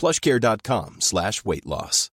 [0.00, 2.10] plushcare.com slash weight loss.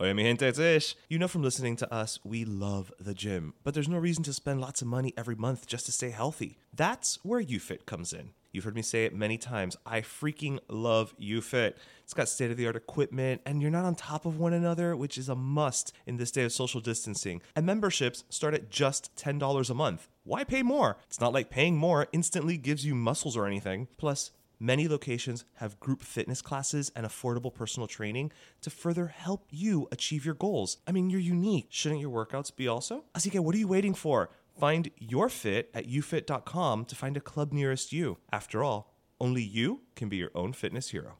[0.00, 0.96] Oye, mi gente, it's Ish.
[1.10, 4.32] You know from listening to us, we love the gym, but there's no reason to
[4.32, 6.58] spend lots of money every month just to stay healthy.
[6.74, 8.30] That's where YouFit comes in.
[8.50, 9.76] You've heard me say it many times.
[9.84, 11.74] I freaking love YouFit.
[12.02, 14.96] It's got state of the art equipment, and you're not on top of one another,
[14.96, 17.42] which is a must in this day of social distancing.
[17.54, 20.08] And memberships start at just $10 a month.
[20.24, 20.96] Why pay more?
[21.06, 23.86] It's not like paying more instantly gives you muscles or anything.
[23.98, 24.32] Plus,
[24.62, 28.30] Many locations have group fitness classes and affordable personal training
[28.60, 30.76] to further help you achieve your goals.
[30.86, 31.68] I mean, you're unique.
[31.70, 33.04] Shouldn't your workouts be also?
[33.14, 34.28] Así que what are you waiting for?
[34.58, 38.18] Find your fit at youfit.com to find a club nearest you.
[38.30, 41.16] After all, only you can be your own fitness hero.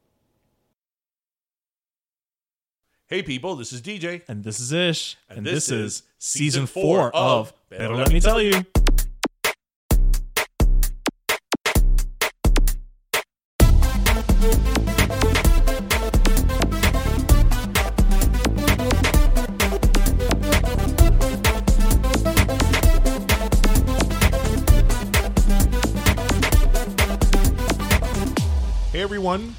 [3.06, 4.21] Hey people, this is DJ.
[4.29, 5.17] And this is Ish.
[5.31, 8.09] And And, this this, is is season season four four of Better Better Let Let
[8.09, 8.80] Me Me Tell Tell You.
[29.20, 29.54] Everyone.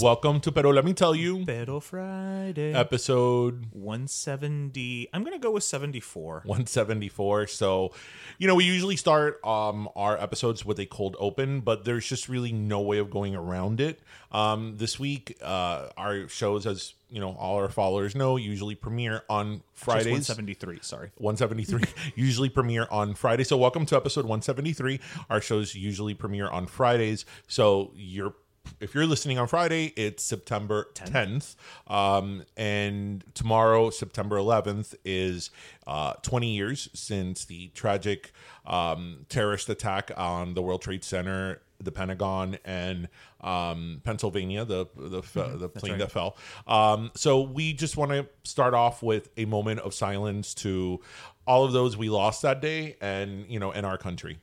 [0.00, 2.72] Welcome to Pero Let Me Tell You, Pero Friday.
[2.72, 5.06] episode 170.
[5.12, 6.44] I'm going to go with 74.
[6.46, 7.46] 174.
[7.48, 7.92] So,
[8.38, 12.30] you know, we usually start um, our episodes with a cold open, but there's just
[12.30, 14.00] really no way of going around it.
[14.32, 19.22] Um, this week, uh, our shows, as you know, all our followers know, usually premiere
[19.28, 20.28] on Fridays.
[20.28, 21.10] 173, sorry.
[21.16, 21.82] 173
[22.14, 23.44] usually premiere on Friday.
[23.44, 25.00] So welcome to episode 173.
[25.30, 27.24] Our shows usually premiere on Fridays.
[27.46, 28.34] So you're
[28.80, 31.56] if you're listening on Friday, it's September 10th.
[31.86, 35.50] Um, and tomorrow, September 11th, is
[35.86, 38.32] uh, 20 years since the tragic
[38.66, 43.08] um, terrorist attack on the World Trade Center, the Pentagon, and
[43.40, 45.22] um, Pennsylvania, the the,
[45.56, 46.36] the plane that fell.
[46.66, 51.00] Um, so we just want to start off with a moment of silence to
[51.46, 54.38] all of those we lost that day, and you know, in our country.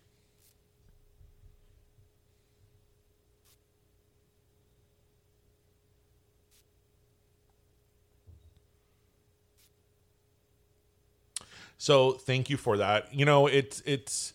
[11.77, 13.13] So thank you for that.
[13.13, 14.33] You know, it's it's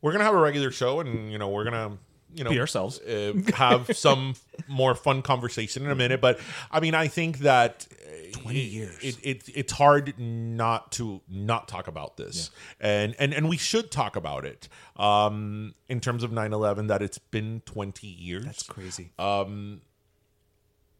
[0.00, 1.98] we're gonna have a regular show, and you know, we're gonna
[2.34, 3.00] you know Be ourselves.
[3.00, 4.34] uh, have some
[4.68, 6.20] more fun conversation in a minute.
[6.20, 6.38] But
[6.70, 7.86] I mean, I think that.
[7.92, 8.98] uh, 20 it- years.
[9.02, 12.50] It, it, it's hard not to not talk about this,
[12.80, 14.68] and and and we should talk about it.
[14.96, 18.44] Um, in terms of 9-11, that it's been twenty years.
[18.44, 19.12] That's crazy.
[19.18, 19.80] Um,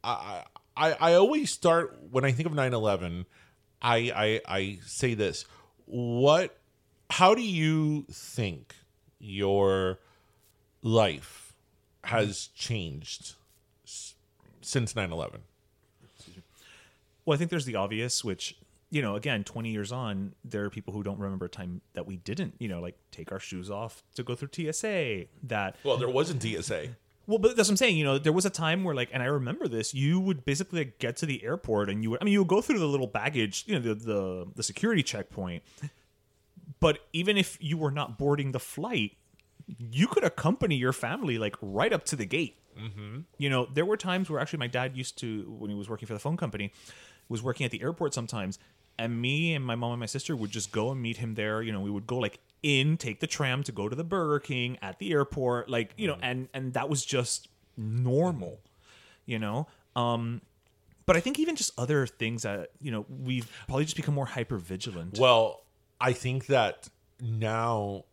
[0.05, 0.45] I,
[0.77, 3.27] I I always start when I think of 9/11,
[3.83, 5.45] I I I say this.
[5.87, 6.57] What
[7.11, 8.75] how do you think
[9.19, 9.99] your
[10.89, 11.53] life
[12.05, 13.35] has changed
[13.85, 14.15] s-
[14.63, 15.41] since 9/11?
[17.25, 18.57] Well, I think there's the obvious, which,
[18.91, 22.07] you know, again, 20 years on, there are people who don't remember a time that
[22.07, 25.27] we didn't, you know, like take our shoes off to go through TSA.
[25.43, 26.89] That, Well, there wasn't TSA.
[27.27, 27.99] well, but that's what I'm saying.
[27.99, 30.79] You know, there was a time where, like, and I remember this, you would basically
[30.81, 32.87] like, get to the airport and you would, I mean, you would go through the
[32.89, 35.63] little baggage, you know, the, the, the security checkpoint.
[36.81, 39.17] But even if you were not boarding the flight,
[39.79, 42.57] you could accompany your family, like, right up to the gate.
[42.79, 43.21] Mm-hmm.
[43.39, 46.07] You know, there were times where actually my dad used to, when he was working
[46.07, 46.73] for the phone company,
[47.29, 48.59] was working at the airport sometimes,
[48.99, 51.63] and me and my mom and my sister would just go and meet him there.
[51.63, 54.41] You know, we would go like in, take the tram to go to the Burger
[54.41, 58.61] King at the airport, like you know, and and that was just normal,
[59.25, 59.69] you know.
[59.95, 60.43] Um,
[61.07, 64.27] but I think even just other things that you know we've probably just become more
[64.27, 65.19] hyper vigilant.
[65.19, 65.63] Well,
[66.01, 66.89] I think that
[67.21, 68.05] now,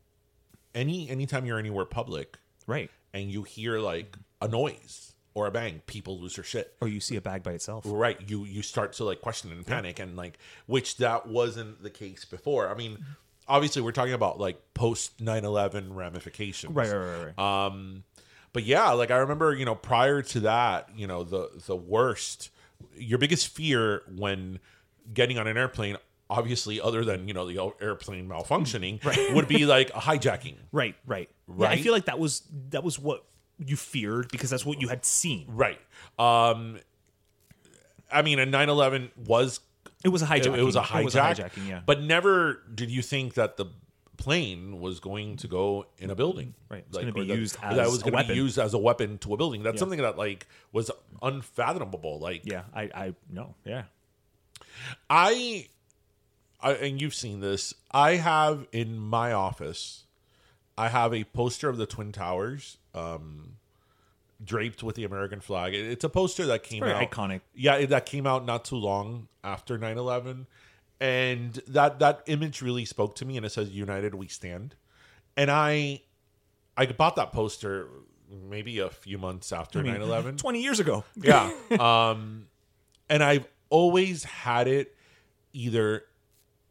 [0.76, 2.38] any anytime you're anywhere public,
[2.68, 2.92] right?
[3.16, 6.76] and you hear like a noise or a bang, people lose their shit.
[6.82, 7.86] Or you see a bag by itself.
[7.88, 8.20] Right.
[8.30, 10.38] You you start to like question and panic and like
[10.68, 12.70] which that wasn't the case before.
[12.70, 13.04] I mean,
[13.48, 16.76] obviously we're talking about like post 9/11 ramifications.
[16.76, 17.66] Right, right, right, right.
[17.66, 18.04] Um
[18.52, 22.50] but yeah, like I remember, you know, prior to that, you know, the the worst
[22.98, 24.60] your biggest fear when
[25.14, 25.96] getting on an airplane
[26.30, 29.04] obviously other than, you know, the airplane malfunctioning
[29.36, 30.56] would be like a hijacking.
[30.72, 33.24] Right, right, Yeah, I feel like that was that was what
[33.58, 35.46] you feared because that's what you had seen.
[35.50, 35.80] Right.
[36.18, 36.80] Um
[38.12, 39.60] I mean, a 9/11 was
[40.04, 40.58] It was a hijacking.
[40.58, 41.00] it was a hijack.
[41.02, 41.82] It was a hijacking, yeah.
[41.86, 43.66] But never did you think that the
[44.18, 46.54] plane was going to go in a building.
[46.70, 46.86] Right.
[46.88, 49.18] It's gonna be or that- used as that was gonna be used as a weapon
[49.20, 49.62] to a building.
[49.64, 50.90] That's something that like was
[51.22, 52.20] unfathomable.
[52.20, 53.84] Like yeah, I I know yeah.
[55.10, 55.68] I,
[56.62, 57.74] I and you've seen this.
[57.92, 60.04] I have in my office,
[60.78, 63.58] I have a poster of the Twin Towers, um,
[64.44, 65.74] draped with the American flag.
[65.74, 67.42] It- It's a poster that came very out iconic.
[67.54, 70.48] Yeah, it- that came out not too long after 9-11.
[71.02, 73.36] and that that image really spoke to me.
[73.36, 74.76] And it says "United We Stand,"
[75.36, 76.02] and I,
[76.78, 77.90] I bought that poster
[78.30, 80.38] maybe a few months after I mean, 9-11.
[80.40, 81.04] 20 years ago.
[81.18, 81.52] Yeah.
[81.80, 82.48] um,
[83.10, 84.96] and I've always had it
[85.52, 86.06] either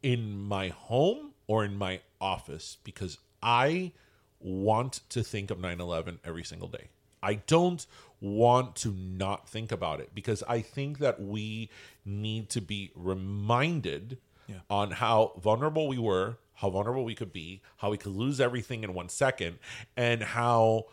[0.05, 3.91] in my home or in my office because I
[4.39, 6.89] want to think of 9 11 every single day.
[7.23, 7.83] I don't
[8.21, 11.71] want to not think about it because I think that we
[12.05, 14.59] need to be reminded Yeah.
[14.69, 18.83] on how vulnerable we were, how vulnerable we could be, how we could lose everything
[18.83, 19.57] in one second,
[19.97, 20.85] and how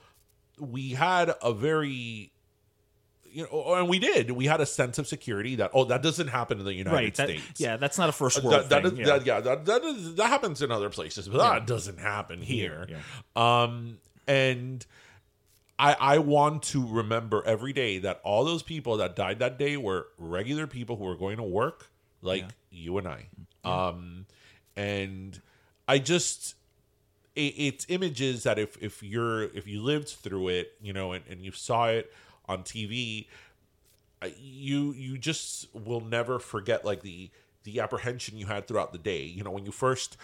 [0.58, 2.31] we had a very
[3.32, 4.30] you know, and we did.
[4.30, 7.14] We had a sense of security that oh, that doesn't happen in the United Right.
[7.14, 7.60] that- States.
[7.60, 9.00] yeah, that's not a first world that, that thing.
[9.00, 9.16] is- yeah.
[9.18, 12.86] that- yeah, that, that, is, that happens in other places, but that doesn't happen here.
[12.88, 14.84] Yeah, Um, and
[15.78, 19.76] I I want to remember every day that all those people that died that day
[19.76, 21.88] were regular people who were going to work,
[22.20, 23.26] like you and I.
[23.64, 24.26] Um,
[24.76, 25.40] and
[25.88, 26.54] I just
[27.34, 31.40] it's images that if if you're if you lived through it, you know, and, and
[31.40, 32.12] you saw it
[32.48, 33.26] on TV,
[34.38, 37.30] you you just will never forget like the
[37.64, 39.22] the apprehension you had throughout the day.
[39.24, 40.16] You know, when you first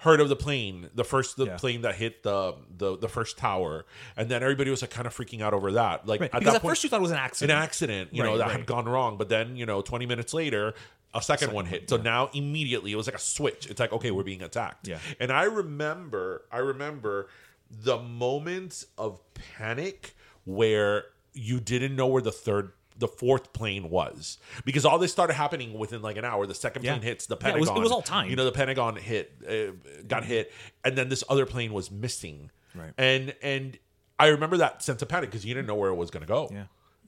[0.00, 1.56] heard of the plane, the first the Yeah.
[1.56, 5.16] plane that hit the, the the first tower, and then everybody was like kind of
[5.16, 6.06] freaking out over that.
[6.06, 7.62] Like Right, at because that at point, first you thought it was an accident, an
[7.62, 8.10] accident.
[8.12, 8.56] you know, that right.
[8.58, 9.16] had gone wrong.
[9.16, 10.74] But then, you know, 20 minutes later,
[11.14, 11.88] a second, one hit.
[11.88, 13.66] So now immediately it was like a switch.
[13.70, 14.86] It's like, okay, we're being attacked.
[14.86, 14.98] Yeah.
[15.18, 17.28] And I remember, I remember
[17.70, 19.20] the moments of
[19.56, 20.14] panic
[20.44, 25.34] where you didn't know where the third the fourth plane was because all this started
[25.34, 26.92] happening within like an hour the second Yeah.
[26.94, 28.30] plane hits the Yeah, it was- pentagon it was all time.
[28.30, 30.50] you know the pentagon hit uh, got hit
[30.82, 32.92] and then this other plane was missing Right.
[32.96, 33.78] and and
[34.18, 36.26] i remember that sense of panic because you didn't know where it was going to
[36.26, 36.64] go Yeah.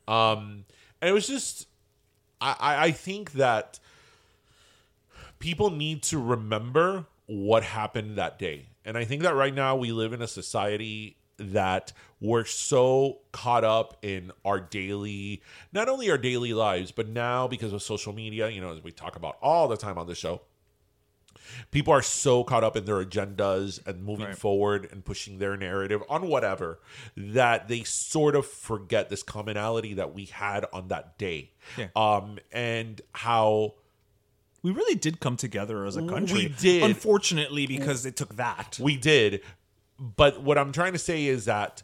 [0.06, 0.64] um
[1.00, 1.66] and it was just
[2.40, 3.79] I, I i think that
[5.38, 9.93] people need to remember what happened that day and i think that right now we
[9.93, 15.40] live in a society that we're so caught up in our daily
[15.72, 18.90] not only our daily lives but now because of social media you know as we
[18.90, 20.40] talk about all the time on the show
[21.70, 24.36] people are so caught up in their agendas and moving Right.
[24.38, 26.80] forward and pushing their narrative on whatever
[27.16, 31.88] that they sort of forget this commonality that we had on that day Yeah.
[31.96, 33.74] um and how
[34.62, 36.36] We really did come together as a country.
[36.36, 36.82] We did.
[36.82, 38.76] Unfortunately, because it took that.
[38.82, 39.40] we did
[39.98, 41.82] but what i'm trying to say is that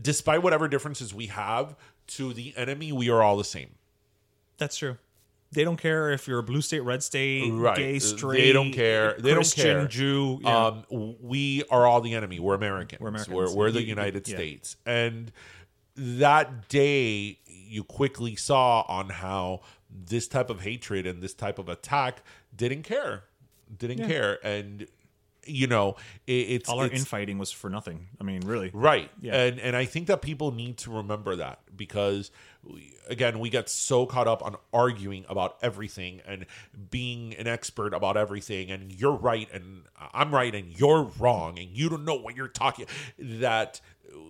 [0.00, 1.76] despite whatever differences we have
[2.06, 3.70] to the enemy we are all the same
[4.58, 4.96] That's true.
[5.52, 7.76] They don't care if you're a blue state, red state, Right.
[7.76, 8.40] gay, straight.
[8.40, 9.14] They don't care.
[9.16, 9.86] They don't Christian, care.
[9.86, 10.40] Jew.
[10.42, 10.66] Yeah.
[10.66, 10.84] Um,
[11.20, 12.40] we are all the enemy.
[12.40, 13.00] We're Americans.
[13.00, 13.36] We're Americans.
[13.36, 14.34] We're, we're the United yeah.
[14.34, 14.76] States.
[14.84, 15.30] And
[15.96, 21.68] that day, you quickly saw on how this type of hatred and this type of
[21.68, 22.22] attack
[22.56, 23.22] didn't care,
[23.78, 24.88] didn't care, and
[25.46, 25.96] you know,
[26.26, 28.08] it, it's All our it's- infighting was for nothing.
[28.20, 28.70] I mean, really.
[28.72, 29.10] Right.
[29.20, 29.34] Yeah.
[29.44, 32.30] And and I think that people need to remember that because
[32.62, 36.46] we, again, we get so caught up on arguing about everything and
[36.90, 39.82] being an expert about everything and you're right and
[40.12, 42.86] I'm right and you're wrong and you don't know what you're talking
[43.18, 43.80] that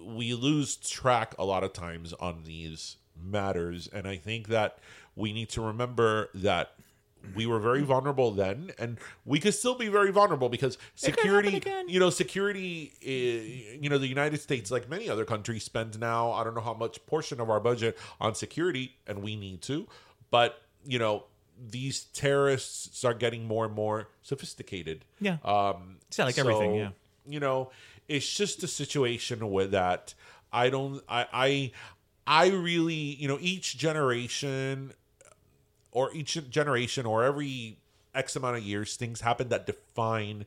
[0.07, 4.79] we lose track a lot of times on these matters, and I think that
[5.17, 6.75] we need to remember that
[7.35, 12.01] we were very vulnerable then, and we could still be very vulnerable because security, you
[12.01, 16.45] know, security, eh, you know, the United States, like many other countries, spends now I
[16.45, 19.87] don't know how much portion of our budget on security, and we need to,
[20.31, 21.25] but you know.
[21.57, 25.05] These terrorists are getting more and more sophisticated.
[25.21, 25.37] Yeah.
[25.45, 26.89] Um, It's like everything, so, yeah.
[27.29, 27.71] You know,
[28.09, 30.15] it's just a situation where that
[30.53, 31.73] I don't, I, I,
[32.27, 34.95] I really, you know, each generation
[35.95, 37.79] or each generation or every
[38.15, 40.45] X amount of years, things happen that define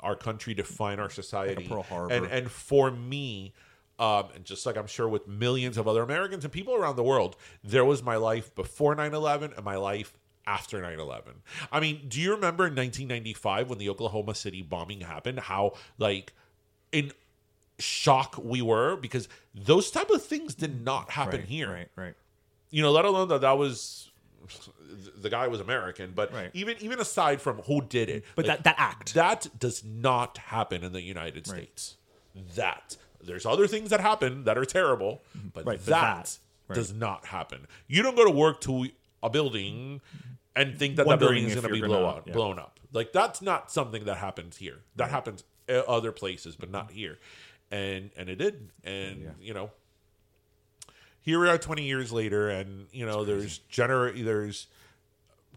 [0.00, 1.66] our country, define our society.
[1.66, 2.12] Pearl Harbor.
[2.12, 3.54] And and for me,
[3.98, 7.02] um, and just like I'm sure with millions of other Americans and people around the
[7.02, 10.12] world, there was my life before 9-11 and my life
[10.46, 11.22] after 9-11.
[11.72, 16.32] I mean, do you remember in 1995 when the Oklahoma City bombing happened, how like
[16.92, 17.12] in
[17.78, 22.14] shock we were because those type of things did not happen right, here Right, right.
[22.70, 24.07] you know, let alone that that was
[25.16, 26.50] the guy was American, but Right.
[26.54, 29.14] even even aside from who did it, But that- that act.
[29.14, 31.96] that does not happen in the United States.
[32.54, 35.48] That there's other things that happen that are terrible, mm-hmm.
[35.48, 36.74] but Right, but that, that, right.
[36.76, 37.66] does not happen.
[37.88, 38.90] You don't go to work to
[39.22, 40.00] a building
[40.54, 42.32] and think that that Wondering building is going to be blow gonna- out, yeah.
[42.32, 42.78] blown up.
[42.92, 44.78] Like that's not something that happens here.
[44.96, 47.18] That happens eh, other places, but not here.
[47.70, 48.70] And and it did.
[48.82, 49.70] And you know,
[51.28, 54.66] here we are 20 years later and you know there's gener there's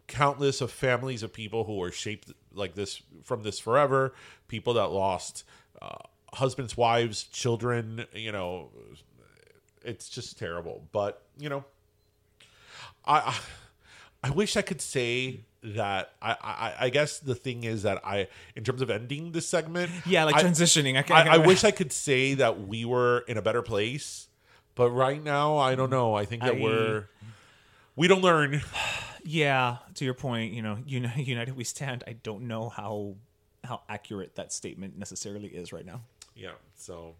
[0.07, 4.13] countless of families of people who are shaped like this from this forever.
[4.49, 5.45] People that lost
[5.81, 5.95] uh,
[6.33, 8.67] husbands wives children you know
[9.85, 10.83] it's just terrible.
[10.91, 11.63] But you know
[13.05, 17.83] i i, I wish i could say that I, I i guess the thing is
[17.83, 20.97] that i in terms of ending this segment Yeah, like I- transitioning.
[20.97, 24.27] I, can, I, I wish I could say that we were in a better place,
[24.81, 26.15] but right now I don't know.
[26.15, 27.07] I think that I- we're
[27.95, 28.61] we don't learn.
[29.23, 32.03] Yeah, to your point, you know, United We Stand.
[32.07, 33.17] I don't know how
[33.63, 36.01] how accurate that statement necessarily is right now.
[36.35, 36.53] Yeah.
[36.73, 37.13] So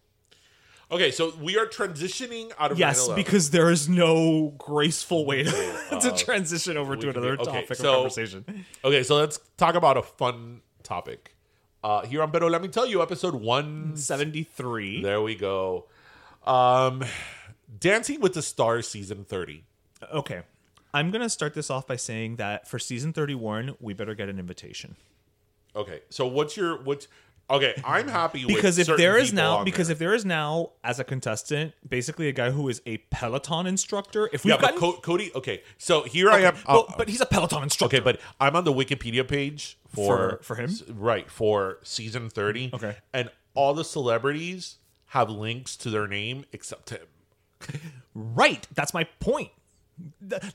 [0.90, 3.16] okay, so we are transitioning out of Yes, 9/11.
[3.18, 5.52] because there is no graceful way to,
[6.02, 8.66] to transition over to another okay, topic so- of conversation.
[8.84, 11.36] okay, so let's talk about a fun topic.
[11.84, 15.04] Uh, here on Pero Let Me Tell You, episode one seventy three.
[15.04, 15.86] There we go.
[16.48, 17.04] Um,
[17.80, 19.64] Dancing with the Stars, season thirty.
[20.14, 20.42] Okay,
[20.94, 24.30] I'm gonna start this off by saying that for season thirty one, we better get
[24.30, 24.96] an invitation
[25.76, 27.08] Okay, so what's your what's
[27.50, 27.82] okay?
[27.86, 29.94] I'm happy with because if there is now because there.
[29.94, 34.30] if there is now as a contestant, basically a guy who is a Peloton instructor.
[34.34, 35.32] If we've yeah, but gotten Co- Cody.
[35.34, 36.56] Okay, so here I am.
[36.66, 37.96] but, uh, but he's a Peloton instructor.
[37.98, 40.72] Okay, but I'm on the Wikipedia page for For- for him?
[40.90, 42.72] right for season 30.
[42.74, 42.98] Okay.
[43.14, 47.00] and all the celebrities have links to their name except him.
[48.14, 48.68] Right.
[48.76, 49.50] That's my point.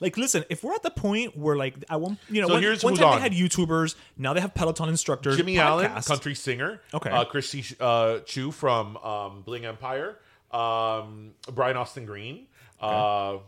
[0.00, 2.62] Like, listen, if we're at the point where, like, I want, you know, So one,
[2.62, 3.16] here's one who's time on.
[3.16, 5.36] they had YouTubers, now they have Peloton instructors.
[5.36, 6.06] Jimmy Allen, podcasts.
[6.08, 6.80] country singer.
[6.92, 7.10] Okay.
[7.10, 10.16] uh, Christy uh, Chiu from um, Bling Empire.
[10.50, 12.46] Um, Brian Austin Green.
[12.80, 13.38] Uh,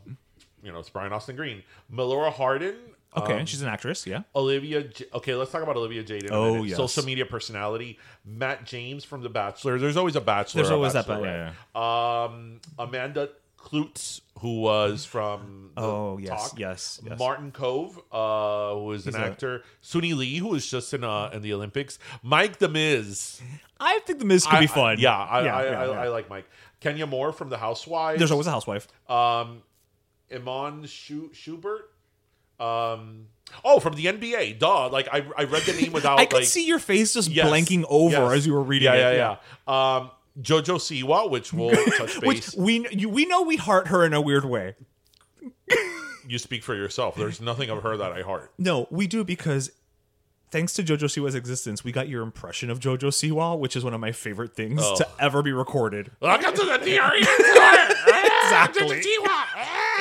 [0.63, 1.63] you know, it's Brian Austin Green.
[1.93, 2.77] Melora Hardin.
[3.17, 4.07] Okay, um, she's an actress.
[4.07, 4.23] Yeah.
[4.37, 4.83] Olivia.
[4.85, 6.25] J- okay, let's talk about Olivia Jade.
[6.25, 6.69] In a Oh, minute.
[6.69, 6.77] yes.
[6.77, 7.99] social media personality.
[8.25, 9.79] Matt James from The Bachelor.
[9.79, 10.63] There's always a Bachelor.
[10.63, 11.55] There's always that, Bachelorette.
[11.75, 15.73] yeah, Um, Amanda Kloots, who was from.
[15.77, 16.59] Oh, yes, Talk.
[16.59, 17.19] yes, yes.
[17.19, 19.63] Martin Kove, uh, who is an He's a- actor.
[19.83, 21.99] Suni Lee, who was just in uh, in the Olympics.
[22.23, 23.41] Mike The Miz.
[23.81, 24.97] I think the Miz could I- be I- fun.
[25.01, 26.01] yeah, I, yeah, I, yeah, I, yeah.
[26.03, 26.49] I like Mike.
[26.81, 28.19] Kenya Moore from The Housewives.
[28.19, 28.87] There's always a housewife.
[29.11, 29.63] Um,
[30.33, 31.91] Iman Schu- Schubert.
[32.61, 33.27] Um,
[33.65, 34.59] oh, from the NBA.
[34.59, 34.89] Duh.
[34.89, 36.19] Like I, I read the name without.
[36.19, 38.33] I could like, see your face just Yes, blanking over yes.
[38.33, 39.17] as you were reading yeah, it.
[39.17, 39.37] Yeah,
[39.69, 44.05] yeah, Um, Jojo Siwa, which we'll touch Which we you, we know we heart her
[44.05, 44.75] in a weird way.
[46.27, 47.17] you speak for yourself.
[47.17, 48.53] There's nothing of her that I heart.
[48.59, 49.71] No, we do because
[50.51, 53.95] thanks to JoJo Siwa's existence, we got your impression of JoJo Siwa, which is one
[53.95, 54.97] of my favorite things Oh.
[54.97, 56.11] to ever be recorded.
[56.21, 57.27] Welcome to the DRE.
[58.49, 59.03] Exactly.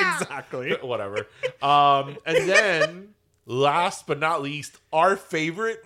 [0.00, 0.72] exactly.
[0.82, 1.26] Whatever.
[1.60, 3.08] Um, and then
[3.44, 5.84] last but not least, our favorite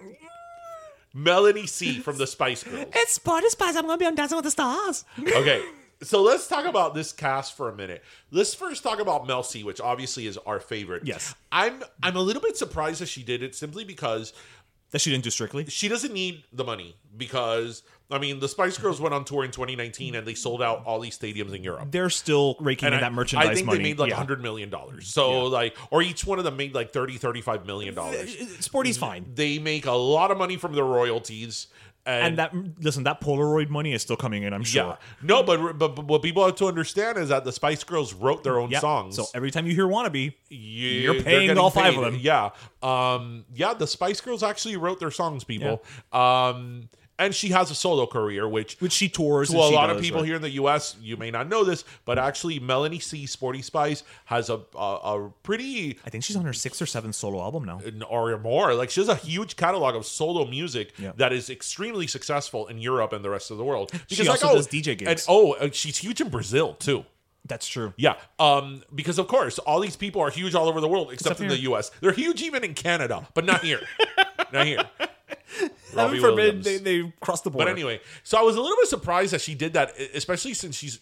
[1.15, 2.87] Melanie C from the Spice Girls.
[2.95, 3.77] It's Party Spice.
[3.77, 5.05] I'm gonna be on Dancing with the Stars.
[5.21, 5.63] Okay.
[6.03, 8.03] So let's talk about this cast for a minute.
[8.33, 11.03] Let's first talk about Mel C, which obviously is our favorite.
[11.05, 11.35] Yes.
[11.53, 14.33] I'm I'm a little bit surprised that she did it simply because
[14.91, 15.65] That she didn't do strictly.
[15.67, 19.51] she doesn't need the money because I mean the Spice Girls went on tour in
[19.51, 21.89] 2019 and they sold out all these stadiums in Europe.
[21.91, 23.53] They're still raking And in I, that merchandise money.
[23.53, 23.79] I think money.
[23.79, 24.17] they made like Yeah.
[24.17, 25.09] 100 million dollars.
[25.09, 28.37] So like or each one of them made like 30 35 million dollars.
[28.61, 29.27] Sporty's fine.
[29.35, 31.69] They make a lot of money from their royalties
[32.05, 34.53] And, that listen, that Polaroid money is still coming in.
[34.53, 34.83] I'm sure.
[34.83, 38.13] yeah, no, but, but but what people have to understand is that the Spice Girls
[38.13, 38.81] wrote their own Yep.
[38.81, 39.15] songs.
[39.17, 42.17] So every time you hear "Wannabe," you, you're paying all five of them.
[42.21, 42.51] Yeah,
[42.83, 43.75] um, yeah.
[43.75, 45.85] The Spice Girls actually wrote their songs, people.
[46.13, 46.89] Um,
[47.25, 50.21] and she has a solo career, which which she tours to a lot of people
[50.21, 50.27] right.
[50.27, 50.97] here in the U.S.
[51.01, 53.27] You may not know this, but actually, Melanie C.
[53.27, 57.15] Sporty Spice has a a, a pretty I think she's on her sixth or seventh
[57.15, 57.81] solo album now.
[58.09, 58.75] or more.
[58.75, 61.13] Like she has a huge catalog of solo music Yeah.
[61.17, 63.93] that is extremely successful in Europe and the rest of the world.
[64.09, 65.09] She like, also does DJ gigs.
[65.09, 67.05] And oh, uh, she's huge in Brazil too.
[67.45, 67.93] That's true.
[67.97, 71.33] Yeah, um, because of course all these people are huge all over the world except,
[71.33, 71.59] Except in the.
[71.63, 71.91] U.S.
[72.01, 73.81] They're huge even in Canada, but not here.
[74.53, 74.85] not here.
[76.01, 76.65] Heaven forbid Williams.
[76.65, 77.67] they, they cross the border.
[77.67, 80.77] But anyway, so I was a little bit surprised that she did that, especially since
[80.77, 81.01] she's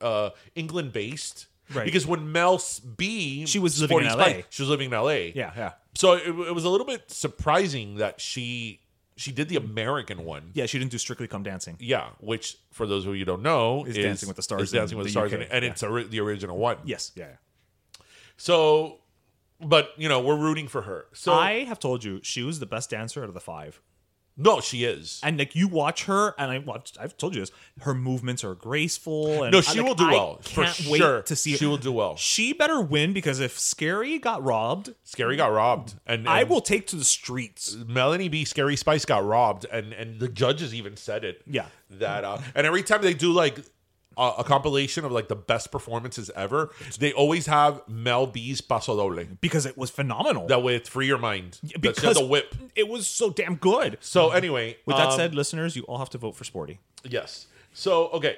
[0.00, 1.46] uh, England based.
[1.72, 1.84] Right.
[1.86, 2.60] Because when Mel
[2.96, 4.28] B, She was living in Sporty LA.
[4.40, 5.32] Spice, she was living in L.A.
[5.34, 8.80] yeah, yeah, So it, it was a little bit surprising that she
[9.16, 10.50] she did the American one.
[10.54, 10.66] yeah.
[10.66, 11.76] She didn't do Strictly Come Dancing.
[11.78, 14.62] Yeah, which for those of you who don't know Is is, Dancing with the Stars
[14.62, 15.70] Is Dancing in with the, the Stars, UK, and, and yeah.
[15.70, 16.78] it's ori- the original one.
[16.84, 17.24] Yes, yeah.
[17.26, 18.02] yeah.
[18.36, 18.98] So,
[19.60, 21.06] but you know, we're rooting for her.
[21.12, 23.80] So I have told you she was the best dancer out of the five.
[24.36, 25.20] No, she is.
[25.22, 26.96] And like you watch her, and I watched.
[27.00, 27.50] I've told you this.
[27.80, 29.42] Her movements are graceful.
[29.42, 31.22] And No, she like, will do I well, for Can't wait sure.
[31.22, 31.56] to see.
[31.56, 32.16] She will do well.
[32.16, 36.86] She better win because if Scary got robbed, Scary got robbed, and, I will take
[36.88, 37.76] to the streets.
[37.86, 38.44] Melanie B.
[38.44, 41.42] Scary Spice got robbed, and and the judges even said it.
[41.46, 41.66] Yeah.
[41.90, 43.58] that uh, and every time they do like
[44.16, 48.96] a, a compilation of like the best performances ever, they always have Mel B's Paso
[48.96, 49.24] Doble.
[49.40, 50.46] because it was phenomenal.
[50.46, 51.58] That way, with Free Your Mind.
[51.80, 52.54] Because the whip.
[52.74, 53.98] it was so damn good.
[54.00, 56.80] So anyway, With that um, said, listeners, you all have to vote for Sporty.
[57.04, 57.46] yes.
[57.74, 58.36] So okay,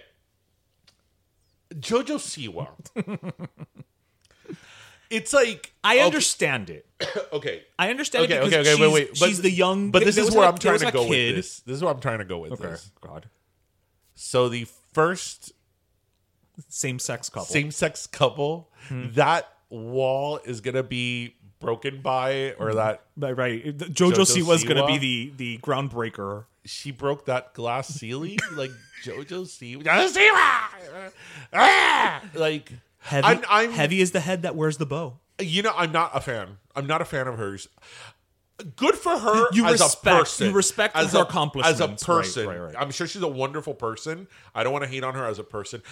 [1.75, 2.69] Jojo Siwa.
[5.11, 6.87] it's like I okay, understand it.
[7.33, 7.63] Okay.
[7.79, 9.19] I understand Okay, it okay, because okay, she's, wait, wait.
[9.19, 9.91] But, she's the young.
[9.91, 11.35] But this is where I'm trying to go kid.
[11.35, 11.61] with this.
[11.61, 12.91] This is where I'm trying to go with Okay, this.
[13.01, 13.29] God,
[14.15, 15.53] So the first
[16.69, 17.47] same sex couple.
[17.47, 19.13] same sex couple, Hmm.
[19.13, 23.65] that wall is gonna be broken by, or that Right, right.
[23.79, 26.45] Jojo, Jojo Siwa was going to be the the groundbreaker.
[26.67, 28.71] she broke that glass ceiling, like
[29.03, 29.83] Jojo Siwa.
[29.83, 31.13] Jojo Siwa!
[31.53, 32.23] Ah!
[32.35, 35.19] Like Heavy, I'm, I'm heavy is the head that wears the bow.
[35.39, 36.59] You know, I'm not a fan.
[36.75, 37.69] I'm not a fan of hers.
[38.77, 40.47] Good for her You as respect- a person.
[40.49, 41.81] you respect as her a, accomplishments.
[41.81, 42.75] As a person, right, right.
[42.79, 44.29] I'm sure she's a wonderful person.
[44.55, 45.83] I don't want to hate on her as a person.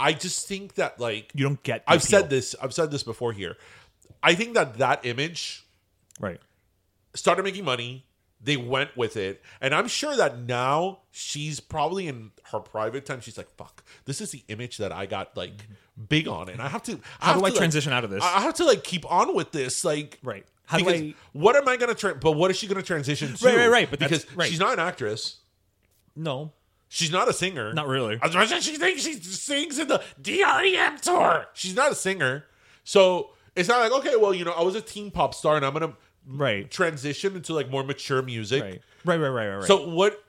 [0.00, 1.84] I just think that like You don't get.
[1.86, 2.56] I've said this.
[2.60, 3.56] I've said this before here.
[4.22, 5.64] I think that that image
[6.18, 6.40] Right.
[7.14, 8.06] started making money.
[8.42, 13.20] They went with it, and I'm sure that now she's probably in her private time.
[13.20, 16.04] She's like, "Fuck, this is the image that I got like mm-hmm.
[16.08, 16.98] big on, and I have to.
[17.20, 18.24] How have do I to, like- transition out of this?
[18.24, 20.46] I I have to like keep on with this, like Right.
[20.64, 21.94] How do because I- what am I gonna?
[21.94, 23.44] Tra- but what is she gonna transition to?
[23.44, 24.48] Right, right, right, but because right.
[24.48, 25.36] she's not an actress.
[26.16, 26.52] No,
[26.92, 27.72] She's not a singer.
[27.72, 28.18] not really.
[28.20, 32.44] As much as she thinks she sings in the DREM tour, she's not a singer.
[32.82, 35.64] So it's not like okay, well, you know, I was a teen pop star, and
[35.64, 35.94] I'm gonna
[36.26, 36.68] Right.
[36.70, 38.62] transition into like more mature music.
[38.62, 38.82] Right.
[39.04, 39.16] Right.
[39.18, 39.28] Right.
[39.28, 39.56] Right.
[39.56, 39.64] Right.
[39.64, 40.22] So what?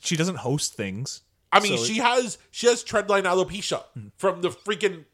[0.00, 1.22] she doesn't host things.
[1.52, 3.82] I mean, So she has she has treadline alopecia
[4.16, 5.04] from the freaking.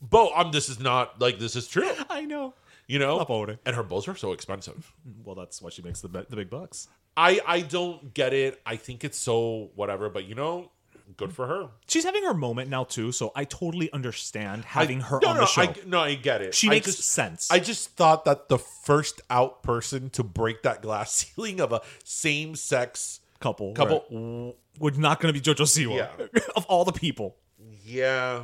[0.00, 1.90] Bo, um, this is not like this is true.
[2.10, 2.52] I know.
[2.86, 3.20] You know,
[3.66, 4.94] and her bows are so expensive.
[5.22, 6.88] Well, that's why she makes the, the big bucks.
[7.18, 8.60] I I don't get it.
[8.64, 10.70] I think it's so whatever, but you know,
[11.16, 11.68] good for her.
[11.88, 15.34] She's having her moment now too, so I totally understand having I- her no, on
[15.34, 15.62] no, the show.
[15.62, 16.54] I, no, I get it.
[16.54, 17.50] She I makes just- sense.
[17.50, 21.80] I just thought that the first out person to break that glass ceiling of a
[22.04, 24.98] same sex couple, couple, right.
[24.98, 26.40] not going to be JoJo Siwa Yeah.
[26.56, 27.36] of all the people.
[27.84, 28.42] yeah,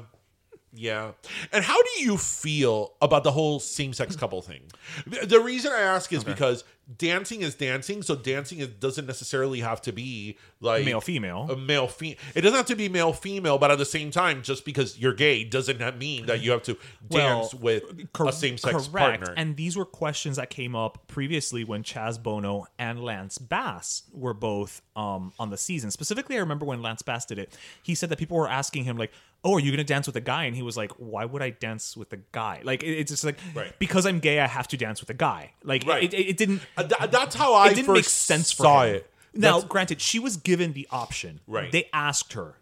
[0.75, 1.13] yeah.
[1.53, 4.63] And how do you feel about the whole same sex couple thing?
[5.07, 6.65] The reason I ask is because
[6.99, 11.51] dancing is dancing, so dancing is, doesn't necessarily have to be like Male, female.
[11.51, 12.19] a male female.
[12.35, 15.15] It doesn't have to be male female, but at the same time, just because you're
[15.15, 16.77] gay doesn't mean that you have to
[17.09, 19.33] dance with cor- a same sex partner.
[19.37, 24.35] And these were questions that came up previously when Chaz Bono and Lance Bass were
[24.35, 25.91] both um, on the season.
[25.91, 27.57] Specifically, I remember when Lance Bass did it.
[27.83, 29.13] He said that people were asking him like,
[29.45, 31.43] "Oh, are you going to dance with a guy?" And he was like, "Why would
[31.43, 32.61] I dance with a guy?
[32.65, 33.79] Like it- it's just like Right.
[33.79, 35.53] because I'm gay, I have to dance with a guy.
[35.63, 36.03] Like Right.
[36.05, 38.63] it, it, it didn't." Uh, th- that's how I it didn't first make sense for
[38.65, 38.97] saw him.
[38.97, 39.11] it.
[39.35, 41.41] Now, That's- granted, she was given the option.
[41.47, 41.71] Right.
[41.71, 42.57] They asked her,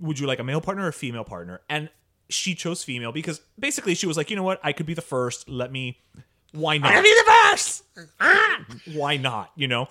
[0.00, 1.90] "Would you like a male partner or a female partner?" And
[2.28, 4.58] she chose female because basically she was like, "You know what?
[4.64, 5.48] I could be the first.
[5.48, 6.00] Let me.
[6.52, 6.90] Why not?
[6.92, 7.82] I be the best.
[8.94, 9.52] Why not?
[9.56, 9.88] You know."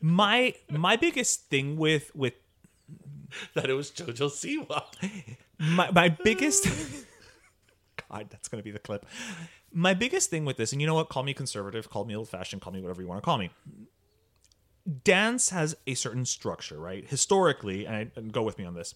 [0.00, 2.34] My my biggest thing with with
[3.54, 4.84] that it was JoJo Siwa.
[5.58, 6.66] My my biggest
[8.10, 9.06] God, that's gonna be the clip.
[9.72, 11.08] My biggest thing with this, and you know what?
[11.08, 13.50] Call me conservative, call me old fashioned, call me whatever you want to call me.
[15.04, 17.06] dance has a certain structure, right?
[17.08, 18.94] Historically, and, I, and go with me on this.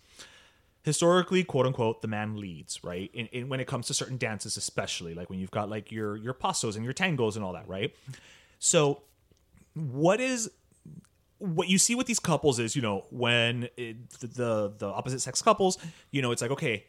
[0.82, 3.10] Historically, quote unquote, the man leads, right?
[3.14, 6.16] In, in when it comes to certain dances, especially like when you've got like your
[6.16, 7.94] your passos and your tangos and all that, right?
[8.58, 9.02] So,
[9.74, 10.50] what is
[11.42, 15.42] what you see with these couples is, you know, when it, the the opposite sex
[15.42, 15.76] couples,
[16.10, 16.84] you know, it's like okay,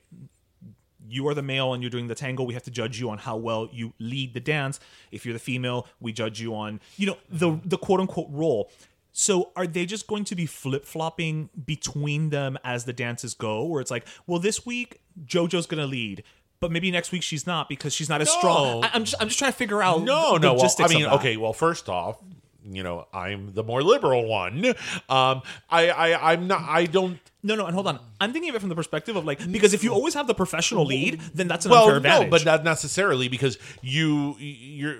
[1.07, 3.17] you are the male and you're doing the tango, we have to judge you on
[3.17, 4.79] how well you lead the dance.
[5.11, 7.67] If you're the female, we judge you on, you know, the mm-hmm.
[7.67, 8.71] the quote unquote role.
[9.11, 13.63] So are they just going to be flip flopping between them as the dances go?
[13.65, 16.23] Where it's like, well, this week JoJo's gonna lead,
[16.59, 18.81] but maybe next week she's not because she's not as strong.
[18.81, 18.87] No.
[18.87, 20.53] I, am just I'm just trying to figure out No, no.
[20.53, 21.37] Well, I mean, okay.
[21.37, 22.17] Well, first off,
[22.65, 24.65] you know, I'm the more liberal one.
[25.10, 26.62] Um, I, I, I'm not.
[26.62, 27.19] I don't.
[27.43, 27.99] No, no, and hold on.
[28.21, 30.34] I'm thinking of it from the perspective of like because if you always have the
[30.34, 34.97] professional lead, then that's an well, unfair no, but not necessarily because you you're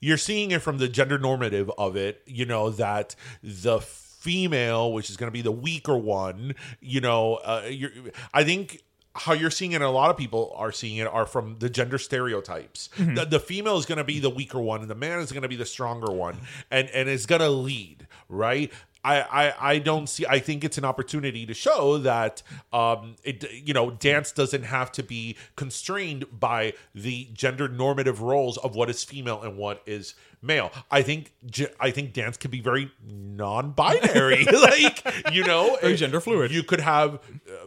[0.00, 2.22] you're seeing it from the gender normative of it.
[2.26, 7.36] You know that the female, which is going to be the weaker one, you know,
[7.36, 7.90] uh, you're,
[8.34, 8.82] I think
[9.14, 11.68] how you're seeing it, and a lot of people are seeing it, are from the
[11.68, 12.88] gender stereotypes.
[12.96, 13.14] Mm-hmm.
[13.14, 15.42] The, the female is going to be the weaker one, and the man is going
[15.42, 16.36] to be the stronger one,
[16.70, 18.72] and and is going to lead, right?
[19.02, 20.26] I, I, I don't see.
[20.26, 22.42] I think it's an opportunity to show that
[22.72, 28.58] um, it you know dance doesn't have to be constrained by the gender normative roles
[28.58, 30.70] of what is female and what is male.
[30.90, 31.32] I think
[31.80, 36.50] I think dance can be very non-binary, like you know, Very gender fluid.
[36.50, 37.14] You could have.
[37.14, 37.66] Uh,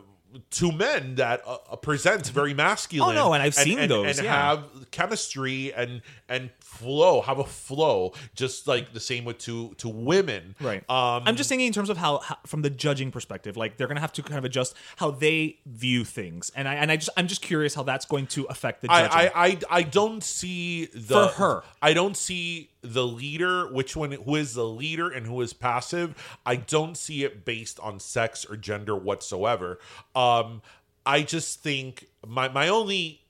[0.50, 3.17] Two men that uh, uh, present very masculine.
[3.17, 4.34] Oh, no, and I've seen and, those, and yeah.
[4.34, 9.89] have chemistry and and flow, have a flow, just like the same with two two
[9.89, 10.55] women.
[10.59, 10.88] Right.
[10.89, 13.88] Um, I'm just thinking in terms of how, how, from the judging perspective, like they're
[13.88, 17.09] gonna have to kind of adjust how they view things, and I and I just
[17.17, 19.12] I'm just curious how that's going to affect the judging.
[19.12, 21.63] I, I I I don't see the For her.
[21.81, 26.15] I don't see the leader, which one who is the leader and who is passive.
[26.45, 29.79] I don't see it based on sex or gender whatsoever.
[30.15, 30.62] Um,
[31.05, 33.22] I just think my my only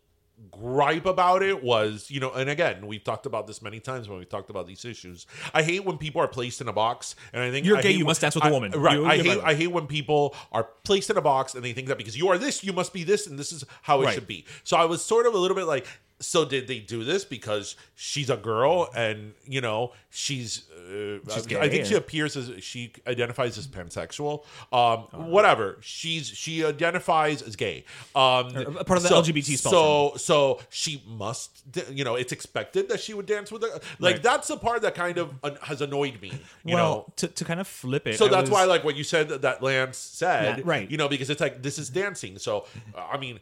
[0.52, 4.20] gripe about it was, you know, and again, we've talked about this many times when
[4.20, 5.26] we talked about these issues.
[5.54, 7.92] I hate when people are placed in a box, and I think You're I gay,
[7.92, 8.72] you when- must dance with a woman.
[8.72, 8.96] Right.
[8.98, 9.40] You- I hate.
[9.44, 12.28] I hate when people are placed in a box and they think that because you
[12.30, 14.14] are this, you must be this, and this is how it Right.
[14.16, 14.46] should be.
[14.64, 15.86] So I was sort of a little bit like,
[16.20, 20.70] so did they do this because she's a girl and you know she's?
[20.72, 24.44] Uh, She's I gay, think she appears as she identifies as pansexual.
[24.72, 25.78] Um, whatever.
[25.82, 27.86] She's she identifies as gay.
[28.14, 29.72] Um, Or part of the LGBT spectrum.
[29.72, 31.64] So so she must.
[31.90, 34.16] You know, it's expected that she would dance with a like.
[34.16, 34.24] Right.
[34.24, 36.34] That's the part that kind of has annoyed me.
[36.66, 38.18] You well, know, to, to kind of flip it.
[38.18, 40.90] so I that's was- why, like what you said that, Lance said, Yeah, right.
[40.92, 42.38] You know, because it's like this is dancing.
[42.40, 43.40] So, I mean,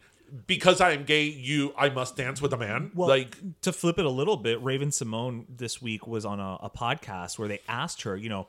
[0.48, 2.92] because I am gay, you I must dance with a man.
[2.94, 6.70] Well, like, to flip it a little bit, Raven-Symoné this week was on a, a
[6.70, 8.48] podcast where they asked her, you know,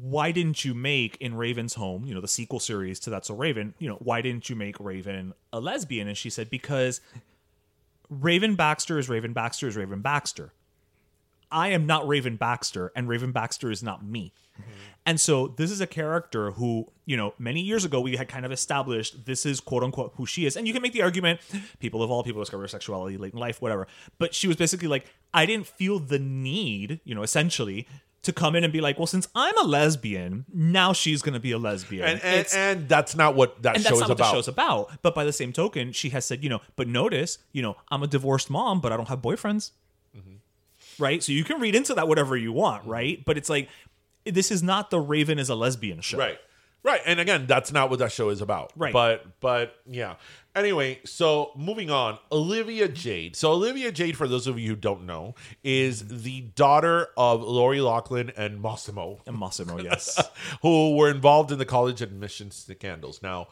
[0.00, 3.34] why didn't you make in Raven's Home, you know, the sequel series to That's So
[3.34, 6.08] Raven, you know, why didn't you make Raven a lesbian?
[6.08, 7.00] And she said, because
[8.08, 10.52] Raven Baxter is Raven Baxter is Raven Baxter.
[11.54, 14.32] I am not Raven Baxter, and Raven Baxter is not me.
[14.60, 14.70] Mm-hmm.
[15.06, 18.44] And so this is a character who, you know, many years ago we had kind
[18.44, 20.56] of established this is quote unquote who she is.
[20.56, 21.40] And you can make the argument
[21.78, 23.86] people of all people discover sexuality late in life, whatever.
[24.18, 27.86] But she was basically like, I didn't feel the need, you know, essentially
[28.22, 31.40] to come in and be like, well, since I'm a lesbian, now she's going to
[31.40, 32.08] be a lesbian.
[32.08, 34.30] and and, and that's not what that and show that's is what about.
[34.30, 35.02] the show's about.
[35.02, 38.02] But by the same token, she has said, you know, but notice, you know, I'm
[38.02, 39.72] a divorced mom, but I don't have boyfriends.
[40.98, 41.22] Right?
[41.22, 42.90] So you can read into that whatever you want, mm-hmm.
[42.90, 43.24] right?
[43.24, 43.68] But it's like,
[44.24, 46.18] this is not the Raven is a lesbian show.
[46.18, 46.38] Right.
[46.82, 47.00] Right.
[47.06, 48.70] And again, that's not what that show is about.
[48.76, 48.92] Right.
[48.92, 50.16] But but yeah.
[50.54, 53.34] Anyway, so moving on, Olivia Jade.
[53.34, 56.22] So Olivia Jade, for those of you who don't know, is mm-hmm.
[56.22, 60.20] the daughter of Lori Loughlin and Mossimo, And Mossimo, yes.
[60.60, 63.22] who were involved in the college admissions scandals.
[63.22, 63.48] Now,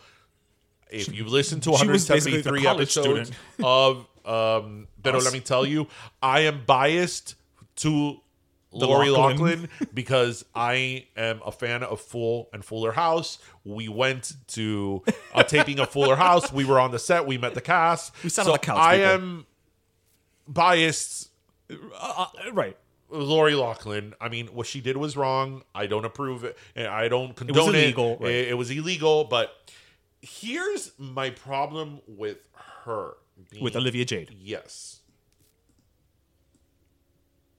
[0.90, 3.32] if you've listened to she was basically the 173 episodes
[3.64, 5.24] of um but Us.
[5.24, 5.86] let me tell you,
[6.22, 7.34] I am biased
[7.76, 8.20] to
[8.72, 9.10] The Lori.
[9.10, 13.38] Loughlin because I am a fan of Full and Fuller House.
[13.64, 15.02] We went to
[15.34, 16.52] a taping of Fuller House.
[16.52, 17.26] We were on the set.
[17.26, 18.12] We met the cast.
[18.22, 19.10] We sat on So the couch, I people.
[19.10, 19.46] am
[20.48, 21.30] biased.
[21.98, 22.76] Uh, right.
[23.10, 24.14] Lori Loughlin.
[24.20, 25.62] I mean, what she did was wrong.
[25.74, 26.56] I don't approve it.
[26.74, 27.84] and I don't condone it.
[27.84, 28.30] illegal, right.
[28.30, 29.24] It, it was illegal.
[29.24, 29.52] But
[30.22, 32.38] here's my problem with
[32.84, 33.14] her.
[33.50, 34.34] Being- With Olivia Jade.
[34.38, 35.00] Yes.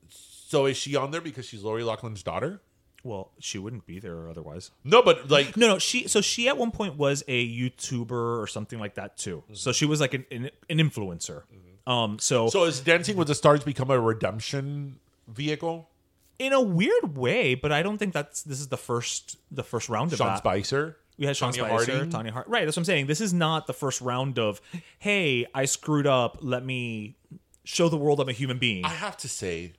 [0.09, 2.61] So is she on there because she's Lori Loughlin's daughter?
[3.03, 4.71] Well, she wouldn't be there otherwise.
[4.83, 8.47] No, but like No, no, she so she at one point was a YouTuber or
[8.47, 9.43] something like that too.
[9.53, 11.43] So she was like an an, an influencer.
[11.85, 15.89] Um so, so is Dancing with the Stars become a redemption vehicle?
[16.39, 19.87] in a weird way, but I don't think that's this is the first the first
[19.87, 20.39] round of Sean that.
[20.39, 20.97] Spicer.
[21.17, 22.12] We had Sean Tonya Spicer, Harding.
[22.12, 22.47] Tonya Hart.
[22.47, 23.08] Right, that's what I'm saying.
[23.08, 24.62] This is not the first round of,
[24.99, 26.39] hey, I screwed up.
[26.41, 27.15] Let me
[27.63, 28.84] show the world I'm a human being.
[28.86, 29.73] I have to say,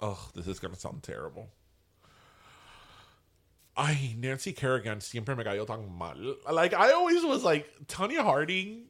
[0.00, 1.50] oh, this is gonna sound terrible.
[3.76, 6.36] I Nancy Kerrigan siempre me cayó tan mal.
[6.50, 8.84] Like I always was like Tonya Harding.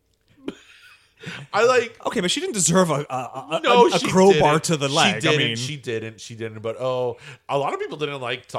[1.52, 3.14] I like okay, but she didn't deserve a a,
[3.52, 4.64] a, no, a, a crowbar didn't.
[4.64, 5.14] to the She leg.
[5.16, 6.20] I didn't, mean, she didn't.
[6.20, 6.60] She didn't.
[6.60, 7.16] But oh,
[7.48, 8.58] a lot of people didn't like uh,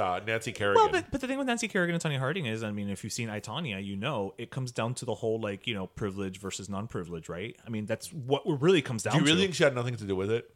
[0.00, 0.82] uh, Nancy Kerrigan.
[0.82, 3.04] well, but, but the thing with Nancy Kerrigan and Tonya Harding is, I mean, if
[3.04, 5.88] you've seen I Tonya, you know it comes down to the whole like you know
[5.88, 7.54] privilege versus non-privilege, right?
[7.66, 9.42] I mean, that's what it really comes down Do you really to.
[9.42, 10.48] think she had nothing to do with it?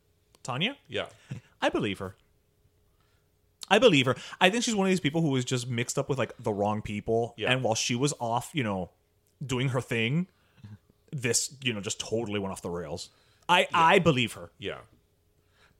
[0.44, 1.06] Tonya, Yeah.
[1.60, 2.14] I believe her.
[3.68, 4.14] I believe her.
[4.40, 6.52] I think she's one of these people who was just mixed up with like the
[6.52, 7.34] wrong people.
[7.36, 7.50] Yeah.
[7.50, 8.90] And while she was off, you know,
[9.44, 10.28] doing her thing,
[11.22, 13.10] this, you know, just totally went off the rails.
[13.48, 14.50] I I believe her.
[14.58, 14.78] Yeah.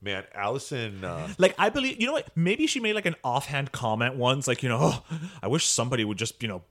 [0.02, 1.04] Man, Allison.
[1.04, 2.28] Uh, Like I believe, you know what?
[2.36, 5.02] Maybe she made like an offhand comment once, like you know, oh,
[5.42, 6.62] I wish somebody would just you know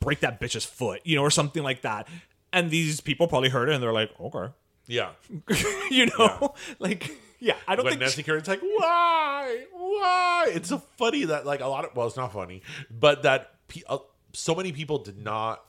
[0.00, 2.08] break that bitch's foot, you know, or something like that.
[2.52, 4.52] And these people probably heard it and they're like, okay,
[4.86, 5.10] yeah.
[5.90, 10.46] you know, like yeah, I don't when think Nancy Kerrigan's like, why, why?
[10.48, 13.82] It's so funny that like a lot of well, it's not funny, but that pe-
[13.88, 13.98] uh,
[14.32, 15.62] so many people did not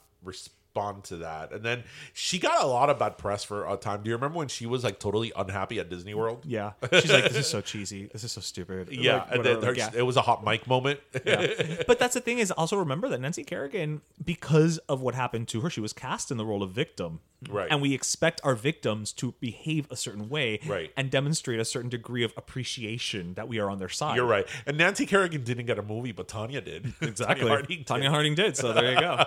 [0.76, 4.02] respond to that, and then she got a lot of bad press for a time.
[4.02, 6.44] Do you remember when she was like totally unhappy at Disney World?
[6.46, 6.72] yeah.
[6.92, 8.06] She's like, this is so cheesy.
[8.12, 8.88] This is so stupid.
[8.96, 10.00] Yeah, Like, and whatever, then like, her, yeah.
[10.00, 11.00] it was a hot mic moment.
[11.12, 15.60] but that's the thing is also remember that Nancy Kerrigan, because of what happened to
[15.60, 17.20] her, she was cast in the role of victim.
[17.48, 17.68] Right.
[17.70, 20.90] And we expect our victims to behave a certain way Right.
[20.96, 24.16] and demonstrate a certain degree of appreciation that we are on their side.
[24.16, 24.46] You're right.
[24.66, 26.94] And Nancy Kerrigan didn't get a movie, but Tonya did.
[27.02, 27.44] Exactly.
[27.44, 27.86] Tonya Harding did.
[27.86, 28.56] Tonya Harding did.
[28.56, 29.24] So there you go.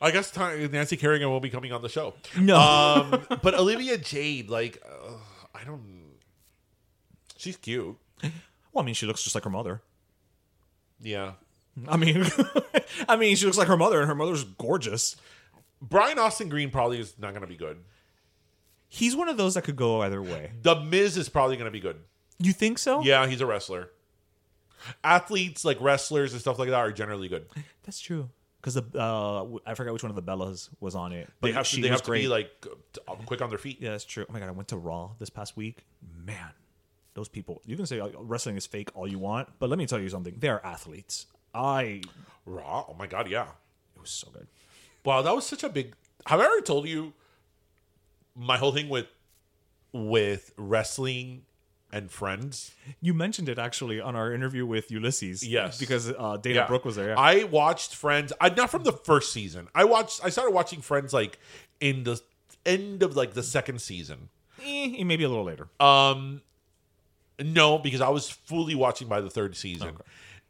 [0.00, 2.14] I guess Tonya, Nancy Kerrigan will be coming on the show.
[2.38, 2.58] No.
[2.58, 5.12] Um, but Olivia Jade, like, uh,
[5.54, 5.82] I don't.
[7.36, 7.96] She's cute.
[8.22, 9.82] well, I mean, she looks just like her mother.
[11.00, 11.32] Yeah.
[11.86, 12.24] I mean,
[13.08, 15.16] I mean, she looks like her mother, and her mother's gorgeous.
[15.80, 17.78] Brian Austin Green probably is not going to be good.
[18.88, 20.52] He's one of those that could go either way.
[20.62, 22.00] The Miz is probably going to be good.
[22.40, 23.02] You think so?
[23.02, 23.90] Yeah, he's a wrestler.
[25.04, 27.46] Athletes like wrestlers and stuff like that are generally good.
[27.84, 28.30] that's true.
[28.60, 31.52] Because the uh, I forgot which one of the Bellas was on it, but They
[31.52, 32.22] have to, they have to great.
[32.22, 32.66] be like
[33.06, 33.78] um, quick on their feet.
[33.80, 34.24] Yeah, that's true.
[34.28, 35.84] Oh my god, I went to Raw this past week.
[36.24, 36.50] Man,
[37.14, 37.62] those people.
[37.66, 40.08] You can say uh, wrestling is fake all you want, but let me tell you
[40.08, 40.34] something.
[40.38, 41.26] They are athletes.
[41.54, 42.02] I.
[42.46, 42.86] Raw.
[42.88, 43.46] Oh my god, yeah.
[43.94, 44.48] It was so good.
[45.04, 45.94] Wow, that was such a big.
[46.26, 47.12] Have I ever told you
[48.34, 49.06] my whole thing with
[49.92, 51.42] with wrestling
[51.92, 52.72] and friends?
[53.00, 55.46] You mentioned it actually on our interview with Ulysses.
[55.46, 55.78] Yes.
[55.78, 57.08] because uh, Dana Brooke was there.
[57.10, 57.18] Yeah.
[57.18, 58.32] I watched Friends.
[58.40, 59.68] I not from the first season.
[59.74, 60.20] I watched.
[60.24, 61.38] I started watching Friends like
[61.80, 62.20] in the
[62.66, 64.28] end of like the second season.
[64.64, 65.68] Eh, maybe a little later.
[65.80, 66.42] Um,
[67.40, 69.96] no, because I was fully watching by the third season.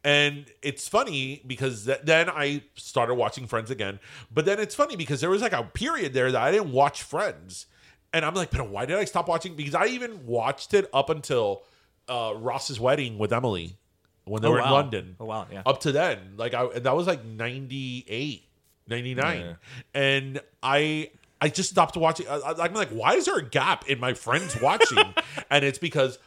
[0.03, 3.99] And it's funny because th- then I started watching Friends again.
[4.33, 7.03] But then it's funny because there was like a period there that I didn't watch
[7.03, 7.65] Friends.
[8.13, 9.55] And I'm like, but why did I stop watching?
[9.55, 11.63] Because I even watched it up until
[12.07, 13.77] uh, Ross's wedding with Emily
[14.25, 14.69] when they Oh, were in.
[14.71, 15.15] London.
[15.19, 15.61] Oh, wow, yeah.
[15.65, 16.19] Up to then.
[16.35, 18.43] Like, I, that was like 98,
[18.87, 19.39] 99.
[19.39, 19.53] Yeah.
[19.93, 21.11] And I.
[21.41, 22.27] I just stopped watching.
[22.27, 25.13] I, I'm like, why is there a gap in my friends watching?
[25.49, 26.19] and it's because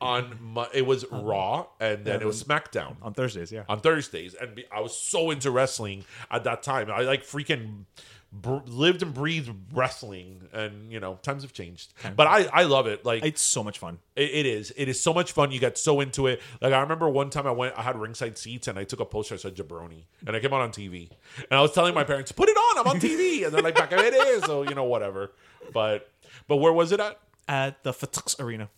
[0.00, 3.52] on my, it was Raw and then it was SmackDown on Thursdays.
[3.52, 3.64] Yeah.
[3.68, 6.90] on Thursdays, and I was so into wrestling at that time.
[6.90, 7.84] I like freaking
[8.34, 11.92] br- lived and breathed wrestling, and you know times have changed.
[12.16, 13.04] But I I love it.
[13.04, 13.98] Like it's so much fun.
[14.16, 14.72] it, it is.
[14.76, 15.52] It is so much fun.
[15.52, 16.42] You get so into it.
[16.60, 19.04] Like I remember one time I went, I had ringside seats, and I took a
[19.04, 22.04] poster that said Jabroni, and I came out on TV, and I was telling my
[22.04, 22.78] parents, "Put it on.
[22.78, 25.32] I'm on TV," and they're like, "Back it is." So you know whatever.
[25.72, 26.10] But
[26.48, 27.18] but where was it at?
[27.46, 28.68] At the FTX Arena.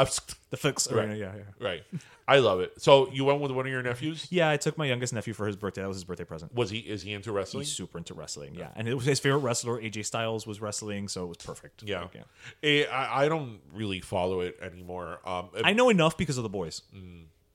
[0.00, 1.04] I'm- The FTX Right.
[1.04, 1.14] Arena.
[1.16, 1.42] Yeah, yeah.
[1.66, 1.84] Right.
[2.26, 2.72] I love it.
[2.80, 4.26] So you went with one of your nephews?
[4.30, 5.82] Yeah, I took my youngest nephew for his birthday.
[5.82, 6.54] That was his birthday present.
[6.54, 6.78] Was he?
[6.78, 7.62] Is he into wrestling?
[7.64, 8.54] He's super into wrestling.
[8.54, 9.80] Yeah, and it was his favorite wrestler.
[9.80, 11.82] AJ Styles was wrestling, so it was perfect.
[11.84, 12.02] Yeah.
[12.02, 12.16] Like,
[12.62, 15.18] Eh, I, I don't really follow it anymore.
[15.24, 16.82] Um, I know enough because of the boys.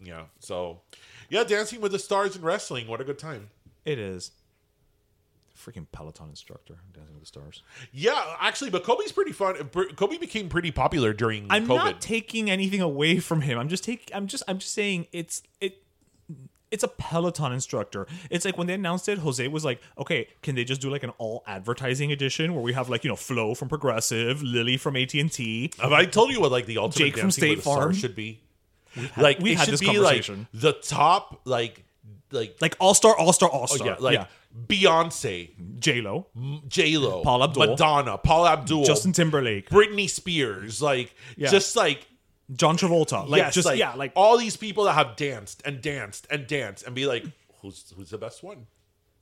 [0.01, 0.23] yeah.
[0.39, 0.81] So,
[1.29, 2.88] yeah, Dancing with the Stars and wrestling.
[2.88, 3.49] What a good time.
[3.86, 4.31] It is.
[5.65, 7.63] Freaking Peloton instructor, Dancing with the Stars.
[7.91, 9.56] Yeah, actually, but Cody's pretty fun.
[9.95, 11.75] Kobe became pretty popular during I'm COVID.
[11.75, 13.58] not taking anything away from him.
[13.58, 14.15] I'm just taking.
[14.15, 14.43] I'm just.
[14.47, 15.82] I'm just saying it's it.
[16.71, 18.06] It's a Peloton instructor.
[18.30, 21.04] It's like when they announced it, Jose was like, "Okay, can they just do like
[21.04, 24.95] an all advertising edition where we have like you know Flo from Progressive, Lily from
[24.97, 27.49] AT and T, Have I told you what like the ultimate Jake from Dancing with
[27.49, 27.93] State the Stars Farm?
[27.93, 28.41] should be?
[29.17, 31.85] like we've it had should this be like the top like
[32.36, 34.28] like like All Star, All Star, All oh, Star, yeah like
[34.67, 36.28] Beyonce, J Lo,
[36.67, 37.67] J Lo, Paula Abdul.
[37.67, 39.69] Madonna, Paula Abdul, Justin Timberlake.
[39.69, 41.50] Britney Spears, like Yeah.
[41.50, 42.08] just like
[42.54, 43.28] John Travolta.
[43.28, 46.48] Like yes, just like, yeah, like all these people that have danced and danced and
[46.48, 47.26] danced and be like,
[47.62, 48.67] who's who's the best one?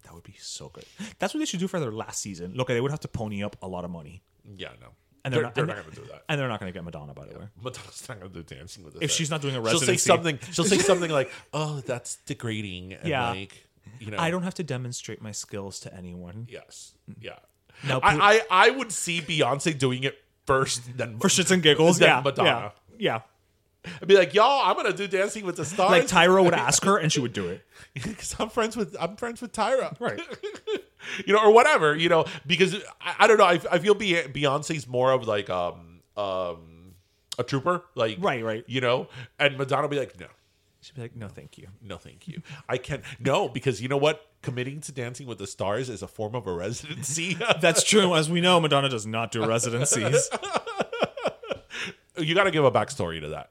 [0.04, 0.86] that would be so good.
[1.20, 2.54] That's what they should do for their last season.
[2.56, 4.22] Look, they would have to pony up a lot of money.
[4.58, 4.90] Yeah, no,
[5.26, 6.24] And they're, they're, not, they're and- not going to do that.
[6.28, 7.46] And they're not going to get Madonna, by the way.
[7.62, 9.02] Madonna's not going to do dancing with us.
[9.02, 10.40] If she's not doing a residency, she'll say something.
[10.52, 13.30] She'll say something like, "Oh, that's degrading." And Yeah.
[13.30, 13.64] like,
[14.00, 16.48] you know, I don't have to demonstrate my skills to anyone.
[16.50, 17.16] Yes, mm.
[17.22, 17.40] yeah.
[17.88, 22.00] Now, I, I I would see Beyonce doing it first, then For shits and giggles,
[22.00, 22.74] then yeah, Madonna.
[22.98, 23.22] yeah,
[24.02, 25.66] I'd be like, y'all, I'm gonna do Dancing with the.
[25.66, 25.92] Stars.
[25.92, 27.66] Like Tyra would ask her, and she would do it.
[27.94, 30.20] because I'm friends with I'm friends with Tyra, Right.
[31.26, 33.46] you know, or whatever, you know, because I, I don't know.
[33.46, 36.94] I, I feel Beyonce's more of like um um
[37.38, 38.64] a trooper, like Right, right.
[38.68, 39.08] you know,
[39.40, 40.28] and Madonna be like, no,
[40.84, 43.96] She'd be like, "No, thank you." no, thank you, I can't, no, because you know
[43.96, 47.36] what, committing to Dancing with the Stars is a form of a residency.
[47.62, 48.14] That's true.
[48.16, 50.30] As we know, Madonna does not do residencies.
[52.18, 53.50] You got to give a backstory to that.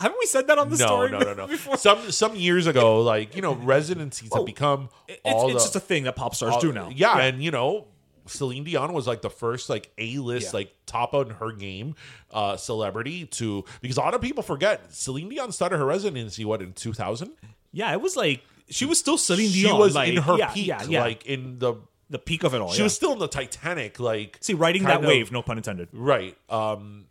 [0.00, 1.10] Haven't we said that on the no, story?
[1.10, 1.46] no, no, no.
[1.48, 1.76] before?
[1.76, 5.76] Some some years ago, like you know, residencies have become It's, all it's the, just
[5.76, 6.90] a thing that pop stars all- do now.
[6.94, 7.86] Yeah, and you know,
[8.26, 10.58] Celine Dion was like the first like A list, Yeah.
[10.58, 11.94] like top on her game
[12.32, 16.60] uh celebrity to because a lot of people forget Celine Dion started her residency what
[16.60, 17.32] in two thousand.
[17.72, 19.72] Yeah, it was like she was still Celine Dion.
[19.74, 21.00] She was like, in her yeah, peak, yeah, yeah.
[21.02, 21.74] like in the
[22.10, 22.70] the peak of it all.
[22.72, 22.84] she yeah.
[22.84, 25.30] was still in the Titanic, like see riding that of- wave.
[25.30, 25.88] No pun intended.
[25.92, 26.36] right?
[26.50, 27.06] Um,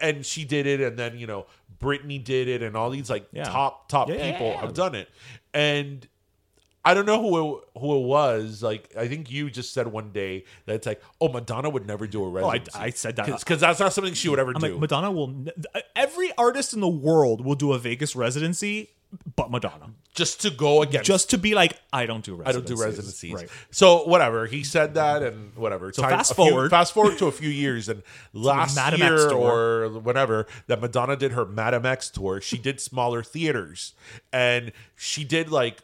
[0.00, 1.46] and she did it, and then you know
[1.80, 3.44] Britney did it, and all these like Yeah.
[3.44, 5.08] top top Yeah, people have done it,
[5.54, 6.06] and.
[6.84, 8.62] I don't know who it, who it was.
[8.62, 12.06] Like, I think you just said one day that it's like, oh, Madonna would never
[12.06, 12.78] do a Oh, I, residency.
[12.78, 13.26] I said that.
[13.40, 14.68] because that's not something she would ever I'm do.
[14.68, 15.44] like Madonna will.
[15.94, 18.88] Every artist in the world will do a Vegas residency,
[19.36, 21.06] but Madonna, just to go against.
[21.06, 22.78] just to be like, I don't do I don't residencies.
[22.78, 23.34] do residencies.
[23.34, 23.48] Right.
[23.70, 25.92] So whatever he said that and whatever.
[25.92, 26.70] So fast a few- forward.
[26.70, 29.86] fast forward to a few years and last Madame year tour.
[29.86, 32.40] or whatever that Madonna did her Madame X tour.
[32.40, 33.94] She did smaller theaters
[34.32, 35.78] and she did like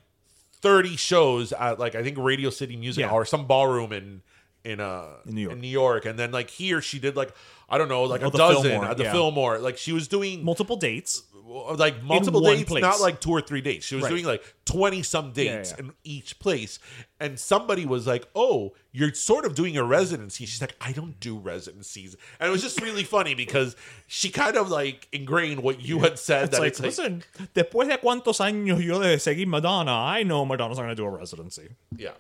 [0.61, 3.09] thirty shows at like I think Radio City Music Yeah.
[3.09, 4.23] Hall or some ballroom in
[4.65, 5.53] in uh In New York.
[5.55, 7.33] in New York and then like here she did like
[7.69, 9.13] I don't know like Oh, a the dozen Fillmore, at the yeah.
[9.13, 9.59] Fillmore.
[9.59, 11.23] Like she was doing Multiple dates.
[11.47, 12.83] Like multiple dates, place.
[12.83, 13.85] not like two or three dates.
[13.87, 14.11] She was Right.
[14.11, 15.85] doing like twenty some dates Yeah, yeah.
[15.85, 16.79] in each place,
[17.21, 21.21] and somebody was like, "Oh, you're sort of doing a residency." She's like, "I don't
[21.21, 23.77] do residencies," and it was just really funny because
[24.07, 27.23] she kind of like ingrained what you had said It's that like, it's like, listen,
[27.55, 31.07] después de cuántos años yo de seguir Madonna, I know Madonna's not going to do
[31.07, 31.69] a residency.
[31.97, 32.13] yeah,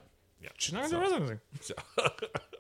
[0.43, 0.51] yeah.
[0.59, 1.75] She's not going to do a residency.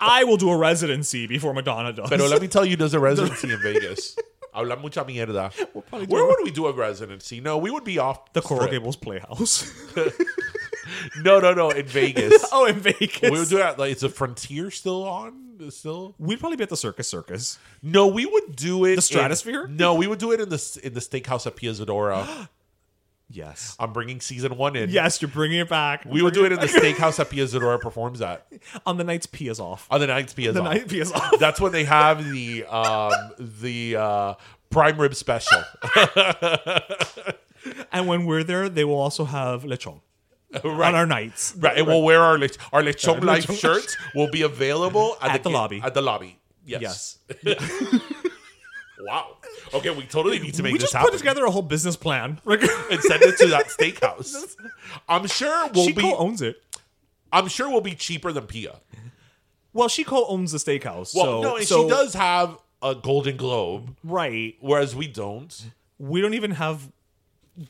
[0.00, 2.08] I will do a residency before Madonna does.
[2.08, 4.16] But let me tell you, there's a residency in Vegas.
[4.52, 5.52] Habla mucha mierda.
[6.08, 7.40] Where would we do a residency?
[7.40, 8.68] No, we would be off the Coral.
[8.68, 9.70] Gables Playhouse.
[11.22, 12.44] No, no, no, in Vegas.
[12.52, 13.22] oh, in Vegas.
[13.22, 13.78] we would do that.
[13.78, 15.70] Like, is the Frontier still on?
[15.70, 16.14] Still?
[16.18, 17.58] We'd probably be at the Circus Circus.
[17.82, 18.96] No, we would do it.
[18.96, 19.66] The Stratosphere?
[19.66, 22.48] In, no, we would do it in the in the steakhouse at Pia Zadora.
[23.34, 23.74] Yes.
[23.80, 24.90] I'm bringing season one in.
[24.90, 26.04] Yes, you're bringing it back.
[26.04, 28.46] we will do it in the steakhouse that Pia Zadora performs at
[28.86, 29.86] on the nights Pia's off.
[29.90, 30.66] on the nights Pia's the off.
[30.66, 31.38] night Pia's off.
[31.40, 34.34] That's when they have the um the uh
[34.70, 35.62] prime rib special.
[37.92, 40.00] and when we're there, they will also have lechon
[40.64, 40.88] right.
[40.88, 41.54] on our nights.
[41.58, 43.96] right, and we'll wear our lech- our lechon Our life lechon- shirts.
[44.14, 45.80] Will be available at, At the ki- lobby.
[45.82, 46.38] At the lobby.
[46.66, 47.18] Yes.
[47.42, 47.58] Yes.
[49.00, 49.36] Wow.
[49.74, 51.96] Okay, we totally need to make we this just happen put together a whole business
[51.96, 52.40] plan.
[52.46, 52.60] and
[53.00, 54.54] send it to that steakhouse.
[55.08, 56.12] I'm sure we'll Chico be.
[56.12, 56.62] owns it.
[57.32, 58.80] I'm sure we'll be cheaper than Pia.
[59.72, 61.14] Well, she co-owns the steakhouse.
[61.14, 64.56] Well, so, no, and so- she does have a Golden Globe, Right.
[64.60, 65.70] whereas we don't.
[65.98, 66.90] We don't even have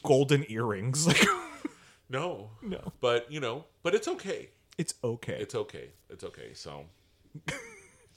[0.03, 1.07] golden earrings.
[1.07, 1.27] Like,
[2.09, 2.93] No, No.
[3.01, 4.49] But you know, but it's okay.
[4.77, 5.37] it's okay.
[5.41, 5.91] It's okay.
[6.11, 6.51] It's okay.
[6.55, 6.85] So,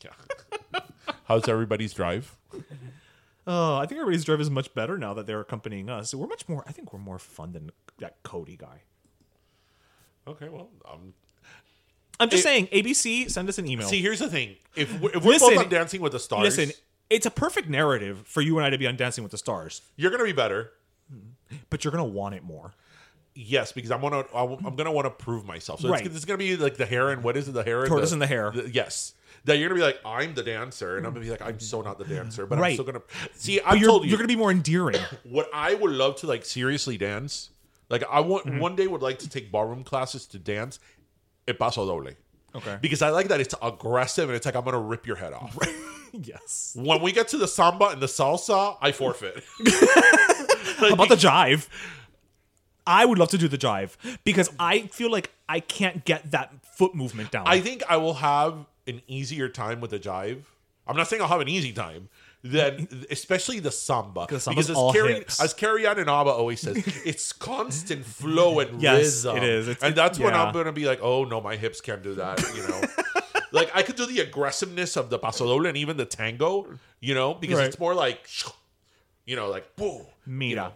[0.04, 0.82] yeah.
[1.26, 2.36] How's everybody's drive?
[3.48, 6.14] Oh, I think everybody's drive is much better now that they're accompanying us.
[6.16, 6.64] We're much more.
[6.68, 8.82] I think we're more fun than that Cody guy.
[10.28, 11.14] Okay, well, I'm.
[12.20, 13.88] I'm just It- saying, ABC, send us an email.
[13.88, 16.44] see, here's the thing: if we're, if we're Listen, both on Dancing with the Stars,
[16.58, 16.72] Listen,
[17.10, 19.82] it's a perfect narrative for you and I to be on Dancing with the Stars,
[19.98, 20.72] you're gonna be better.
[21.70, 22.74] but you're gonna want it more.
[23.36, 25.82] Yes, because I'm gonna I'm gonna want to prove myself.
[25.82, 26.06] So Right.
[26.06, 27.52] it's, it's gonna be like the hair and what is it?
[27.52, 28.54] The hair, and Tortoise the, and the hare.
[28.72, 29.14] yes,
[29.46, 31.82] that you're gonna be like I'm the dancer, and I'm gonna be like I'm so
[31.82, 33.02] not the dancer, but I'm still gonna
[33.34, 33.62] see.
[33.66, 35.00] I told you you're gonna be more endearing.
[35.24, 37.50] what I would love to like seriously dance.
[37.90, 38.60] Like I want Mm-hmm.
[38.60, 40.80] one day would like to take ballroom classes to dance.
[41.48, 42.12] It paso doble.
[42.56, 42.78] Okay.
[42.82, 45.58] Because I like that it's aggressive and it's like I'm gonna rip your head off.
[46.14, 46.76] yes.
[46.80, 49.44] when we get to the samba and the salsa, I forfeit.
[50.78, 51.68] How about the jive?
[52.88, 56.54] I would love to do the jive because I feel like I can't get that
[56.78, 57.44] foot movement down.
[57.48, 60.44] I think I will have an easier time with the jive
[60.88, 62.10] I'm not saying I'll have an easy time.
[62.44, 68.06] Then, especially the samba, because as Carrie, as Carrie Ann Inaba always says, it's constant
[68.06, 69.38] flow and Yes, rhythm.
[69.38, 69.68] it is.
[69.68, 70.44] It's- and that's when yeah.
[70.44, 72.40] I'm gonna be like, oh no, my hips can't do that.
[72.56, 72.82] You know,
[73.52, 76.68] like I could do the aggressiveness of the pasodoble and even the tango.
[77.00, 77.68] You know, because Right.
[77.68, 78.30] it's more like,
[79.26, 80.06] you know, like boom.
[80.28, 80.72] Mira.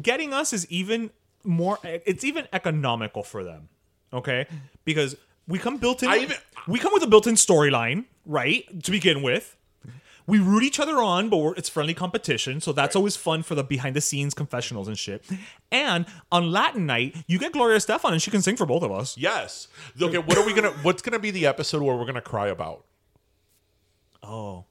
[0.00, 1.10] Getting us is even
[1.42, 3.68] more it's even economical for them.
[4.12, 4.46] Okay?
[4.84, 5.16] Because
[5.46, 6.36] we come built in even-
[6.66, 8.64] we come with a built-in storyline, right?
[8.84, 9.56] To begin with.
[10.26, 13.54] We root each other on, but we're, it's friendly competition, so that's always fun for
[13.54, 15.22] the behind the scenes confessionals and shit.
[15.70, 18.90] And on Latin night, you get Gloria Estefan and she can sing for both of
[18.90, 19.18] us.
[19.18, 19.68] Yes.
[20.00, 20.16] Okay.
[20.16, 20.70] What are we gonna?
[20.80, 22.86] What's gonna be the episode where we're gonna cry about?
[24.22, 24.64] Oh.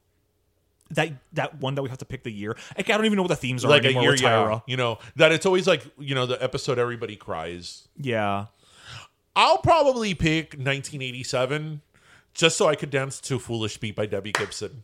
[0.89, 2.55] That that one that we have to pick the year.
[2.77, 4.29] Like, I don't even know what the themes are Like a anymore year, with yeah.
[4.31, 4.63] Tyra.
[4.67, 7.87] You know that it's always like you know the episode everybody cries.
[7.97, 8.45] Yeah.
[9.35, 11.81] I'll probably pick 1987
[12.33, 14.83] just so I could dance to "Foolish Beat" by Debbie Gibson.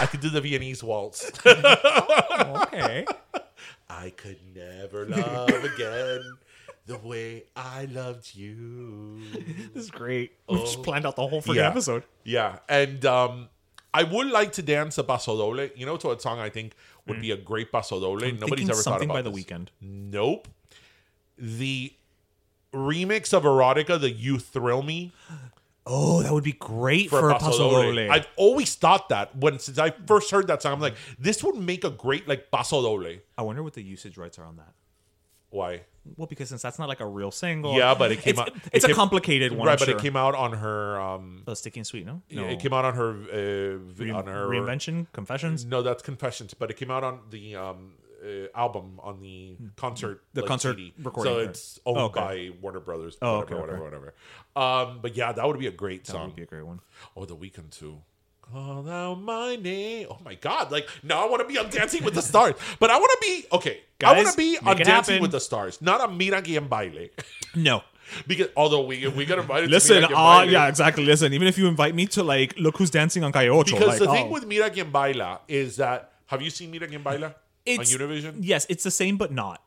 [0.00, 1.30] I could do the Viennese waltz.
[2.64, 3.06] Okay.
[3.88, 6.20] I could never love again
[6.86, 9.20] the way I loved you.
[9.72, 10.32] this is great.
[10.48, 11.68] We just planned out the whole freaking Yeah.
[11.68, 12.04] episode.
[12.24, 13.48] Yeah, and um,
[13.92, 15.68] I would like to dance a paso doble.
[15.76, 16.74] You know, to a song I think
[17.06, 18.20] would be a great paso doble.
[18.32, 19.44] Nobody's ever thought about by the this.
[19.44, 19.68] Weeknd.
[19.80, 20.48] Nope.
[21.38, 21.92] The
[22.74, 25.12] remix of erotica, the "You Thrill Me"
[25.86, 28.10] Oh, that would be great for, for, a paso doble.
[28.10, 31.56] I've always thought that when since I first heard that song, I'm like, this would
[31.56, 33.18] make a great like paso doble.
[33.36, 34.72] I wonder what the usage rights are on that.
[35.50, 35.82] Why?
[36.16, 37.76] Well, because since that's not like a real single.
[37.76, 38.52] Yeah, but it came it's, out.
[38.72, 39.72] It's it a came- complicated one, right?
[39.74, 39.96] I'm But sure.
[39.98, 40.98] it came out on her.
[41.00, 42.22] um Oh, sticky and sweet, no?
[42.30, 42.42] yeah.
[42.44, 43.10] It came out on her.
[43.10, 45.64] Uh, Re- on her reinvention, confessions.
[45.66, 47.92] No, that's Confessions, but it came out on the um,
[48.24, 50.94] uh, album on the concert, The like, concert CD.
[51.02, 52.20] recording, So it's owned Oh, okay.
[52.20, 53.16] by Warner Brothers.
[53.20, 54.14] Oh, whatever, okay, whatever, whatever.
[54.56, 56.26] Um, but yeah, that would be a great That song.
[56.26, 56.80] would be a great one.
[57.16, 58.02] Oh, the Weeknd too.
[58.52, 60.06] Call out my name.
[60.10, 60.70] Oh my god!
[60.70, 63.26] Like now, I want to be on Dancing with the Stars, but I want to
[63.26, 63.80] be okay.
[64.04, 65.22] I want to be make on it Dancing happen.
[65.22, 67.06] with the Stars, not a Mira Quien Baila.
[67.54, 67.82] No.
[68.26, 71.06] because although we we got invited, Listen, to Mira Quien uh, Baila, yeah, exactly.
[71.06, 73.76] Listen, even if you invite me to like, look who's dancing on Calle Ocho.
[73.78, 74.32] Because like, the thing oh.
[74.32, 77.34] with Mira Quien Baila is that have you seen Mira Quien Baila
[77.66, 78.36] on Univision?
[78.40, 79.62] Yes, it's the same, but not.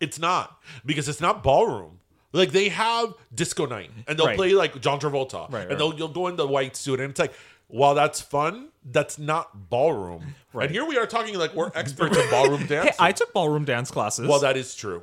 [0.00, 1.98] It's not because it's not ballroom.
[2.32, 4.36] Like they have disco night, and they'll Right.
[4.36, 7.18] play like John Travolta, Right, and they'll you'll go in the white suit, and it's
[7.18, 7.32] like,
[7.66, 10.34] while that's fun, that's not ballroom.
[10.52, 10.64] Right.
[10.66, 12.86] And here we are talking like we're experts in ballroom dance.
[12.90, 14.28] Hey, I took ballroom dance classes.
[14.28, 15.02] well, that is true.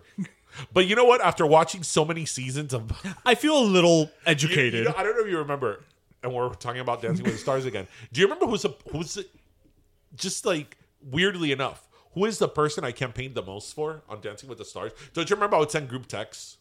[0.73, 1.21] But you know what?
[1.21, 2.91] After watching so many seasons of,
[3.25, 4.73] I feel a little You- educated.
[4.73, 5.83] you know, I don't know if you remember,
[6.23, 7.87] and we're talking about Dancing with the Stars again.
[8.11, 9.25] Do you remember who's the, who's the,
[10.15, 11.86] just like weirdly enough,
[12.17, 14.91] who is the person I campaigned the most for on Dancing with the Stars?
[15.13, 16.57] Don't you remember I would send group texts?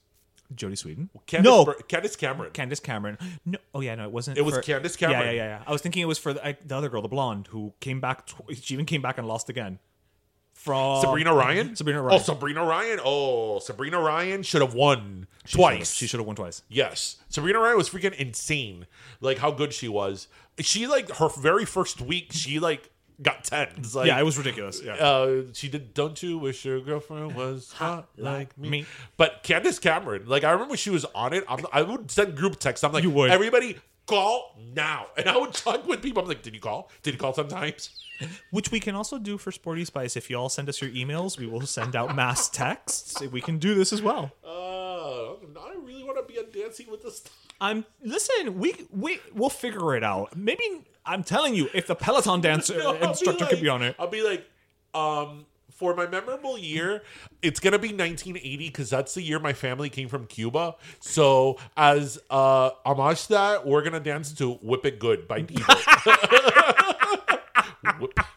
[0.54, 1.08] Jodie Sweetin.
[1.26, 2.50] Candace, no, Bur- Candace Cameron.
[2.52, 3.18] Candace Cameron.
[3.44, 4.38] No, oh yeah, no, it wasn't.
[4.38, 5.34] It was for- Candace Yeah, Cameron.
[5.34, 5.62] yeah, yeah, yeah.
[5.66, 8.00] I was thinking it was for the, I, the other girl, the blonde, who came
[8.00, 8.26] back.
[8.26, 9.78] Tw- she even came back and lost again.
[10.52, 11.76] From Sabrina Bryan.
[11.76, 12.20] Sabrina oh, Bryan.
[12.20, 13.00] Oh, Sabrina Bryan.
[13.04, 15.76] Oh, Sabrina Bryan should have won She twice.
[15.76, 16.62] should've- She should have won twice.
[16.68, 18.86] Yes, Sabrina Bryan was freaking insane.
[19.20, 20.28] Like how good she was.
[20.60, 22.32] She like her very first week.
[22.32, 22.90] She like
[23.22, 23.94] got tens.
[23.94, 24.82] Like, yeah, it was ridiculous.
[24.82, 24.94] Yeah.
[24.94, 25.94] Uh, she did.
[25.94, 28.68] Don't you wish your girlfriend was hot like me?
[28.68, 28.86] me.
[29.16, 31.44] But Candace Cameron, like I remember she was on it.
[31.48, 32.84] I'm, I would send group texts.
[32.84, 33.30] I'm like, You would.
[33.30, 36.22] everybody call now, and I would talk with people.
[36.22, 36.90] I'm like, did you call?
[37.02, 37.90] Did you call sometimes?
[38.50, 40.16] Which we can also do for Sporty Spice.
[40.16, 43.20] If you all send us your emails, we will send out mass texts.
[43.20, 44.32] We can do this as well.
[44.44, 47.32] Uh, I really want to be on Dancing with the Stars.
[47.60, 48.58] I'm listen.
[48.58, 50.36] We we we'll figure it out.
[50.36, 50.62] Maybe
[51.06, 53.94] I'm telling you, if the Peloton dance No, instructor like- could be on it.
[53.98, 54.44] I'll be like,
[54.94, 57.02] um, for my memorable year,
[57.42, 60.74] it's gonna be 1980 because that's the year my family came from Cuba.
[61.00, 65.74] So as uh homage to that, we're gonna dance to "Whip It Good" by Devo.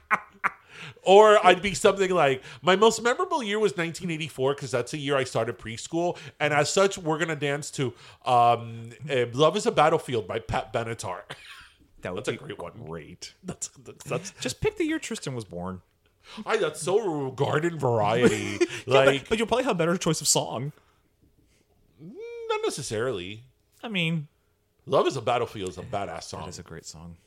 [1.03, 5.15] Or I'd be something like my most memorable year was 1984 because that's the year
[5.15, 7.93] I started preschool, and as such, we're gonna dance to
[8.25, 11.21] um, uh, "Love Is a Battlefield" by Pat Benatar.
[12.01, 12.71] That would That's a great one.
[12.85, 13.33] Great.
[13.43, 15.81] That's that's, that's Just pick the year Tristan was born.
[16.45, 18.59] I that's so garden variety.
[18.85, 20.71] Yeah, like but, but you'll probably have better choice of song.
[22.03, 22.11] Mm,
[22.49, 23.43] not necessarily.
[23.83, 24.27] I mean,
[24.85, 26.41] Love is a battlefield is a badass song.
[26.41, 27.17] that is a great song.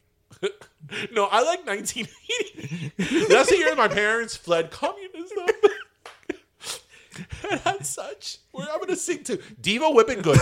[1.12, 3.26] no, I like 1980.
[3.28, 5.38] That's the year my parents fled communism.
[7.50, 10.38] and as such, we're, I'm gonna sing to Devo Whipping Good.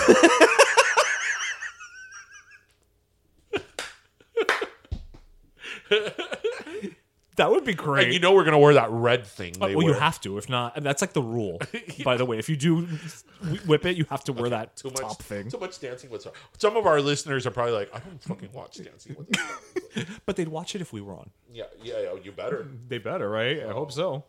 [7.36, 8.04] That would be great.
[8.04, 9.54] And you know we're gonna wear that red thing.
[9.58, 10.00] Uh, they well, you wear.
[10.00, 10.36] have to.
[10.36, 11.58] If not, and that's like the rule.
[12.04, 12.82] By the way, if you do
[13.66, 15.48] whip it, you have to wear that too much top thing.
[15.48, 16.36] Too much dancing with stars.
[16.58, 20.06] Some of our listeners are probably like, I don't fucking watch Dancing with Stars.
[20.26, 21.30] But they'd watch it if we were on.
[21.50, 22.66] yeah, yeah, yeah, you better.
[22.88, 23.64] They better, right?
[23.64, 24.24] I hope so.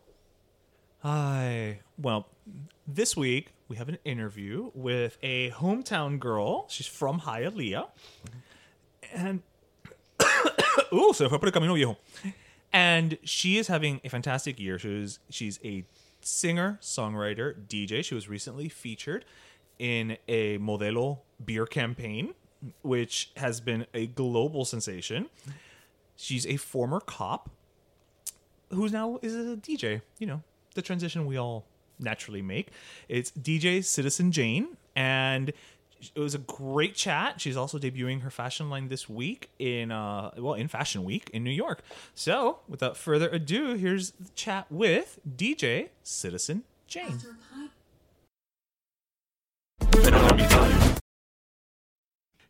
[1.00, 1.80] Hi.
[1.98, 2.28] Well,
[2.86, 6.66] this week we have an interview with a hometown girl.
[6.70, 7.88] She's from Hialeah.
[9.12, 9.42] And
[10.92, 11.98] Ooh, se fue por el camino viejo.
[12.72, 14.78] And she is having a fantastic year.
[14.78, 15.84] She's she's a
[16.22, 18.04] singer, songwriter, DJ.
[18.04, 19.24] She was recently featured
[19.78, 22.34] in a Modelo beer campaign,
[22.82, 25.28] which has been a global sensation.
[26.16, 27.50] She's a former cop
[28.70, 30.00] who now is a DJ.
[30.18, 30.42] You know,
[30.74, 31.66] the transition we all
[31.98, 32.68] naturally make.
[33.08, 35.52] It's DJ Citizen Jane, and
[36.14, 37.40] it was a great chat.
[37.40, 41.44] She's also debuting her fashion line this week in uh well in Fashion Week in
[41.44, 41.82] New York.
[42.14, 47.18] So, without further ado, here's the chat with DJ Citizen Jane.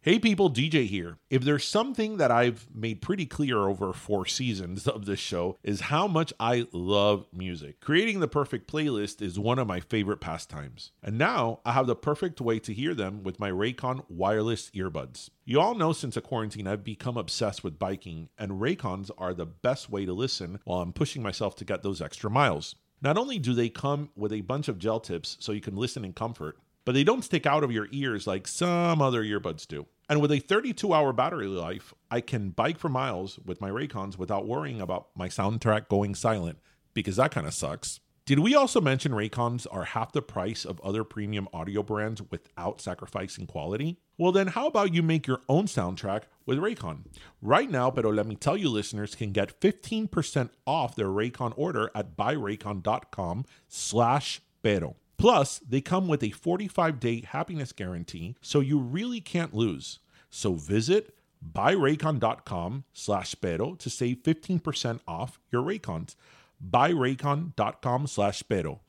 [0.04, 1.18] Hey people, DJ here.
[1.30, 5.82] If there's something that I've made pretty clear over four seasons of this show is
[5.82, 7.80] how much I love music.
[7.80, 10.90] Creating the perfect playlist is one of my favorite pastimes.
[11.04, 15.30] And now I have the perfect way to hear them with my Raycon wireless earbuds.
[15.44, 19.46] You all know since the quarantine I've become obsessed with biking, and Raycons are the
[19.46, 22.74] best way to listen while I'm pushing myself to get those extra miles.
[23.02, 26.04] Not only do they come with a bunch of gel tips so you can listen
[26.04, 29.86] in comfort, but they don't stick out of your ears like some other earbuds do.
[30.08, 34.18] And with a 32 hour battery life, I can bike for miles with my Raycons
[34.18, 36.58] without worrying about my soundtrack going silent
[36.94, 38.00] because that kind of sucks.
[38.24, 42.80] Did we also mention Raycons are half the price of other premium audio brands without
[42.80, 43.98] sacrificing quality?
[44.16, 47.06] Well, then, how about you make your own soundtrack with Raycon?
[47.40, 51.90] Right now, Pero let me tell you, listeners can get 15% off their Raycon order
[51.96, 54.94] at buyraycon.com slash pero.
[55.22, 60.00] Plus, they come with a 45 day happiness guarantee, so you really can't lose.
[60.30, 66.16] So visit buyraycon.com slash pero to save 15% off your Raycons.
[66.60, 68.80] Buyraycon.com slash pero.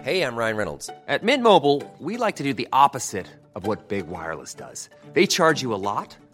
[0.00, 0.90] Hey, I'm Ryan Reynolds.
[1.08, 4.90] At Mint Mobile, we like to do the opposite of what Big Wireless does.
[5.12, 6.16] They charge you a lot,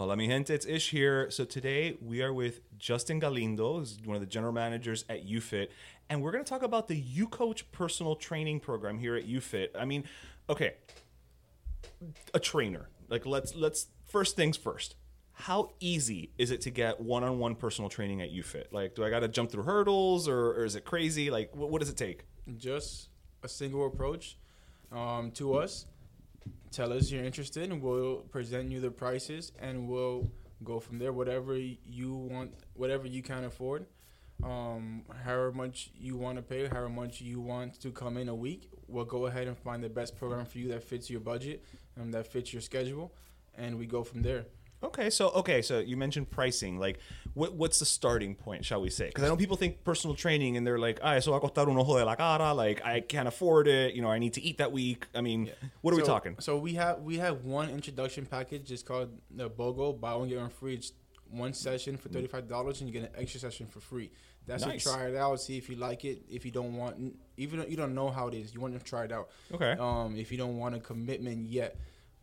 [0.00, 1.30] Hola, mi gente, it's Ish here.
[1.30, 5.68] So today we are with Justin Galindo, who's one of the general managers at YouFit,
[6.08, 9.68] and we're going to talk about the UCoach personal training program here at YouFit.
[9.78, 10.04] I mean,
[10.48, 10.76] okay,
[12.32, 12.88] a trainer.
[13.10, 14.94] Like let's let's first things first.
[15.34, 18.72] How easy is it to get one-on-one personal training at YouFit?
[18.72, 21.30] Like, do I got to jump through hurdles, or, or is it crazy?
[21.30, 22.24] Like, what, what does it take?
[22.56, 23.10] just
[23.42, 24.38] a single approach
[24.92, 25.84] um, to us.
[26.70, 30.30] Tell us you're interested, and we'll present you the prices, and we'll
[30.62, 31.12] go from there.
[31.12, 33.86] Whatever you want, whatever you can afford,
[34.42, 38.34] um, however much you want to pay, however much you want to come in a
[38.34, 41.64] week, we'll go ahead and find the best program for you that fits your budget
[41.96, 43.12] and that fits your schedule,
[43.56, 44.46] and we go from there.
[44.82, 46.78] Okay, so okay, so you mentioned pricing.
[46.78, 46.98] Like,
[47.34, 49.06] what what's the starting point, shall we say?
[49.08, 51.98] Because I know people think personal training, and they're like, "Ah, so costar un ojo
[51.98, 53.94] de la cara." Like, I can't afford it.
[53.94, 55.06] You know, I need to eat that week.
[55.14, 55.50] I mean,
[55.82, 56.36] what are we talking?
[56.40, 58.72] So we have we have one introduction package.
[58.72, 60.74] It's called the BOGO Buy One Get One Free.
[60.74, 60.92] It's
[61.30, 64.10] one session for thirty five dollars, and you get an extra session for free.
[64.46, 64.82] That's Nice.
[64.84, 66.22] to try it out, see if you like it.
[66.30, 69.04] If you don't want, even you don't know how it is, you want to try
[69.04, 69.28] it out.
[69.52, 69.76] Okay.
[69.78, 71.76] Um, if you don't want a commitment yet.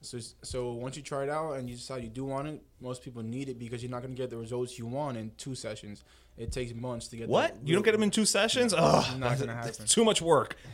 [0.07, 3.03] So, so once you try it out and you decide you do want it, most
[3.03, 5.53] people need it because you're not going to get the results you want in two
[5.55, 6.03] sessions.
[6.37, 7.27] It takes months to get.
[7.27, 7.55] What?
[7.65, 8.73] You don't get them in two sessions?
[8.77, 9.85] Ugh, not gonna happen.
[9.87, 10.55] too much work.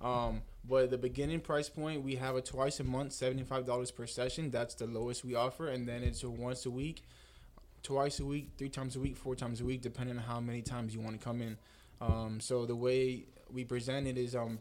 [0.00, 3.92] Um, but the beginning price point, we have a twice a month, seventy five dollars
[3.92, 4.50] per session.
[4.50, 7.02] That's the lowest we offer, and then it's a once a week,
[7.84, 10.60] twice a week, three times a week, four times a week, depending on how many
[10.60, 11.56] times you want to come in.
[12.00, 14.58] Um, so the way we present it is um,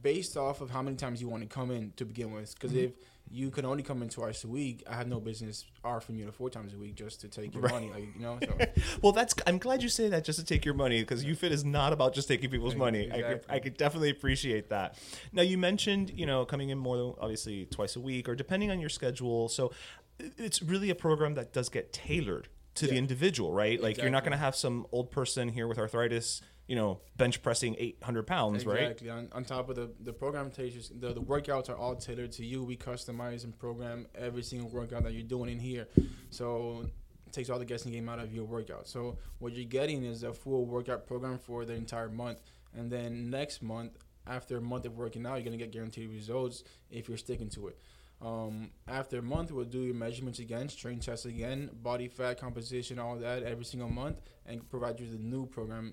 [0.00, 2.54] based off of how many times you want to come in to begin with.
[2.54, 2.84] Because Mhm.
[2.84, 2.92] if
[3.30, 6.32] you can only come in twice a week, I have no business offering you to
[6.32, 7.72] four times a week just to take your Right.
[7.72, 7.90] money.
[7.90, 9.34] Like you know, so well, that's.
[9.46, 12.14] I'm glad you say that just to take your money because YouFit is not about
[12.14, 13.08] just taking people's money.
[13.10, 13.54] I could, exactly.
[13.56, 14.98] I could definitely appreciate that.
[15.32, 18.70] Now, you mentioned you know coming in more than obviously twice a week or depending
[18.70, 19.48] on your schedule.
[19.48, 19.72] So
[20.18, 23.80] it's really a program that does get tailored to the individual, right?
[23.82, 27.42] Like you're not going to have some old person here with arthritis, you know, bench
[27.42, 28.82] pressing 800 pounds, right?
[28.82, 29.10] Exactly.
[29.10, 32.44] On, on top of the the program takes the, the workouts are all tailored to
[32.44, 32.64] you.
[32.64, 35.88] We customize and program every single workout that you're doing in here.
[36.30, 36.86] So
[37.26, 38.88] it takes all the guessing game out of your workout.
[38.88, 42.40] So what you're getting is a full workout program for the entire month.
[42.74, 46.64] And then next month, after a month of working out, you're gonna get guaranteed results
[46.90, 47.78] if you're sticking to it.
[48.22, 52.98] Um, after a month, we'll do your measurements again, strain tests again, body fat composition,
[52.98, 55.92] all that every single month, and provide you the new program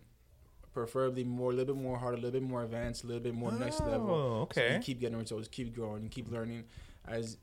[0.74, 3.34] preferably more, a little bit more hard, a little bit more advanced, a little bit
[3.34, 4.09] more next level.
[4.09, 4.76] Oh, So okay.
[4.76, 6.63] you keep getting results, keep growing, keep learning.
[7.07, 7.38] As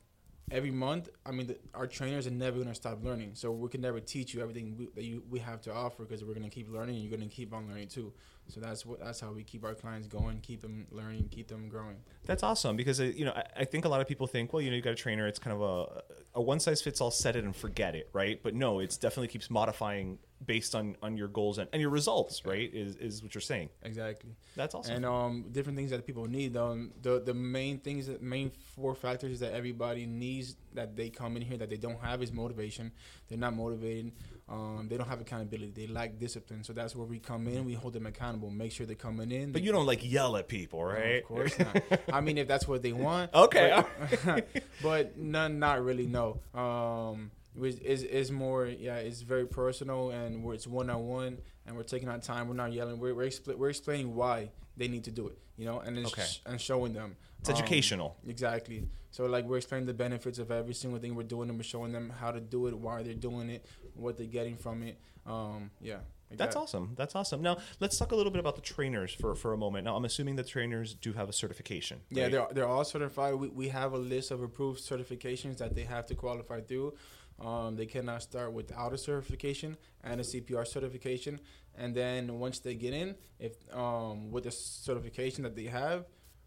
[0.50, 3.32] every month, I mean, the, our trainers are never gonna stop learning.
[3.34, 6.24] So we can never teach you everything we, that you, we have to offer because
[6.24, 8.12] we're gonna keep learning, and you're gonna keep on learning too.
[8.48, 11.68] So that's what that's how we keep our clients going, keep them learning, keep them
[11.68, 11.96] growing.
[12.24, 14.62] That's awesome because uh, you know I, I think a lot of people think well
[14.62, 16.02] you know you got a trainer it's kind of a
[16.34, 19.28] a one size fits all set it and forget it right but no it's definitely
[19.28, 23.34] keeps modifying based on on your goals and, and your results right is is what
[23.34, 24.30] you're saying Exactly.
[24.56, 24.96] That's awesome.
[24.96, 26.56] And um, different things that people need.
[26.56, 31.36] Um, the the main things, that main four factors that everybody needs that they come
[31.36, 32.92] in here that they don't have is motivation.
[33.28, 34.12] They're not motivated.
[34.48, 35.72] Um, they don't have accountability.
[35.74, 36.64] They lack discipline.
[36.64, 37.64] So that's where we come in.
[37.64, 38.50] We hold them accountable.
[38.50, 39.52] Make sure they're coming in.
[39.52, 41.82] but you don't like yell at people right Of course not.
[42.12, 43.32] I mean, if that's what they want.
[43.34, 43.82] Okay.
[44.24, 44.48] But,
[44.82, 46.06] but none, not really.
[46.06, 46.40] No.
[46.54, 47.30] Um,
[47.66, 48.66] is it's more.
[48.66, 52.48] Yeah, it's very personal, and it's one on one, and we're taking our time.
[52.48, 52.98] We're not yelling.
[52.98, 55.38] We're we're, expl- we're explaining why they need to do it.
[55.56, 56.26] You know, and it's Okay.
[56.46, 57.16] and showing them.
[57.40, 58.16] It's educational.
[58.26, 58.88] Exactly.
[59.10, 61.92] So like we're explaining the benefits of every single thing we're doing, and we're showing
[61.92, 64.98] them how to do it, why they're doing it, what they're getting from it.
[65.26, 65.96] Um, yeah.
[66.30, 66.60] like That's that.
[66.62, 66.94] awesome.
[66.96, 67.42] That's awesome.
[67.42, 69.84] Now let's talk a little bit about the trainers for for a moment.
[69.84, 72.00] Now I'm assuming the trainers do have a certification.
[72.10, 73.34] Yeah, they're they're all certified.
[73.34, 76.94] We, we have a list of approved certifications that they have to qualify through.
[77.40, 81.40] Um, they cannot start without a certification and a CPR certification.
[81.76, 86.06] And then once they get in, if um, with the certification that they have,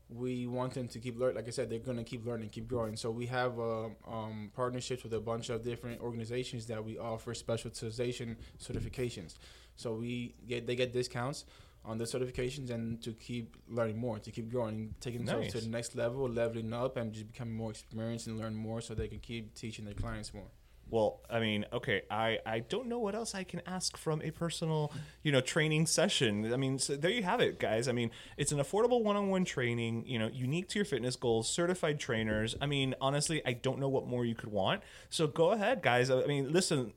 [0.10, 1.38] we want them to keep learning.
[1.38, 2.98] Like I said, they're gonna keep learning, keep growing.
[2.98, 7.34] So we have uh, um, partnerships with a bunch of different organizations that we offer
[7.34, 9.36] specialization certifications.
[9.78, 11.46] So we get they get discounts
[11.86, 15.70] on the certifications and to keep learning more, to keep growing, taking themselves to the
[15.70, 19.20] next level, leveling up, and just becoming more experienced and learn more, so they can
[19.20, 20.48] keep teaching their clients more.
[20.92, 24.32] Well, I mean, okay, I, I don't know what else I can ask from a
[24.32, 24.92] personal,
[25.24, 26.54] you know, training session.
[26.54, 27.88] I mean, so there you have it, guys.
[27.88, 31.98] I mean, it's an affordable one-on-one training, you know, unique to your fitness goals, certified
[31.98, 32.58] trainers.
[32.60, 34.84] I mean, honestly, I don't know what more you could want.
[35.10, 36.12] So go ahead, guys.
[36.12, 36.92] I mean, listen,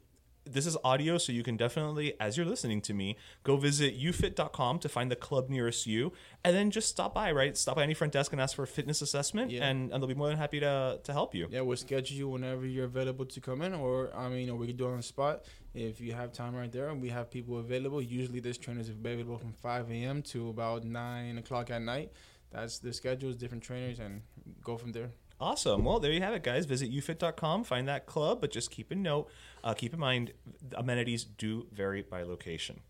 [0.46, 4.78] this is audio, so you can definitely, as you're listening to me, go visit youfit.com
[4.80, 6.12] to find the club nearest you,
[6.44, 7.56] and then just stop by, right?
[7.56, 9.64] Stop by any front desk and ask for a fitness assessment, Yeah.
[9.64, 11.46] and, and they'll be more than happy to, to help you.
[11.50, 14.66] Yeah, we'll schedule you whenever you're available to come in, or I mean, or we
[14.66, 16.88] can do it on the spot if you have time right there.
[16.90, 18.02] And we have people available.
[18.02, 20.22] Usually, this trainer is available from 5 a.m.
[20.24, 22.12] to about 9 o'clock at night.
[22.52, 24.20] That's the schedules, different trainers, and
[24.62, 25.10] go from there.
[25.40, 25.84] Awesome.
[25.84, 26.64] Well, there you have it, guys.
[26.64, 29.28] Visit youfit.com, find that club, but just keep a note.
[29.64, 30.30] Uh, keep in mind,
[30.76, 32.80] amenities do vary by location.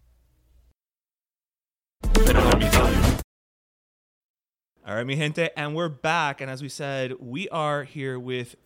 [4.84, 6.40] All right, mi gente, and we're back.
[6.40, 8.56] And as we said, we are here with,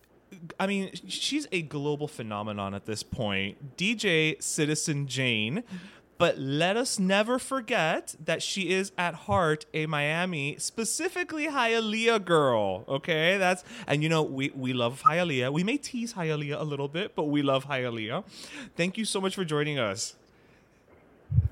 [0.59, 5.63] I mean, she's a global phenomenon at this point, DJ Citizen Jane.
[6.19, 12.83] But let us never forget that she is at heart a Miami, specifically Hialeah girl.
[12.89, 15.53] Okay, that's and you know we we love Hialeah.
[15.53, 18.25] We may tease Hialeah a little bit, but we love Hialeah.
[18.75, 20.17] Thank you so much for joining us.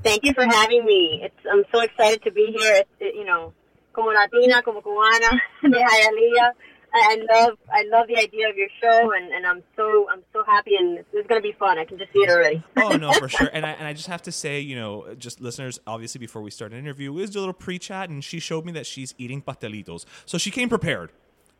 [0.03, 1.21] Thank you for having me.
[1.23, 2.73] It's, I'm so excited to be here.
[2.75, 3.53] It's, it, you know,
[3.93, 6.51] como Latina, como cubana de Hialeah.
[6.93, 10.43] I love, I love the idea of your show, and, and I'm so, I'm so
[10.45, 11.77] happy, and it's gonna be fun.
[11.77, 12.63] I can just see it already.
[12.77, 13.49] oh no, for sure.
[13.53, 16.51] And I and I just have to say, you know, just listeners, obviously before we
[16.51, 19.13] start an interview, we just do a little pre-chat, and she showed me that she's
[19.17, 21.11] eating pastelitos, so she came prepared.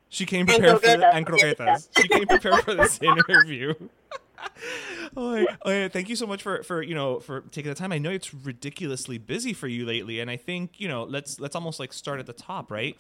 [0.10, 1.90] She came And prepared for the, and croquetas.
[2.00, 3.74] She came prepared for this interview.
[5.18, 5.56] oh, yeah.
[5.64, 7.92] Oh, thank you so much for for you know for taking the time.
[7.92, 11.56] I know it's ridiculously busy for you lately, and I think you know let's let's
[11.56, 12.98] almost like start at the top, right?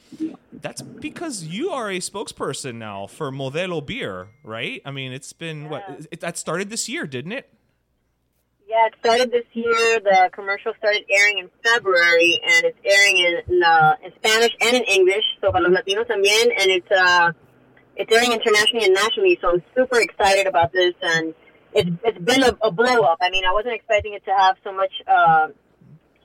[0.53, 4.81] That's because you are a spokesperson now for Modelo Beer, right?
[4.85, 7.49] I mean, it's been what it, that started this year, didn't it?
[8.67, 9.99] Yeah, it started this year.
[9.99, 14.83] The commercial started airing in February, and it's airing in uh, in Spanish and in
[14.83, 17.31] English, so para los latinos también, and it's uh,
[17.97, 19.37] it's airing internationally and nationally.
[19.41, 21.33] So I'm super excited about this, and
[21.73, 23.17] it's it's been a, a blow up.
[23.21, 25.47] I mean, I wasn't expecting it to have so much uh,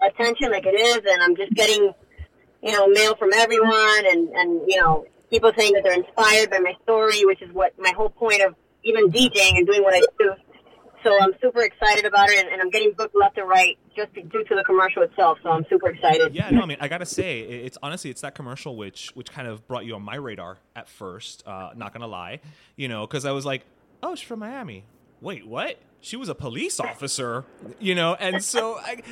[0.07, 1.93] attention like it is, and I'm just getting
[2.63, 6.59] you know mail from everyone, and and you know people saying that they're inspired by
[6.59, 8.55] my story, which is what my whole point of
[8.85, 10.35] even DJing and doing what I do.
[11.05, 14.13] So I'm super excited about it, and, and I'm getting booked left and right just
[14.15, 15.39] due to the commercial itself.
[15.43, 16.35] So I'm super excited.
[16.35, 19.49] Yeah, no, I mean, I gotta say, it's honestly, it's that commercial which which kind
[19.49, 21.43] of brought you on my radar at first.
[21.47, 22.41] Uh, not gonna lie,
[22.77, 23.65] you know, because I was like,
[24.03, 24.85] oh, she's from Miami.
[25.21, 25.79] Wait, what?
[26.05, 27.45] She was a police officer,
[27.79, 29.03] you know, and so I,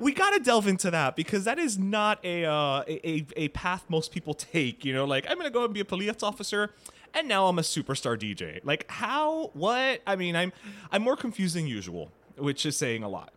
[0.00, 3.84] we gotta delve into that because that is not a, uh, a a a path
[3.88, 4.84] most people take.
[4.84, 6.70] You know, like I'm gonna go and be a police officer.
[7.14, 8.60] And now I'm a superstar DJ.
[8.64, 9.50] Like how?
[9.54, 10.00] What?
[10.06, 10.52] I mean, I'm
[10.92, 13.32] I'm more confused than usual, which is saying a lot.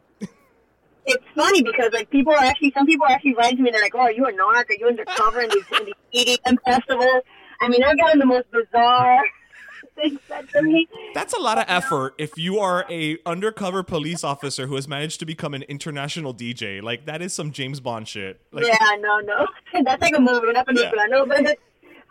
[1.05, 3.71] It's funny because like people are actually some people are actually writing to me.
[3.71, 4.69] They're like, "Oh, are you a narc?
[4.69, 7.24] Are you undercover in these, in these EDM festivals?"
[7.61, 9.24] I mean, I've gotten the most bizarre
[9.95, 10.88] things said to me.
[11.13, 15.19] That's a lot of effort if you are a undercover police officer who has managed
[15.19, 16.82] to become an international DJ.
[16.82, 18.39] Like that is some James Bond shit.
[18.51, 19.47] Like, yeah, no, no,
[19.84, 21.09] that's like a movie, una película.
[21.09, 21.57] No, but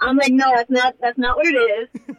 [0.03, 1.89] I'm like, no, that's not that's not what it is.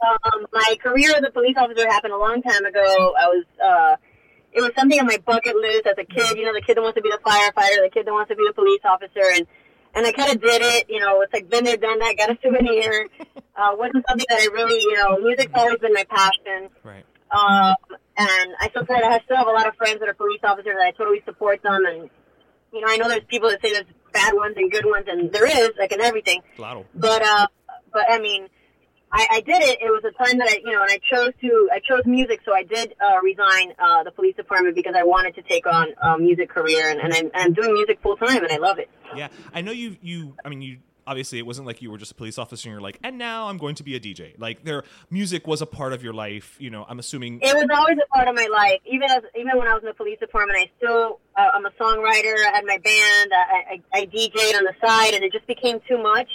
[0.00, 3.14] um, my career as a police officer happened a long time ago.
[3.18, 3.96] I was, uh,
[4.52, 6.38] it was something on my bucket list as a kid.
[6.38, 8.36] You know, the kid that wants to be the firefighter, the kid that wants to
[8.36, 9.46] be the police officer, and
[9.94, 10.86] and I kind of did it.
[10.88, 12.16] You know, it's like been there, done that.
[12.16, 13.08] Got a souvenir.
[13.58, 16.70] Uh, wasn't something that I really, you know, music's always been my passion.
[16.84, 17.04] Right.
[17.32, 17.74] Um,
[18.16, 19.02] and I support.
[19.02, 20.76] I still have a lot of friends that are police officers.
[20.78, 21.84] And I totally support them.
[21.84, 22.08] And
[22.72, 23.90] you know, I know there's people that say there's
[24.20, 26.40] bad ones and good ones, and there is, like in everything.
[26.56, 26.80] Claro.
[26.94, 27.46] But uh,
[27.92, 28.42] but I mean,
[29.10, 29.78] I, I did it.
[29.80, 32.40] It was a time that I, you know, and I chose to, I chose music,
[32.44, 35.86] so I did uh, resign uh, the police department because I wanted to take on
[36.02, 38.90] a music career, and, and I'm, I'm doing music full time, and I love it.
[39.16, 39.96] Yeah, I know you.
[40.02, 40.78] You, I mean, you.
[41.08, 43.48] Obviously, it wasn't like you were just a police officer and you're like, and now
[43.48, 44.38] I'm going to be a DJ.
[44.38, 46.54] Like, their music was a part of your life.
[46.58, 47.40] You know, I'm assuming.
[47.40, 49.88] It was always a part of my life, even as even when I was in
[49.88, 50.58] the police department.
[50.58, 52.36] I still, uh, I'm a songwriter.
[52.44, 53.32] I had my band.
[53.32, 56.28] I, I, I DJ'd on the side, and it just became too much,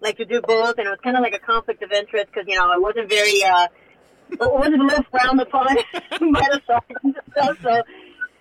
[0.00, 0.78] like to do both.
[0.78, 3.08] And it was kind of like a conflict of interest because you know it wasn't
[3.08, 3.66] very, uh,
[4.30, 5.66] it wasn't little frowned upon
[6.10, 7.58] by the sergeants and stuff.
[7.60, 7.82] So,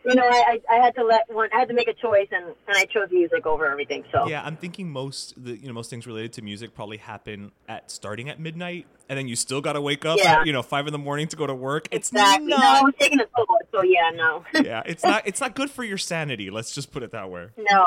[0.05, 2.27] you know, I, I, I had to let one, I had to make a choice,
[2.31, 4.03] and, and I chose music over everything.
[4.11, 7.51] So Yeah, I'm thinking most the you know most things related to music probably happen
[7.69, 10.39] at starting at midnight, and then you still got to wake up Yeah.
[10.41, 11.87] at you know five in the morning to go to work.
[11.91, 12.47] It's exactly.
[12.47, 12.83] No, I not.
[12.83, 13.57] was taking a toll.
[13.71, 15.23] So yeah, no, yeah, it's not.
[15.25, 16.49] It's not good for your sanity.
[16.49, 17.47] Let's just put it that way.
[17.57, 17.85] no,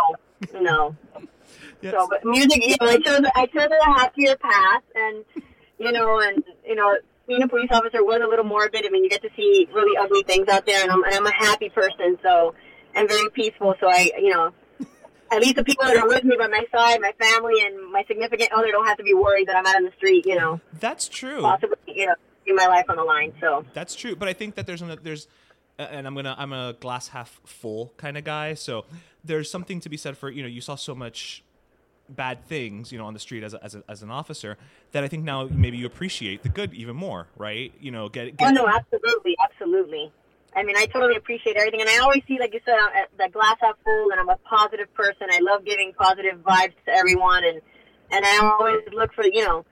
[0.60, 0.96] no.
[1.82, 1.92] Yes.
[1.92, 5.24] So, but music, you know, I chose I chose a happier path, and
[5.78, 6.96] you know, and you know,
[7.27, 8.85] being a police officer was a little morbid.
[8.87, 11.27] I mean, you get to see really ugly things out there, and I'm and I'm
[11.27, 12.55] a happy person, so
[12.95, 13.75] I'm very peaceful.
[13.81, 14.53] So I, you know,
[15.31, 18.05] at least the people that are with me by my side, my family, and my
[18.07, 20.27] significant other don't have to be worried that I'm out on the street.
[20.27, 21.41] You know, That's true.
[21.41, 23.33] possibly, you know, putting my life on the line.
[23.41, 25.27] So That's true, but I think that there's an, there's,
[25.79, 28.55] and I'm gonna I'm a glass half full kind of guy.
[28.55, 28.85] So
[29.25, 31.43] there's something to be said for you know you saw so much
[32.09, 34.59] bad things you know on the street as a, as, a, as an officer
[34.92, 37.72] that I think now maybe you appreciate the good even more, right?
[37.80, 40.12] You know, get, get Oh no, absolutely, absolutely.
[40.57, 42.88] I mean, I totally appreciate everything, and I always see, like you said, uh,
[43.18, 45.26] the glass half full, and I'm a positive person.
[45.30, 47.61] I love giving positive vibes to everyone, and
[48.11, 49.64] and I always look for, you know,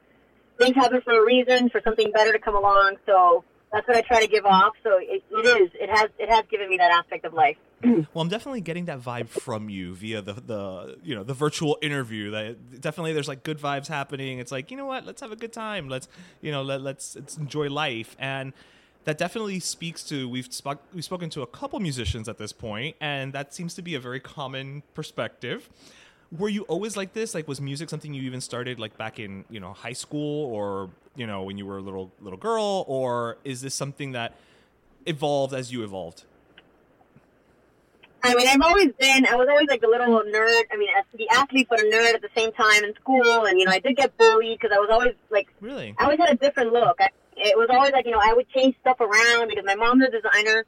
[0.58, 2.96] things happen for a reason, for something better to come along.
[3.06, 4.74] So that's what I try to give off.
[4.82, 7.56] So it, it is, it has, it has given me that aspect of life.
[8.14, 11.78] Well, I'm definitely getting that vibe from you via the the you know the virtual
[11.82, 12.30] interview.
[12.30, 14.38] That definitely there's like good vibes happening.
[14.38, 15.88] It's like you know what, let's have a good time.
[15.88, 16.06] Let's
[16.40, 18.52] you know let, let's let's enjoy life and.
[19.04, 22.94] That definitely speaks to we've spoke, we've spoken to a couple musicians at this point,
[23.00, 25.68] and that seems to be a very common perspective.
[26.30, 27.34] Were you always like this?
[27.34, 30.90] Like, was music something you even started like back in you know high school, or
[31.16, 34.34] you know when you were a little little girl, or is this something that
[35.06, 36.24] evolved as you evolved?
[38.24, 40.62] I mean, I've always been, I was always like the little nerd.
[40.72, 43.46] I mean, the athlete, but a nerd at the same time in school.
[43.46, 45.96] And, you know, I did get bullied because I was always like, Really?
[45.98, 46.98] I always had a different look.
[47.00, 50.04] I, it was always like, you know, I would change stuff around because my mom's
[50.04, 50.64] a designer.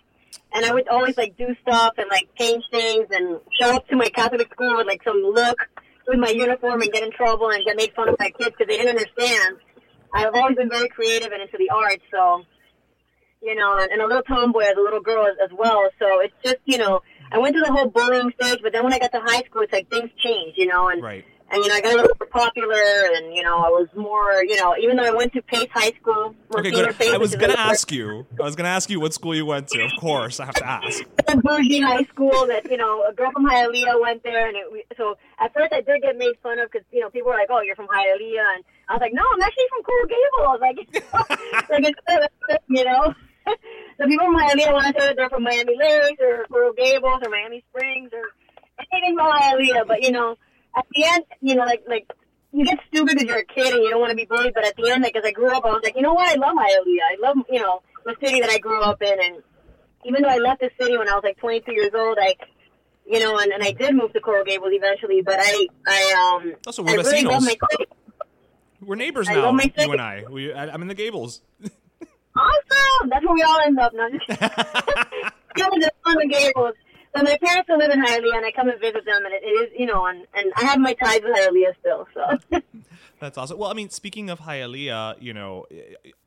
[0.52, 3.96] And I would always like do stuff and like change things and show up to
[3.96, 5.58] my Catholic school with like some look
[6.08, 8.66] with my uniform and get in trouble and get made fun of by kids because
[8.66, 9.58] they didn't understand.
[10.14, 12.44] I've always been very creative and into the arts, so
[13.44, 15.88] you know, and, and a little tomboy as a little girl as, as well.
[15.98, 18.92] So it's just, you know, I went through the whole bullying stage, but then when
[18.92, 21.24] I got to high school, it's like things changed, you know, and Right.
[21.54, 24.42] And you know I got a little more popular, and you know I was more,
[24.42, 26.94] you know, even though I went to Pace High School, Okay, good.
[26.96, 28.26] Pace, I was gonna ask you.
[28.40, 29.82] I was gonna ask you what school you went to.
[29.82, 31.02] Of course, I have to ask.
[31.28, 34.86] a bougie high school that you know a girl from Hialeah went there, and it,
[34.96, 37.50] so at first I did get made fun of because you know people were like,
[37.50, 41.70] "Oh, you're from Hialeah," and I was like, "No, I'm actually from Coral Gables." Like,
[41.70, 43.14] like it's, you know,
[43.98, 47.20] the people from Hialeah want to say that they're from Miami Lakes or Coral Gables
[47.24, 48.24] or Miami Springs or
[48.92, 50.36] anything from Hialeah, but you know,
[50.76, 52.10] at the end, you know, like like.
[52.56, 54.64] You get stupid because you're a kid and you don't want to be bullied, but
[54.64, 56.28] at the end, like as I grew up, I was like, you know what?
[56.28, 57.02] I love Hialeah.
[57.02, 59.42] I love, you know, the city that I grew up in, and
[60.04, 62.36] even though I left the city when I was like 22 years old, I,
[63.10, 66.54] you know, and, and I did move to Coral Gables eventually, but I, I, um,
[66.64, 67.86] Also, we're really love my city.
[68.80, 69.50] We're neighbors I now.
[69.50, 69.90] You city.
[69.90, 70.24] and I.
[70.30, 70.52] We.
[70.52, 71.42] I, I'm in the Gables.
[72.36, 73.10] Awesome!
[73.10, 73.92] That's where we all end up.
[73.94, 74.26] No, just
[75.56, 76.74] just on the Gables.
[77.16, 79.42] So my parents still live in Hialeah, and I come and visit them, and it,
[79.44, 82.60] it is, you know, and, and I have my ties with Hialeah still, so.
[83.20, 83.56] That's awesome.
[83.58, 85.66] Well, I mean, speaking of Hialeah, you know,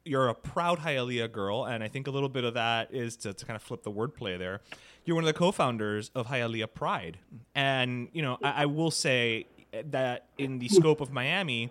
[0.05, 3.33] you're a proud Hialeah girl, and I think a little bit of that is to,
[3.33, 4.61] to kind of flip the wordplay there.
[5.03, 7.17] You're one of the co-founders of Hialeah Pride,
[7.53, 9.45] and you know, I, I will say
[9.91, 11.69] that in the scope of Miami,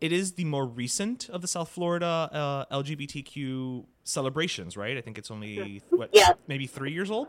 [0.00, 4.96] it is the more recent of the South Florida uh, LGBTQ celebrations, right?
[4.96, 6.32] I think it's only what, Yeah.
[6.48, 7.28] maybe three years old.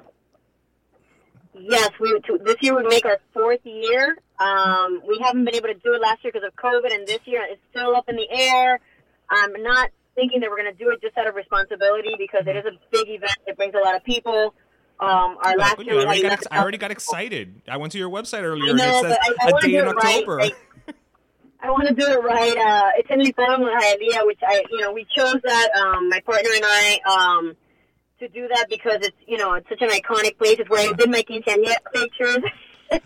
[1.53, 4.17] Yes, we to, this year would make our fourth year.
[4.39, 7.19] Um, we haven't been able to do it last year because of COVID, and this
[7.25, 8.79] year it's still up in the air.
[9.29, 12.55] I'm not thinking that we're going to do it just out of responsibility because it
[12.55, 13.35] is a big event.
[13.47, 14.53] It brings a lot of people.
[14.99, 17.61] Um, our Oh, last year I, already got ex- I already got excited.
[17.67, 19.87] I went to your website earlier, I and it says I, I a date in
[19.87, 20.19] it right.
[20.19, 20.41] October.
[21.63, 22.57] I want to do it right.
[22.57, 25.69] Uh, it's in Licon with Hialeah, which I, you know, we chose that.
[25.75, 27.55] Um, my partner and I, um,
[28.21, 30.57] to do that because it's, you know, it's such an iconic place.
[30.59, 32.37] It's where I did my quinceañera pictures.
[32.91, 32.99] so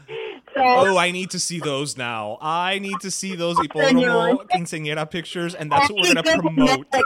[0.57, 2.37] Oh, I need to see those now.
[2.41, 6.85] I need to see those Hipódromo quinceañera pictures, and that's what we're gonna promote.
[6.93, 7.05] Like,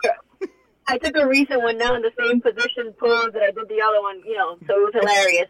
[0.87, 3.79] I took a recent one now in the same position pose that I did the
[3.79, 5.49] other one, you know, so it was hilarious.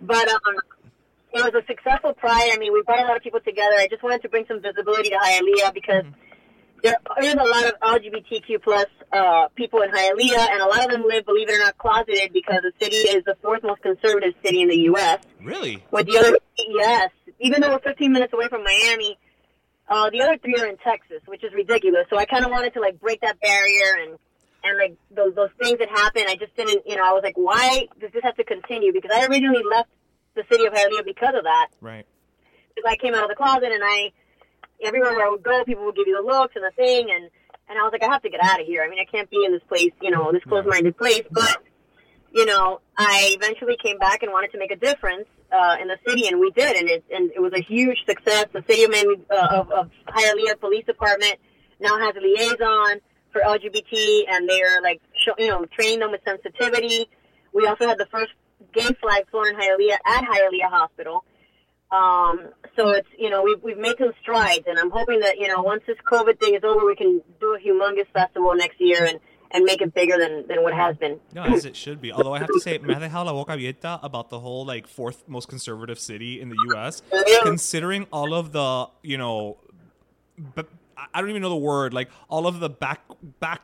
[0.00, 0.54] But um,
[1.34, 2.50] it was a successful pride.
[2.52, 3.74] I mean, we brought a lot of people together.
[3.74, 6.04] I just wanted to bring some visibility to Hialeah because
[6.82, 10.90] there is a lot of LGBTQ plus uh, people in Hialeah, and a lot of
[10.90, 14.34] them live, believe it or not, closeted because the city is the fourth most conservative
[14.44, 15.22] city in the U.S.
[15.42, 15.84] Really?
[15.90, 17.10] With the other, yes,
[17.40, 19.18] even though we're 15 minutes away from Miami,
[19.88, 22.06] uh, the other three are in Texas, which is ridiculous.
[22.10, 24.18] So I kind of wanted to like break that barrier and
[24.64, 26.26] and like those those things that happened.
[26.28, 28.92] I just didn't, you know, I was like, why does this have to continue?
[28.92, 29.88] Because I originally left
[30.34, 31.68] the city of Hialeah because of that.
[31.80, 32.06] Right.
[32.74, 34.12] Because I came out of the closet and I,
[34.82, 37.30] everywhere where I would go, people would give you the looks and the thing, and
[37.68, 38.82] and I was like, I have to get out of here.
[38.82, 41.24] I mean, I can't be in this place, you know, this closed-minded place.
[41.30, 41.58] But
[42.32, 45.96] you know, I eventually came back and wanted to make a difference uh, in the
[46.06, 48.46] city, and we did, and it and it was a huge success.
[48.52, 51.36] The city of Miami uh, of, of Hialeah Police Department
[51.80, 53.00] now has a liaison
[53.32, 57.08] for LGBT, and they're like, show, you know, training them with sensitivity.
[57.52, 58.32] We also had the first
[58.72, 61.24] gay flag flown in Hialeah at Hialeah Hospital.
[61.90, 65.48] Um, so it's you know we've we've made some strides, and I'm hoping that you
[65.48, 69.04] know once this COVID thing is over, we can do a humongous festival next year
[69.04, 69.20] and
[69.52, 71.20] and make it bigger than than what has been.
[71.32, 72.12] No, as it should be.
[72.12, 75.24] Although I have to say, me ha la boca abierta about the whole like fourth
[75.28, 77.02] most conservative city in the U.S.
[77.42, 79.58] Considering all of the, you know,
[80.54, 80.68] but
[81.14, 83.00] I don't even know the word, like all of the back
[83.40, 83.62] back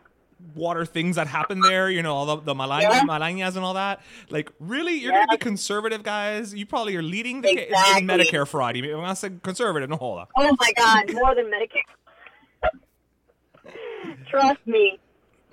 [0.55, 3.03] water things that happen there, you know, all the, the malañas, Yeah.
[3.05, 4.01] malañas and all that.
[4.31, 5.21] Like, really, you're Yeah.
[5.27, 6.55] gonna be conservative, guys?
[6.55, 8.03] You probably are leading the Exactly.
[8.03, 8.77] in Medicare fraud.
[8.81, 10.27] When I say conservative, no hold on.
[10.37, 11.83] Oh my God, more than Medicare.
[14.29, 14.99] Trust me,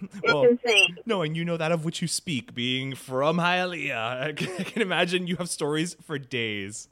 [0.02, 0.98] it's Well, insane.
[1.06, 4.22] No, and you know that of which you speak, being from Hialeah.
[4.28, 6.88] I can, I can imagine you have stories for days.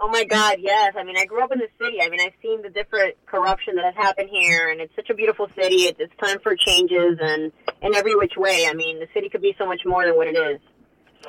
[0.00, 0.94] Oh my God, yes.
[0.96, 1.98] I mean, I grew up in the city.
[2.00, 5.14] I mean, I've seen the different corruption that has happened here, and it's such a
[5.14, 5.86] beautiful city.
[5.86, 7.50] It's, it's time for changes, and
[7.82, 8.66] in every which way.
[8.68, 10.60] I mean, the city could be so much more than what it is.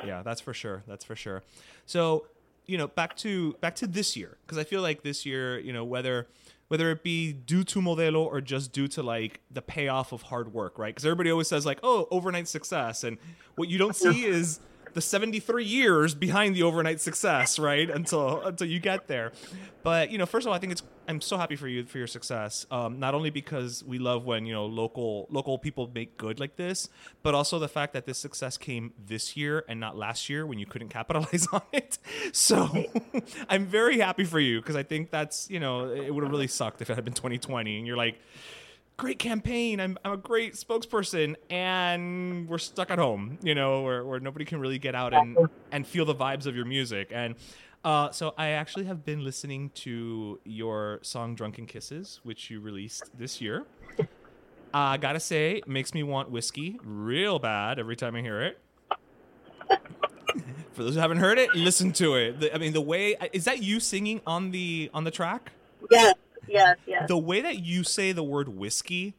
[0.04, 0.84] Yeah, that's for sure.
[0.86, 1.42] That's for sure.
[1.84, 2.26] So,
[2.66, 5.72] you know, back to back to this year because I feel like this year, you
[5.72, 6.28] know, whether
[6.68, 10.52] whether it be due to Modelo or just due to like the payoff of hard
[10.54, 10.94] work, right?
[10.94, 13.18] Because everybody always says like, "Oh, overnight success," and
[13.56, 14.60] what you don't see is
[14.92, 17.88] the 73 years behind the overnight success, right?
[17.88, 19.32] Until until you get there.
[19.82, 21.98] But you know, first of all, I think it's I'm so happy for you for
[21.98, 22.66] your success.
[22.70, 26.56] Um, not only because we love when you know local local people make good like
[26.56, 26.88] this,
[27.22, 30.58] but also the fact that this success came this year and not last year when
[30.58, 31.98] you couldn't capitalize on it.
[32.32, 32.84] So
[33.48, 36.46] I'm very happy for you because I think that's you know it would have really
[36.46, 38.20] sucked if it had been 2020 and you're like
[39.00, 39.80] great campaign.
[39.80, 44.44] I'm, I'm a great spokesperson, and we're stuck at home, you know, where, where nobody
[44.44, 45.38] can really get out and,
[45.72, 47.10] and feel the vibes of your music.
[47.12, 47.34] And
[47.82, 53.04] Uh, so I actually have been listening to your song "Drunken Kisses," which you released
[53.16, 53.64] this year.
[54.74, 58.60] I gotta say, makes me want whiskey real bad every time I hear it.
[60.74, 62.40] For those who haven't heard it, listen to it.
[62.40, 65.52] The- I mean, the way is that you singing on the on the track?
[65.90, 66.14] Yes,
[66.50, 67.08] yes, yes.
[67.08, 69.14] The way that you say the word whiskey,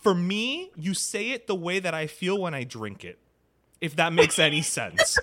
[0.00, 3.18] for me, you say it the way that I feel when I drink it.
[3.80, 5.18] If that makes any sense.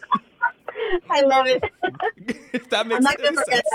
[1.10, 1.64] I love it.
[2.54, 3.68] if that makes any sense.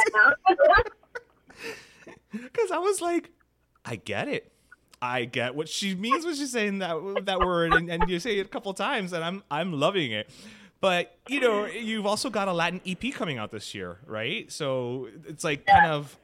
[2.33, 3.31] Because I was like,
[3.85, 4.53] I get it.
[5.01, 6.97] I get what she means when she's saying that
[7.27, 10.31] that word, and, and you say it a couple times, and I'm I'm loving it.
[10.83, 14.51] But you know, you've also got a Latin EP coming out this year, right?
[14.51, 16.19] So it's like kind of,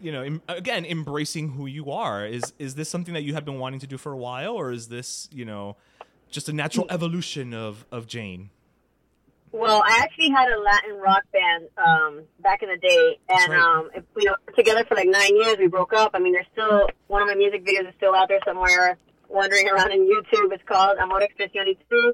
[0.00, 2.24] you know, em- again, embracing who you are.
[2.24, 4.70] Is is this something that you have been wanting to do for a while, or
[4.70, 5.76] is this, you know,
[6.30, 8.50] just a natural evolution of of Jane?
[9.50, 13.60] Well, I actually had a Latin rock band um, back in the day, and right.
[13.60, 15.56] um, if, we were together for like nine years.
[15.58, 16.12] We broke up.
[16.14, 18.96] I mean, there's still one of my music videos is still out there somewhere,
[19.28, 20.52] wandering around in YouTube.
[20.52, 22.12] It's called Amor Expresión y Tú.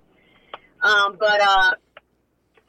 [0.83, 1.73] Um, but uh,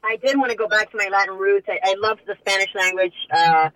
[0.04, 1.68] I did want to go back to my Latin roots.
[1.70, 3.14] I, I love the Spanish language.
[3.32, 3.70] Uh,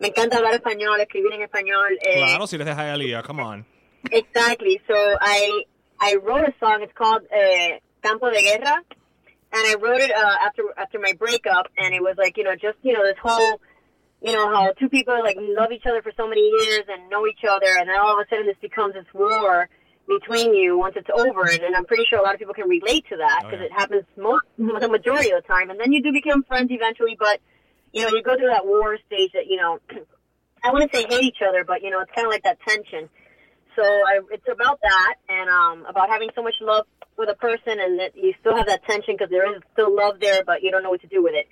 [0.00, 1.90] me encanta hablar español, escribir en español.
[2.02, 3.66] Eh, Claro, si deja a come on.
[4.10, 4.80] Exactly.
[4.88, 5.64] So I
[6.00, 6.80] I wrote a song.
[6.82, 8.82] It's called uh, Campo de Guerra,
[9.52, 11.66] and I wrote it uh, after after my breakup.
[11.76, 13.60] And it was like you know just you know this whole
[14.22, 17.26] you know how two people like love each other for so many years and know
[17.26, 19.68] each other, and then all of a sudden this becomes this war
[20.10, 21.48] between you once it's over.
[21.48, 23.72] And, and I'm pretty sure a lot of people can relate to that because it
[23.72, 25.70] happens most the majority of the time.
[25.70, 27.40] And then you do become friends eventually, but
[27.92, 29.78] you know you go through that war stage that you know.
[30.62, 33.08] I wouldn't say hate each other, but you know, it's kind of like that tension.
[33.76, 36.84] So I, it's about that, and um, about having so much love
[37.16, 40.20] with a person, and that you still have that tension because there is still love
[40.20, 41.46] there, but you don't know what to do with it.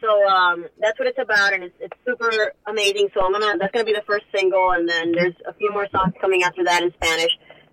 [0.00, 3.08] So um, that's what it's about, and it's, it's super amazing.
[3.14, 5.86] So I'm gonna that's gonna be the first single, and then there's a few more
[5.92, 7.32] songs coming after that in Spanish.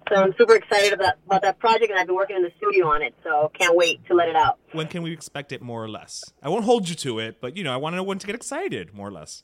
[0.10, 2.88] So I'm super excited about about that project, and I've been working in the studio
[2.88, 3.14] on it.
[3.24, 4.58] So can't wait to let it out.
[4.72, 6.24] When can we expect it, more or less?
[6.42, 8.28] I won't hold you to it, but you know, I want to know when to
[8.28, 9.44] get excited, more or less.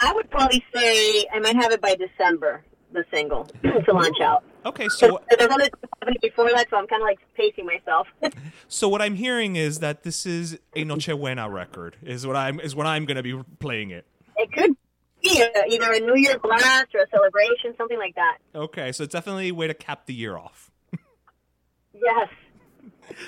[0.00, 4.44] I would probably say I might have it by December, the single to launch out.
[4.66, 8.08] Okay, so There's other stuff happening before that, so I'm kind of like pacing myself.
[8.68, 11.96] so what I'm hearing is that this is a Nochebuena record.
[12.02, 14.06] Is what I'm is what I'm going to be playing it.
[14.36, 14.76] It could
[15.24, 18.38] be a, either a New Year blast or a celebration, something like that.
[18.54, 20.70] Okay, so it's definitely a way to cap the year off.
[21.94, 22.28] Yes,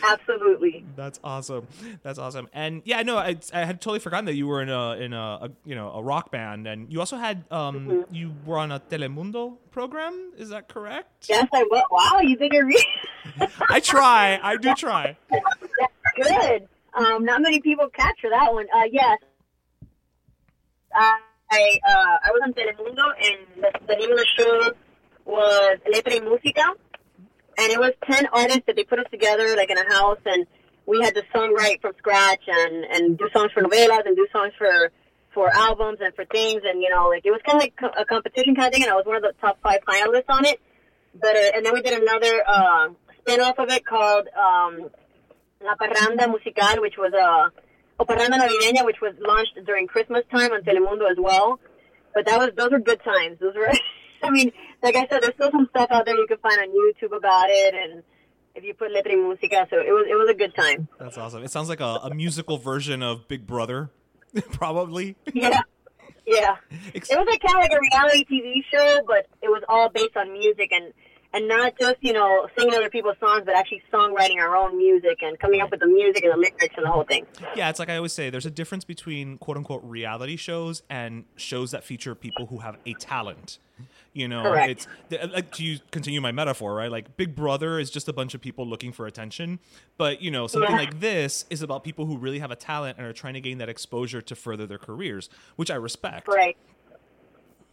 [0.03, 0.84] absolutely.
[0.97, 1.66] That's awesome.
[2.03, 2.49] That's awesome.
[2.53, 5.38] And yeah, no, I, I had totally forgotten that you were in a in a,
[5.42, 8.14] a you know a rock band, and you also had um Mm-hmm.
[8.14, 10.32] you were on a Telemundo program.
[10.36, 11.26] Is that correct?
[11.28, 11.84] Yes, I was.
[11.90, 12.84] Wow, you think I read?
[13.68, 14.38] I try.
[14.42, 15.16] I do try.
[16.16, 16.68] Good.
[16.94, 18.66] Um, not many people capture that one.
[18.74, 19.18] Uh, yes.
[20.94, 21.20] I
[21.51, 24.72] I, uh, I was on Telemundo, and the, the name of the show
[25.24, 26.64] was Letra y Música,
[27.59, 30.47] and it was ten artists that they put us together like in a house, and
[30.86, 34.53] we had to songwrite from scratch and and do songs for novelas and do songs
[34.59, 34.90] for
[35.32, 38.05] for albums and for things, and you know, like it was kind of like a
[38.05, 40.61] competition kind of thing, and I was one of the top five finalists on it.
[41.20, 42.88] But uh, and then we did another uh,
[43.20, 44.90] spin off of it called um,
[45.62, 47.51] La Parranda Musical, which was a o
[48.05, 51.59] Parranda Navideña, which was launched during Christmas time on Telemundo as well.
[52.14, 53.38] But that was those were good times.
[53.40, 53.70] Those were,
[54.22, 56.68] I mean, like I said, there's still some stuff out there you can find on
[56.68, 58.03] YouTube about it, and
[58.55, 60.88] if you put Letra y Música, so it was it was a good time.
[60.99, 61.42] That's awesome.
[61.42, 63.90] It sounds like a, a musical version of Big Brother,
[64.53, 65.16] probably.
[65.32, 65.61] Yeah.
[66.26, 66.57] Yeah.
[66.94, 70.16] It was like kind of like a reality TV show, but it was all based
[70.16, 70.92] on music and
[71.37, 75.18] and not just you know singing other people's songs, but actually songwriting our own music
[75.22, 77.26] and coming up with the music and the lyrics and the whole thing.
[77.55, 78.30] Yeah, it's like I always say.
[78.30, 82.76] There's a difference between quote unquote reality shows and shows that feature people who have
[82.87, 83.59] a talent.
[84.14, 84.87] You know, Correct.
[85.11, 86.91] it's uh, like to use, continue my metaphor, right?
[86.91, 89.59] Like Big Brother is just a bunch of people looking for attention,
[89.99, 90.76] but you know, something Yeah.
[90.78, 93.59] like this is about people who really have a talent and are trying to gain
[93.59, 96.26] that exposure to further their careers, which I respect.
[96.28, 96.57] Right.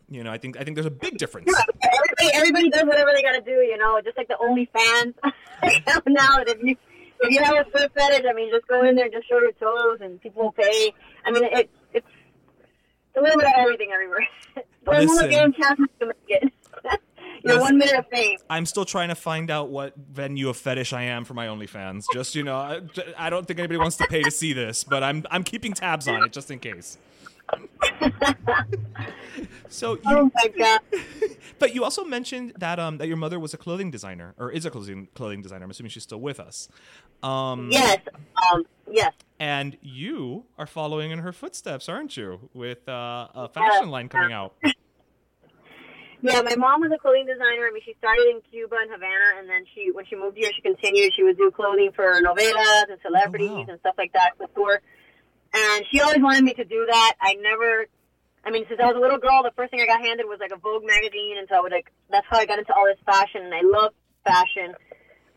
[0.10, 1.50] You know, I think I think there's a big difference.
[2.34, 5.14] Everybody, everybody does whatever they got to do, you know, just like the OnlyFans.
[6.08, 6.76] now, that if you
[7.22, 9.40] if you have a foot fetish, I mean, just go in there and just show
[9.40, 10.94] your toes, and people will pay.
[11.26, 12.08] I mean, it, it's
[13.16, 14.28] a little bit of everything everywhere.
[14.86, 15.54] Mundo Listen.
[15.54, 16.54] chance to make it.
[17.46, 18.38] Your one minute of fame.
[18.50, 22.06] I'm still trying to find out what venue of fetish I am for my OnlyFans.
[22.14, 22.82] Just you know, I,
[23.18, 26.08] I don't think anybody wants to pay to see this, but I'm I'm keeping tabs
[26.08, 26.98] on it just in case.
[29.70, 30.80] so, you, Oh my god!
[31.60, 34.66] but you also mentioned that um that your mother was a clothing designer or is
[34.66, 35.64] a clothing clothing designer.
[35.66, 36.70] I'm assuming she's still with us.
[37.22, 38.00] Um, Yes,
[38.52, 39.14] um, yes.
[39.40, 42.50] And you are following in her footsteps, aren't you?
[42.54, 44.56] With uh, a fashion line coming out.
[46.26, 47.68] Yeah, my mom was a clothing designer.
[47.68, 50.50] I mean, she started in Cuba and Havana, and then she, when she moved here,
[50.56, 51.12] she continued.
[51.14, 53.66] She would do clothing for novelas and celebrities Oh, wow.
[53.68, 54.80] and stuff like that before.
[55.54, 57.14] And she always wanted me to do that.
[57.22, 57.86] I never,
[58.44, 60.40] I mean, since I was a little girl, the first thing I got handed was
[60.40, 62.86] like a Vogue magazine, and so I would like, that's how I got into all
[62.86, 63.44] this fashion.
[63.44, 63.94] And I love
[64.26, 64.74] fashion.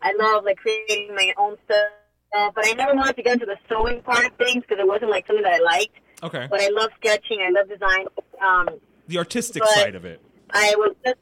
[0.01, 3.57] I love like creating my own stuff, but I never wanted to get into the
[3.69, 5.95] sewing part of things because it wasn't like something that I liked.
[6.23, 6.47] Okay.
[6.49, 7.39] But I love sketching.
[7.41, 8.05] I love design.
[8.41, 10.21] Um, The artistic side of it.
[10.49, 11.17] I was just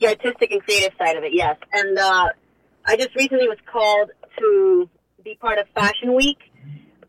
[0.00, 1.56] the artistic and creative side of it, yes.
[1.72, 2.28] And uh,
[2.84, 4.88] I just recently was called to
[5.24, 6.38] be part of Fashion Week.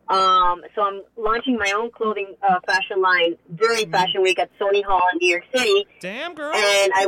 [0.10, 4.84] Um, so I'm launching my own clothing uh, fashion line during Fashion Week at Sony
[4.84, 5.86] Hall in New York City.
[6.00, 6.52] Damn, girl.
[6.52, 7.06] And I,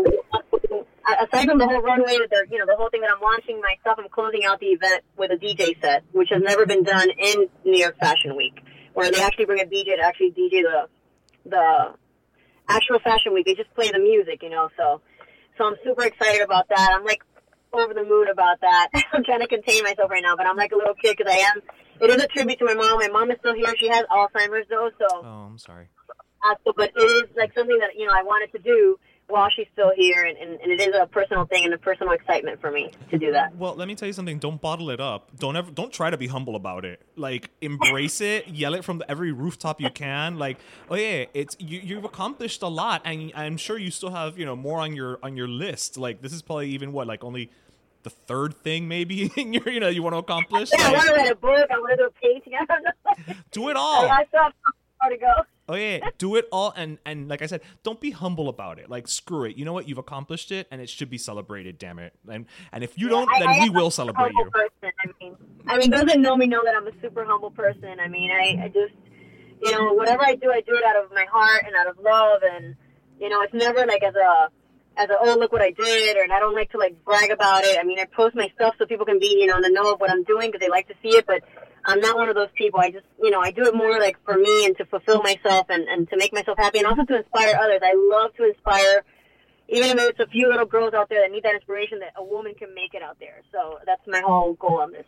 [1.26, 3.98] aside from the whole runway, the you know the whole thing that I'm launching myself,
[3.98, 7.48] I'm closing out the event with a DJ set, which has never been done in
[7.66, 8.62] New York Fashion Week,
[8.94, 10.88] where they actually bring a DJ to actually DJ the
[11.50, 11.96] the
[12.70, 13.48] actual Fashion Week.
[13.48, 14.70] They just play the music, you know.
[14.78, 15.02] So,
[15.58, 16.92] so I'm super excited about that.
[16.94, 17.24] I'm like
[17.74, 18.90] over the moon about that.
[19.14, 21.40] I'm trying to contain myself right now, but I'm like a little kid because I
[21.40, 21.62] am.
[22.02, 22.98] It is a tribute to my mom.
[23.00, 23.74] My mom is still here.
[23.78, 25.88] She has Alzheimer's though, so Oh, I'm sorry.
[26.44, 29.48] uh, so, but it is like something that you know I wanted to do while
[29.56, 32.60] she's still here, and, and, and it is a personal thing and a personal excitement
[32.60, 33.56] for me to do that.
[33.56, 34.40] Well, let me tell you something.
[34.40, 35.30] Don't bottle it up.
[35.38, 35.72] Don't ever.
[35.72, 37.02] Don't try to be humble about it.
[37.16, 38.48] Like embrace it.
[38.48, 40.38] Yell it from the, every rooftop you can.
[40.38, 40.58] Like,
[40.90, 41.80] oh yeah, it's you.
[41.80, 45.20] You've accomplished a lot, and I'm sure you still have you know more on your
[45.24, 45.98] on your list.
[45.98, 47.52] Like this is probably even what like only
[48.04, 50.70] the third thing maybe in your you know you want to accomplish.
[50.78, 51.68] Yeah, I want to write a book.
[51.72, 52.54] I want to do a painting.
[52.60, 53.34] I don't know.
[53.52, 54.10] do it all.
[54.10, 54.54] I still have
[55.02, 55.34] far to go.
[55.70, 58.90] Oh yeah, do it all, and and like I said, don't be humble about it.
[58.90, 59.56] Like screw it.
[59.56, 59.88] You know what?
[59.88, 61.78] You've accomplished it, and it should be celebrated.
[61.78, 62.14] Damn it!
[62.30, 64.50] And and if you don't, I- then I we will celebrate you.
[64.52, 64.92] Person.
[65.04, 65.36] I mean,
[65.68, 68.00] I mean, those that know me know that I'm a super humble person.
[68.04, 68.94] I mean, I, I just,
[69.62, 71.98] you know, whatever I do, I do it out of my heart and out of
[72.00, 72.76] love, and
[73.20, 74.50] you know, it's never like as a,
[74.98, 77.32] as a oh look what I did, or and I don't like to like brag
[77.32, 77.78] about it.
[77.80, 79.94] I mean, I post my stuff so people can be, you know, in the know
[79.94, 81.44] of what I'm doing because they like to see it, but.
[81.84, 82.80] I'm not one of those people.
[82.80, 85.66] I just, you know, I do it more like for me and to fulfill myself
[85.70, 87.80] and, and to make myself happy and also to inspire others.
[87.82, 89.04] I love to inspire
[89.72, 92.24] even if it's a few little girls out there that need that inspiration that a
[92.24, 93.42] woman can make it out there.
[93.52, 95.06] So that's my whole goal on this.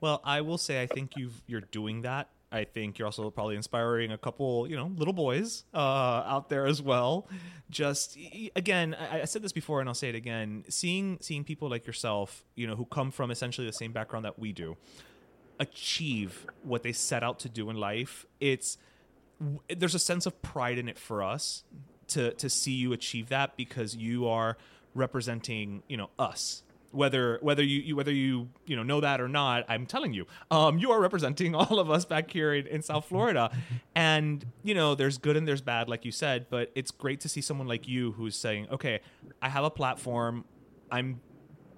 [0.00, 2.28] Well, I will say I think you've you're doing that.
[2.50, 6.66] I think you're also probably inspiring a couple, you know, little boys uh, out there
[6.66, 7.28] as well.
[7.68, 8.16] Just
[8.56, 10.64] again, I, I said this before, and I'll say it again.
[10.68, 14.38] Seeing seeing people like yourself, you know, who come from essentially the same background that
[14.38, 14.76] we do,
[15.60, 18.24] achieve what they set out to do in life.
[18.40, 18.78] It's
[19.68, 21.64] there's a sense of pride in it for us
[22.08, 24.56] to to see you achieve that because you are
[24.94, 29.28] representing you know us whether whether you, you whether you you know know that or
[29.28, 32.82] not i'm telling you um you are representing all of us back here in, in
[32.82, 33.50] south florida
[33.94, 37.28] and you know there's good and there's bad like you said but it's great to
[37.28, 39.00] see someone like you who's saying okay
[39.42, 40.44] i have a platform
[40.90, 41.20] i'm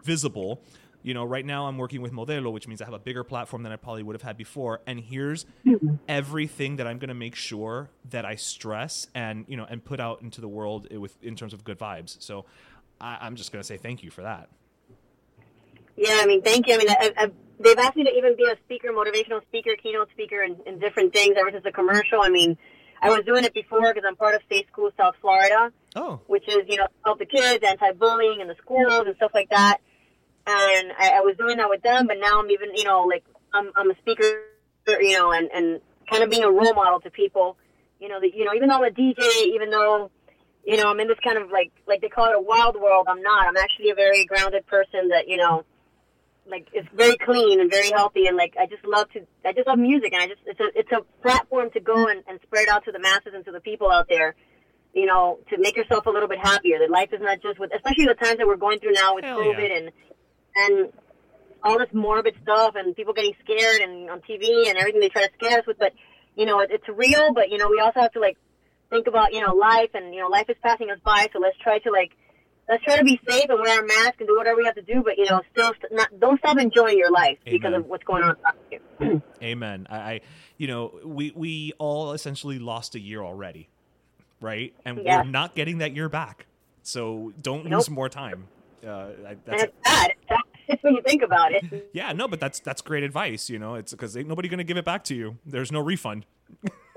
[0.04, 0.62] visible.
[1.02, 3.62] You know, right now I'm working with Modelo, which means I have a bigger platform
[3.62, 4.82] than I probably would have had before.
[4.86, 5.46] And here's
[6.08, 9.98] everything that I'm going to make sure that I stress and you know and put
[9.98, 12.20] out into the world with in terms of good vibes.
[12.20, 12.44] So
[13.00, 14.50] I, I'm just going to say thank you for that.
[16.00, 16.74] Yeah, I mean, thank you.
[16.74, 20.08] I mean, I, I, they've asked me to even be a speaker, motivational speaker, keynote
[20.12, 22.22] speaker, and, and different things ever since the commercial.
[22.22, 22.56] I mean,
[23.02, 26.48] I was doing it before because I'm part of State School South Florida, Oh, which
[26.48, 29.78] is you know help the kids, anti-bullying in the schools and stuff like that.
[30.46, 33.24] And I, I was doing that with them, but now I'm even you know like
[33.52, 34.24] I'm I'm a speaker,
[34.88, 37.58] you know, and and kind of being a role model to people.
[37.98, 40.10] You know that you know even though I'm a DJ, even though
[40.64, 43.06] you know I'm in this kind of like like they call it a wild world,
[43.06, 43.46] I'm not.
[43.46, 45.66] I'm actually a very grounded person that you know
[46.50, 49.66] like it's very clean and very healthy and like I just love to I just
[49.66, 52.68] love music and I just it's a it's a platform to go and, and spread
[52.68, 54.34] out to the masses and to the people out there,
[54.94, 56.78] you know, to make yourself a little bit happier.
[56.80, 59.24] That life is not just with especially the times that we're going through now with
[59.24, 59.76] Hell COVID yeah.
[59.76, 59.92] and
[60.56, 60.92] and
[61.62, 65.26] all this morbid stuff and people getting scared and on TV and everything they try
[65.26, 65.92] to scare us with, but
[66.36, 68.36] you know, it, it's real, but you know, we also have to like
[68.88, 71.56] think about, you know, life and you know, life is passing us by, so let's
[71.58, 72.12] try to like
[72.70, 74.82] let's try to be safe and wear a mask and do whatever we have to
[74.82, 78.04] do, but you know, still st- not, don't stop enjoying your life because of what's
[78.04, 78.36] going on
[79.42, 79.86] amen.
[79.90, 80.20] I, I
[80.56, 83.68] you know we we all essentially lost a year already,
[84.40, 84.72] right?
[84.84, 85.22] And Yeah.
[85.22, 86.46] we're not getting that year back.
[86.82, 87.78] So don't Nope.
[87.80, 88.46] lose more time.
[88.86, 89.08] Uh,
[89.44, 90.10] that's it's bad.
[90.82, 91.90] When you think about it.
[91.92, 93.50] yeah, no, but that's that's great advice.
[93.50, 95.36] You know, it's because ain't nobody gonna give it back to you.
[95.44, 96.26] There's no refund.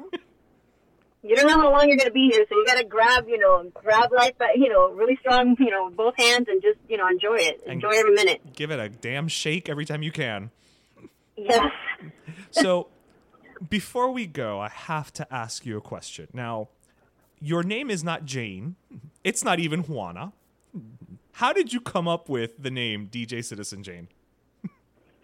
[1.24, 3.28] You don't know how long you're going to be here, so you got to grab,
[3.30, 6.78] you know, grab life, by, you know, really strong, you know, both hands and just,
[6.90, 7.62] you know, enjoy it.
[7.66, 8.42] And- Enjoy every minute.
[8.54, 10.52] Give it a damn shake every time you can.
[11.38, 11.72] Yes.
[12.52, 12.90] So,
[13.70, 16.28] Before we go, I have to ask you a question.
[16.34, 16.68] Now,
[17.40, 18.76] your name is not Jane.
[19.24, 20.34] It's not even Juana.
[21.34, 24.10] How did you come up with the name DJ Citizen Jane?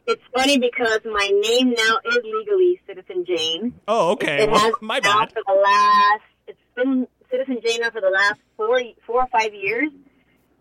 [0.10, 3.76] It's funny because my name now is legally Citizen Jane.
[3.88, 4.44] Oh, okay.
[4.44, 5.32] It Well, has my bad.
[5.32, 6.24] for the last.
[6.48, 9.90] It's been Citizen Jane now for the last four, four or five years.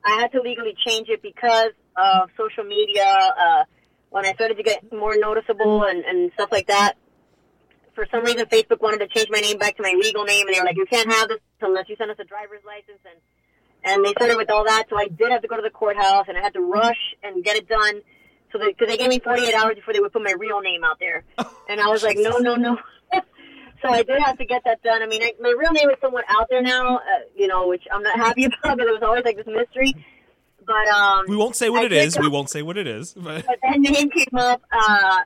[0.04, 3.04] I had to legally change it because of social media.
[3.06, 3.64] Uh,
[4.10, 6.94] when I started to get more noticeable and, and stuff like that,
[7.94, 10.54] for some reason Facebook wanted to change my name back to my legal name, and
[10.54, 13.18] they were like, "You can't have this unless you send us a driver's license." And
[13.82, 16.26] and they started with all that, so I did have to go to the courthouse,
[16.28, 18.02] and I had to rush and get it done.
[18.52, 20.98] So because they gave me 48 hours before they would put my real name out
[20.98, 21.24] there,
[21.68, 22.78] and I was like, "No, no, no."
[23.82, 25.02] so I did have to get that done.
[25.02, 27.00] I mean, I, my real name is somewhat out there now, uh,
[27.36, 29.94] you know, which I'm not happy about But it was always like this mystery.
[30.66, 32.14] But um, We won't say what I it is.
[32.14, 33.14] come- We won't say what it is.
[33.14, 34.60] But but that name came up.
[34.70, 35.20] Uh,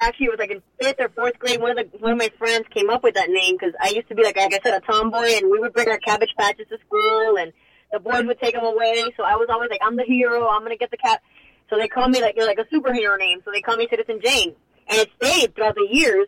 [0.00, 1.60] actually, it was like in fifth or fourth grade.
[1.60, 4.08] One of the one of my friends came up with that name because I used
[4.08, 6.66] to be like, like I said, a tomboy, and we would bring our cabbage patches
[6.68, 7.52] to school, and
[7.92, 9.04] the boys would take them away.
[9.16, 10.46] So I was always like, I'm the hero.
[10.48, 11.22] I'm gonna get the cat.
[11.70, 13.40] So they call me like like a superhero name.
[13.44, 14.54] So they call me Citizen Jane,
[14.88, 16.26] and it stayed throughout the years.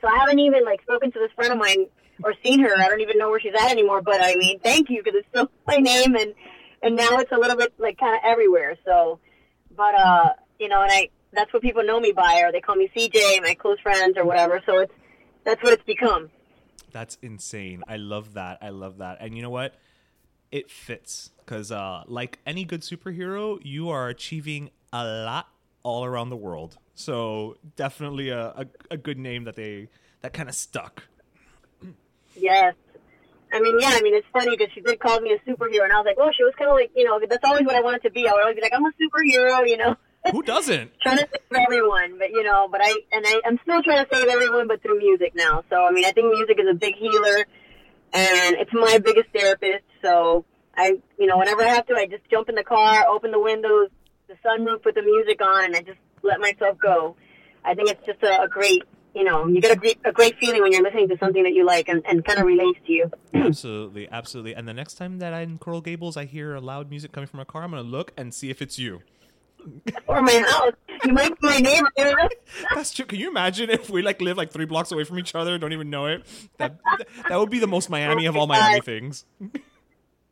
[0.00, 1.86] So I haven't even like spoken to this friend of mine
[2.22, 2.74] or seen her.
[2.76, 4.02] I don't even know where she's at anymore.
[4.02, 6.34] But I mean, thank you because it's still my name, and
[6.82, 8.76] and now it's a little bit like kind of everywhere.
[8.84, 9.20] So,
[9.76, 12.76] but uh, you know, and I that's what people know me by, or they call
[12.76, 14.60] me CJ, my close friends, or whatever.
[14.66, 14.92] So it's
[15.44, 16.30] that's what it's become.
[16.92, 17.82] That's insane.
[17.88, 18.58] I love that.
[18.60, 19.18] I love that.
[19.20, 19.74] And you know what?
[20.50, 25.48] It fits because, uh, like any good superhero, you are achieving a lot
[25.82, 26.76] all around the world.
[26.94, 29.88] So definitely a, a, a good name that they
[30.20, 31.04] that kind of stuck.
[32.36, 32.74] Yes.
[33.52, 35.92] I mean, yeah, I mean, it's funny because she did call me a superhero, and
[35.92, 37.82] I was like, oh, she was kind of like, you know, that's always what I
[37.82, 38.26] wanted to be.
[38.26, 39.94] I would always be like, I'm a superhero, you know,
[40.30, 40.92] Who doesn't?
[41.02, 44.14] trying to save everyone, but you know, but I and I, I'm still trying to
[44.14, 45.64] save everyone, but through music now.
[45.68, 47.44] So I mean, I think music is a big healer,
[48.14, 49.84] and it's my biggest therapist.
[50.02, 50.46] So
[50.76, 53.40] I, you know, whenever I have to, I just jump in the car, open the
[53.40, 53.88] windows,
[54.28, 57.16] the sunroof, put the music on, and I just let myself go.
[57.64, 58.82] I think it's just a, a great,
[59.14, 61.52] you know, you get a great, a great feeling when you're listening to something that
[61.52, 63.10] you like and, and kind of relates to you.
[63.34, 64.54] absolutely, absolutely.
[64.54, 67.40] And the next time that I'm in Coral Gables, I hear loud music coming from
[67.40, 67.62] a car.
[67.62, 69.02] I'm gonna look and see if it's you.
[70.06, 70.72] or my house.
[71.04, 72.28] You might be my neighbor.
[72.74, 73.04] That's true.
[73.04, 75.72] Can you imagine if we like live like three blocks away from each other, don't
[75.72, 76.24] even know it?
[76.58, 76.78] That
[77.28, 79.24] that would be the most Miami of all Miami things.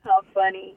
[0.05, 0.75] How funny.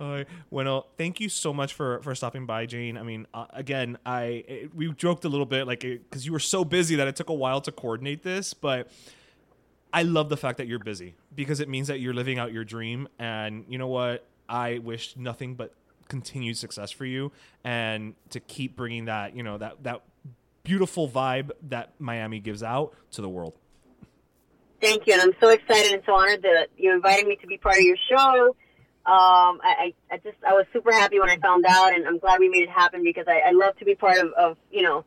[0.00, 0.26] All right.
[0.50, 2.96] Well, thank you so much for for stopping by, Jane.
[2.96, 6.40] I mean, uh, again, I it, we joked a little bit like because you were
[6.40, 8.90] so busy that it took a while to coordinate this, but
[9.92, 12.64] I love the fact that you're busy because it means that you're living out your
[12.64, 13.08] dream.
[13.18, 14.26] And you know what?
[14.48, 15.72] I wish nothing but
[16.08, 17.32] continued success for you
[17.64, 20.02] and to keep bringing that you know that that
[20.62, 23.54] beautiful vibe that Miami gives out to the world.
[24.80, 27.56] Thank you, and I'm so excited and so honored that you invited me to be
[27.56, 28.56] part of your show.
[29.06, 32.40] Um, I, I, just I was super happy when I found out, and I'm glad
[32.40, 35.04] we made it happen because I, I love to be part of, of you know,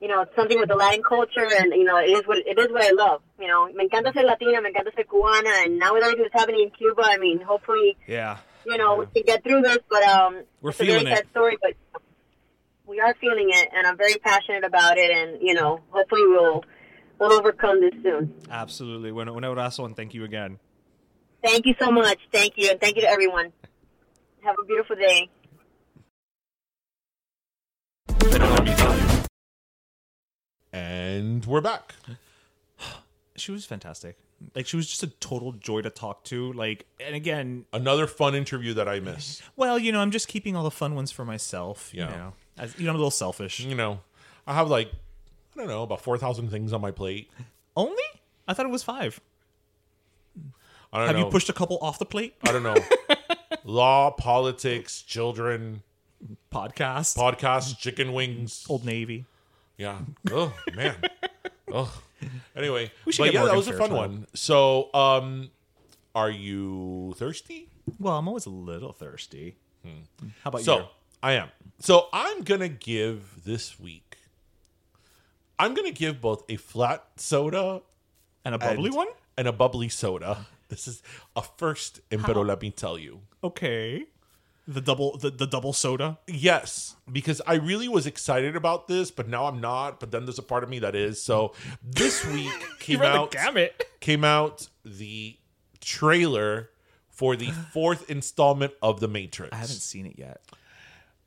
[0.00, 2.68] you know, something with the Latin culture, and you know, it is what it is
[2.70, 3.22] what I love.
[3.40, 6.38] You know, me encanta ser Latina, me encanta ser cubana, and now with everything that's
[6.40, 8.36] happening in Cuba, I mean, hopefully, Yeah.
[8.66, 9.78] you know, we can get through this.
[9.88, 11.30] But um, We're it's a feeling very sad it.
[11.30, 11.72] story, but
[12.86, 16.64] we are feeling it, and I'm very passionate about it, and you know, hopefully we'll
[17.18, 18.34] we'll overcome this soon.
[18.50, 19.10] Absolutely.
[19.10, 20.58] Un, un abrazo and thank you again.
[21.42, 22.18] Thank you so much.
[22.32, 23.52] Thank you, and thank you to everyone.
[24.42, 25.28] Have a beautiful day.
[30.72, 31.94] And we're back.
[33.36, 34.16] She was fantastic.
[34.56, 36.52] Like she was just a total joy to talk to.
[36.54, 39.40] Like, and again, Another fun interview that I miss.
[39.56, 41.90] well, you know, I'm just keeping all the fun ones for myself.
[41.94, 42.10] Yeah.
[42.10, 43.60] You know, As, you know I'm a little selfish.
[43.60, 44.00] You know,
[44.44, 44.90] I have like,
[45.58, 47.30] I don't know, about 4,000 things on my plate.
[47.76, 48.02] Only?
[48.46, 49.20] I thought it was five.
[50.92, 51.24] I don't Have know.
[51.26, 52.34] you pushed a couple off the plate?
[52.46, 52.76] I don't know.
[53.64, 55.82] Law, politics, children,
[56.52, 58.64] Podcast, podcasts, chicken wings.
[58.68, 59.26] Old Navy.
[59.76, 59.98] Yeah.
[60.30, 60.96] Oh, man.
[61.72, 61.92] Oh.
[62.56, 63.98] Anyway, We should but get yeah, that was a fun Fairchild.
[64.12, 64.26] one.
[64.34, 65.50] So, um,
[66.14, 67.68] are you thirsty?
[67.98, 69.56] Well, I'm always a little thirsty.
[69.84, 69.90] How
[70.46, 70.64] about Hmm.
[70.64, 70.84] So you?
[71.22, 71.48] I am.
[71.80, 74.07] So I'm gonna give this week.
[75.58, 77.82] I'm gonna give both a flat soda
[78.44, 79.08] And a bubbly and- one?
[79.36, 80.46] and a bubbly soda.
[80.68, 81.02] This is
[81.34, 83.22] a first in Pero let me tell you.
[83.42, 84.04] Okay.
[84.66, 86.18] The double the, the double soda.
[86.26, 89.98] Yes, because I really was excited about this, but now I'm not.
[89.98, 91.22] But then there's a part of me that is.
[91.22, 93.82] So this week came out gamut.
[94.00, 95.38] came out the
[95.80, 96.68] trailer
[97.08, 99.52] for the fourth installment of The Matrix.
[99.54, 100.42] I haven't seen it yet.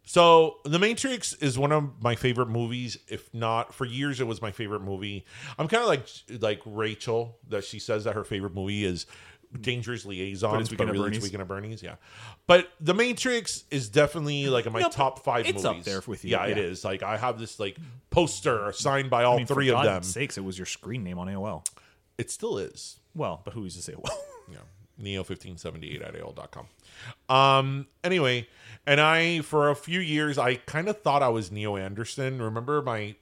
[0.03, 2.97] So, The Matrix is one of my favorite movies.
[3.07, 5.25] If not for years, it was my favorite movie.
[5.59, 6.05] I'm kind of like
[6.41, 9.05] like Rachel that she says that her favorite movie is
[9.59, 11.23] Dangerous Liaisons, But but, it's Weekend at really it's Bernie's.
[11.23, 11.83] Weekend at Bernie's.
[11.83, 11.95] Yeah,
[12.47, 15.79] but The Matrix is definitely like in my No, top five it's movies.
[15.79, 16.63] up there with you, Yeah, it yeah.
[16.63, 16.83] is.
[16.83, 17.77] Like I have this like
[18.09, 20.21] poster signed by all I mean, three for of God's them.
[20.23, 21.65] sakes, it was your screen name on AOL.
[22.17, 22.99] It still is.
[23.13, 24.17] Well, but who used to say well?
[24.51, 24.57] Yeah.
[25.01, 26.67] Neo1578 at AOL.com.
[27.35, 28.47] Um, anyway,
[28.85, 32.41] and I, for a few years, I kind of thought I was Neo Anderson.
[32.41, 33.15] Remember my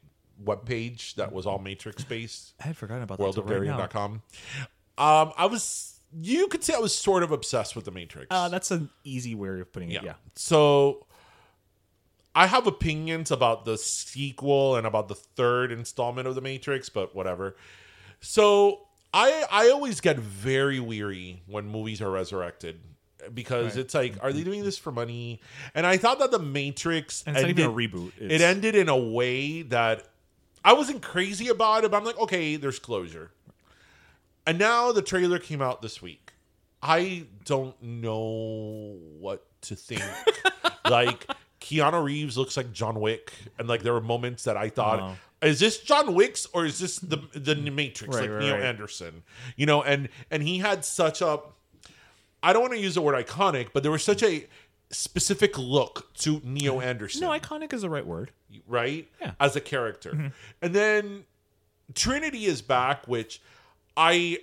[0.44, 2.54] webpage that was all Matrix based?
[2.60, 3.60] I had forgotten about that till right.
[4.98, 8.28] Um, I was, you could say I was sort of obsessed with the Matrix.
[8.30, 10.04] Uh, that's an easy way of putting it.
[10.04, 10.14] Yeah.
[10.36, 11.06] So
[12.36, 17.16] I have opinions about the sequel and about the third installment of the Matrix, but
[17.16, 17.56] whatever.
[18.22, 22.82] So I I always get very weary when movies are resurrected
[23.34, 23.82] because Right.
[23.82, 25.42] it's like, are they doing this for money?
[25.76, 28.12] And I thought that the Matrix And it's not even a ended- reboot.
[28.20, 30.08] It ended in a way that
[30.64, 33.32] I wasn't crazy about it, but I'm like, okay, there's closure.
[34.46, 36.34] And now the trailer came out this week.
[36.82, 40.02] I don't know what to think.
[40.90, 41.28] like
[41.62, 45.46] Keanu Reeves looks like John Wick, and like there were moments that I thought, Oh.
[45.48, 48.64] is this John Wick's or is this the the Matrix, Right, like right, Neo right.
[48.64, 49.24] Anderson?
[49.58, 51.40] You know, and and he had such a
[52.42, 54.48] I don't want to use the word iconic, but there was such a
[54.92, 58.32] specific look to Neo Anderson No, iconic is the right word.
[58.68, 59.08] right?
[59.22, 59.28] Yeah.
[59.28, 59.36] Mm-hmm.
[59.44, 60.32] As a character.
[60.62, 61.26] And then
[61.94, 63.42] Trinity is back, which
[63.98, 64.40] I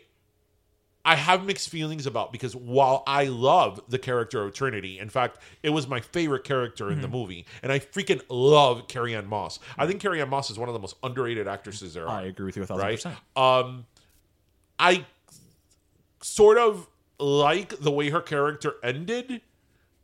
[1.04, 5.38] I have mixed feelings about because while I love the character of Trinity, in fact,
[5.62, 7.16] it was my favorite character in the Mm-hmm.
[7.16, 9.60] movie, and I freaking love Carrie-Anne Moss.
[9.78, 12.20] I think Carrie-Anne Moss is one of the most underrated actresses there are.
[12.20, 12.96] I agree with you a thousand right?
[12.96, 13.16] percent.
[13.36, 13.86] Um,
[14.80, 15.04] I
[16.22, 19.40] sort of like the way her character ended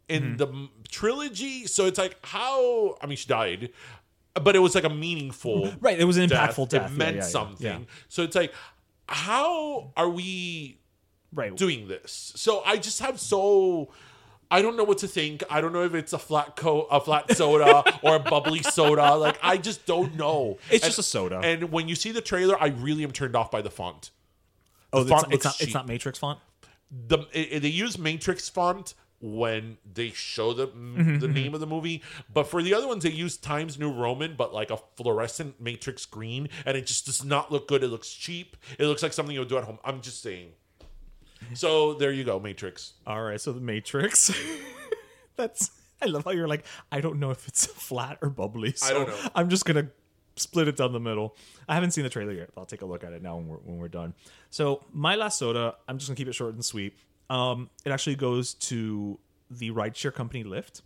[0.08, 0.36] in Mm-hmm.
[0.36, 1.66] the trilogy.
[1.66, 3.70] So it's like how I mean she died,
[4.34, 6.90] but it was like a meaningful Right, it was an impactful death.
[6.90, 7.28] It Yeah, meant yeah, yeah.
[7.28, 7.86] something.
[8.08, 8.52] So it's like
[9.08, 10.78] how are we
[11.34, 11.56] Right.
[11.56, 12.32] doing this?
[12.36, 13.90] So I just have so.
[14.50, 15.42] I don't know what to think.
[15.48, 19.14] I don't know if it's a flat coat, a flat soda, or a bubbly soda.
[19.14, 20.58] Like I just don't know.
[20.70, 21.38] It's And- just a soda.
[21.42, 24.10] And when you see the trailer, I really am turned off by the font.
[24.92, 25.60] oh, the it's, font it's looks not.
[25.62, 26.38] It's not Matrix font.
[26.92, 31.66] The it, they use Matrix font when they show the Mm-hmm, the name of the
[31.66, 32.02] movie,
[32.32, 36.04] but for the other ones they use Times New Roman, but like a fluorescent matrix
[36.06, 37.82] green, and it just does not look good.
[37.84, 38.56] It looks cheap.
[38.78, 39.78] It looks like something you would do at home.
[39.84, 40.50] I'm just saying.
[41.54, 42.94] So there you go, Matrix.
[43.06, 44.32] All right, so the Matrix.
[45.36, 45.70] That's.
[46.00, 46.64] I love how you're like.
[46.90, 48.72] I don't know if it's flat or bubbly.
[48.72, 49.30] So I don't know.
[49.34, 49.88] I'm just gonna
[50.36, 51.36] split it down the middle.
[51.68, 52.50] I haven't seen the trailer yet.
[52.56, 54.14] I'll take a look at it now when we're when we're done.
[54.50, 55.76] So my last soda.
[55.88, 56.96] I'm just gonna keep it short and sweet.
[57.30, 59.18] Um, it actually goes to
[59.50, 60.82] the rideshare company Lyft.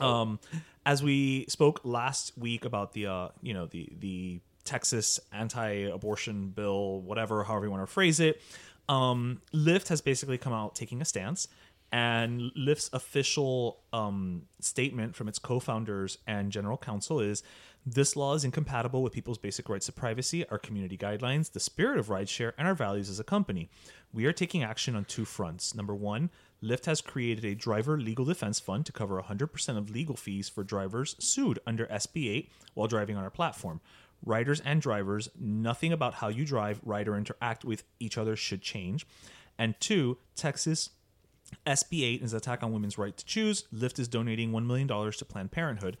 [0.00, 0.40] Um,
[0.86, 7.00] as we spoke last week about the uh, you know the the Texas anti-abortion bill,
[7.02, 8.40] whatever, however you want to phrase it,
[8.88, 11.48] um, Lyft has basically come out taking a stance,
[11.94, 17.44] and Lyft's official um, statement from its co-founders and general counsel is.
[17.86, 21.98] This law is incompatible with people's basic rights to privacy, our community guidelines, the spirit
[21.98, 23.70] of rideshare, and our values as a company.
[24.12, 25.72] We are taking action on two fronts.
[25.72, 26.30] Number one,
[26.60, 30.64] Lyft has created a driver legal defense fund to cover 100% of legal fees for
[30.64, 33.80] drivers sued under SB 8 while driving on our platform.
[34.24, 38.62] Riders and drivers, nothing about how you drive, ride, or interact with each other should
[38.62, 39.06] change.
[39.58, 40.90] And two, Texas
[41.66, 43.64] SB 8 is an attack on women's right to choose.
[43.74, 45.96] Lyft is donating $1 million to Planned Parenthood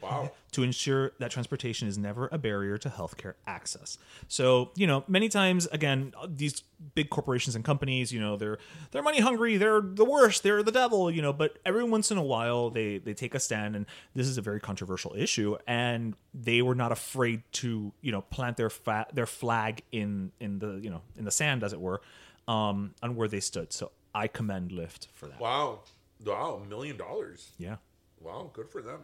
[0.52, 3.96] to ensure that transportation is never a barrier to healthcare access.
[4.28, 6.62] So, you know, many times, again, these
[6.94, 8.58] big corporations and companies, you know, they're
[8.90, 12.18] they're money hungry, they're the worst, they're the devil, you know, but every once in
[12.18, 16.14] a while they they take a stand and this is a very controversial issue and
[16.34, 20.78] they were not afraid to, you know, plant their fa- their flag in in the,
[20.82, 22.00] you know, in the sand as it were,
[22.48, 23.72] um on where they stood.
[23.72, 25.40] So I commend Lyft for that.
[25.40, 25.80] Wow,
[26.24, 27.50] wow, a million dollars.
[27.58, 27.76] Yeah.
[28.20, 29.00] Wow, good for them.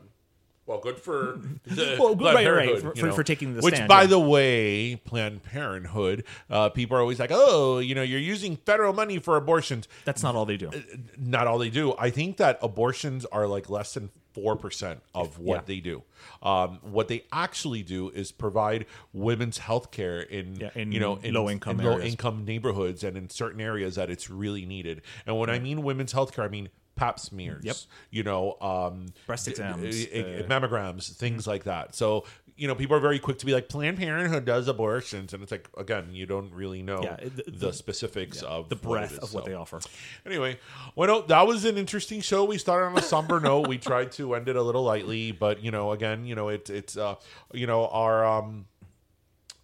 [0.67, 3.89] Well, good for the Well, good- right, right, for- for- for taking the Which, stand,
[3.89, 4.07] by yeah.
[4.09, 8.93] the way, Planned Parenthood, uh, people are always like, "Oh, you know, you're using federal
[8.93, 10.71] money for abortions." That's not all they do.
[11.19, 11.95] Not all they do.
[11.99, 15.63] I think that abortions are like less than four percent of what Yeah.
[15.67, 16.03] they do.
[16.43, 21.17] Um, what they actually do is provide women's health care in, Yeah, in you know
[21.17, 25.03] in low-income in low income neighborhoods and in certain areas that it's really needed.
[25.27, 27.65] And when I mean women's health care, I mean pap smears.
[27.65, 27.77] Yep.
[28.11, 31.95] You know, um, Breast d- exams, uh, uh, mammograms, things like that.
[31.95, 32.25] So
[32.61, 35.51] you know, people are very quick to be like Planned Parenthood does abortions, and it's
[35.51, 39.19] like again, you don't really know Yeah, the, the- the- specifics of the breadth is,
[39.19, 39.49] of what so.
[39.51, 39.81] they offer.
[40.27, 40.59] Anyway,
[40.95, 42.45] well, no, that was an interesting show.
[42.45, 43.67] We started on a somber note.
[43.67, 46.69] We tried to end it a little lightly, but you know, again, you know, it's
[46.71, 47.15] it's uh,
[47.55, 48.67] you know, our um,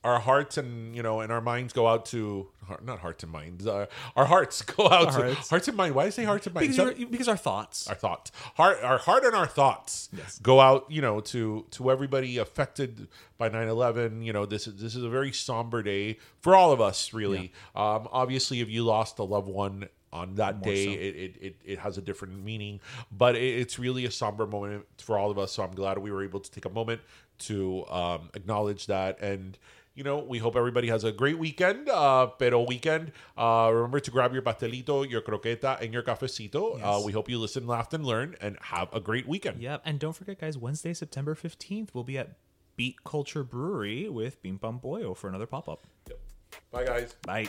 [0.07, 3.33] our hearts and you know, and our minds go out to heart- not hearts and
[3.33, 3.67] minds.
[3.67, 5.51] Uh, our hearts go out Our to hearts.
[5.51, 5.95] hearts and mind.
[5.95, 6.77] Why do I say hearts and minds?
[6.77, 7.89] Because, that- because our thoughts.
[7.89, 10.09] our thoughts heart our heart and our thoughts
[10.43, 13.09] go out you know to to everybody affected
[13.39, 16.81] by 9-11 you know this is this is a very somber day for all of
[16.81, 20.91] us really um obviously if you lost a loved one on that day so.
[20.93, 22.81] it, it, it it has a different meaning
[23.13, 26.11] but it, it's really a somber moment for all of us so i'm glad we
[26.11, 27.01] were able to take a moment
[27.39, 29.59] to um acknowledge that and
[29.97, 33.13] you know, we hope everybody has a great weekend, uh, pero weekend.
[33.37, 36.79] Uh, remember to grab your pastelito, your croqueta, and your cafecito.
[36.81, 39.61] Uh, we hope you listen, laugh, and learn, and have a great weekend.
[39.61, 39.83] Yep.
[39.87, 42.37] And don't forget, guys, Wednesday, September 15th, we'll be at
[42.77, 45.81] Beat Culture Brewery with Bim Bam Boyo for another pop up.
[46.09, 46.21] Yep.
[46.71, 47.15] Bye, guys.
[47.23, 47.49] Bye.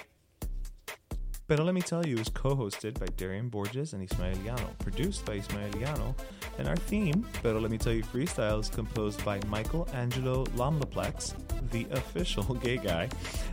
[1.47, 5.39] Pero Let Me Tell You is co hosted by Darian Borges and Ismaeliano, produced by
[5.39, 6.13] Ismaeliano,
[6.57, 11.35] and our theme, Pero Let Me Tell You Freestyle, is composed by Michael Angelo Lamlaplex,
[11.71, 13.07] the official gay guy.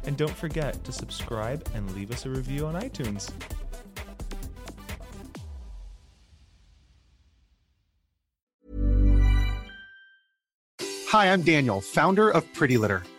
[0.07, 3.31] And don't forget to subscribe and leave us a review on iTunes.
[11.11, 13.05] Hi, I'm Daniel, founder of Pretty Litter.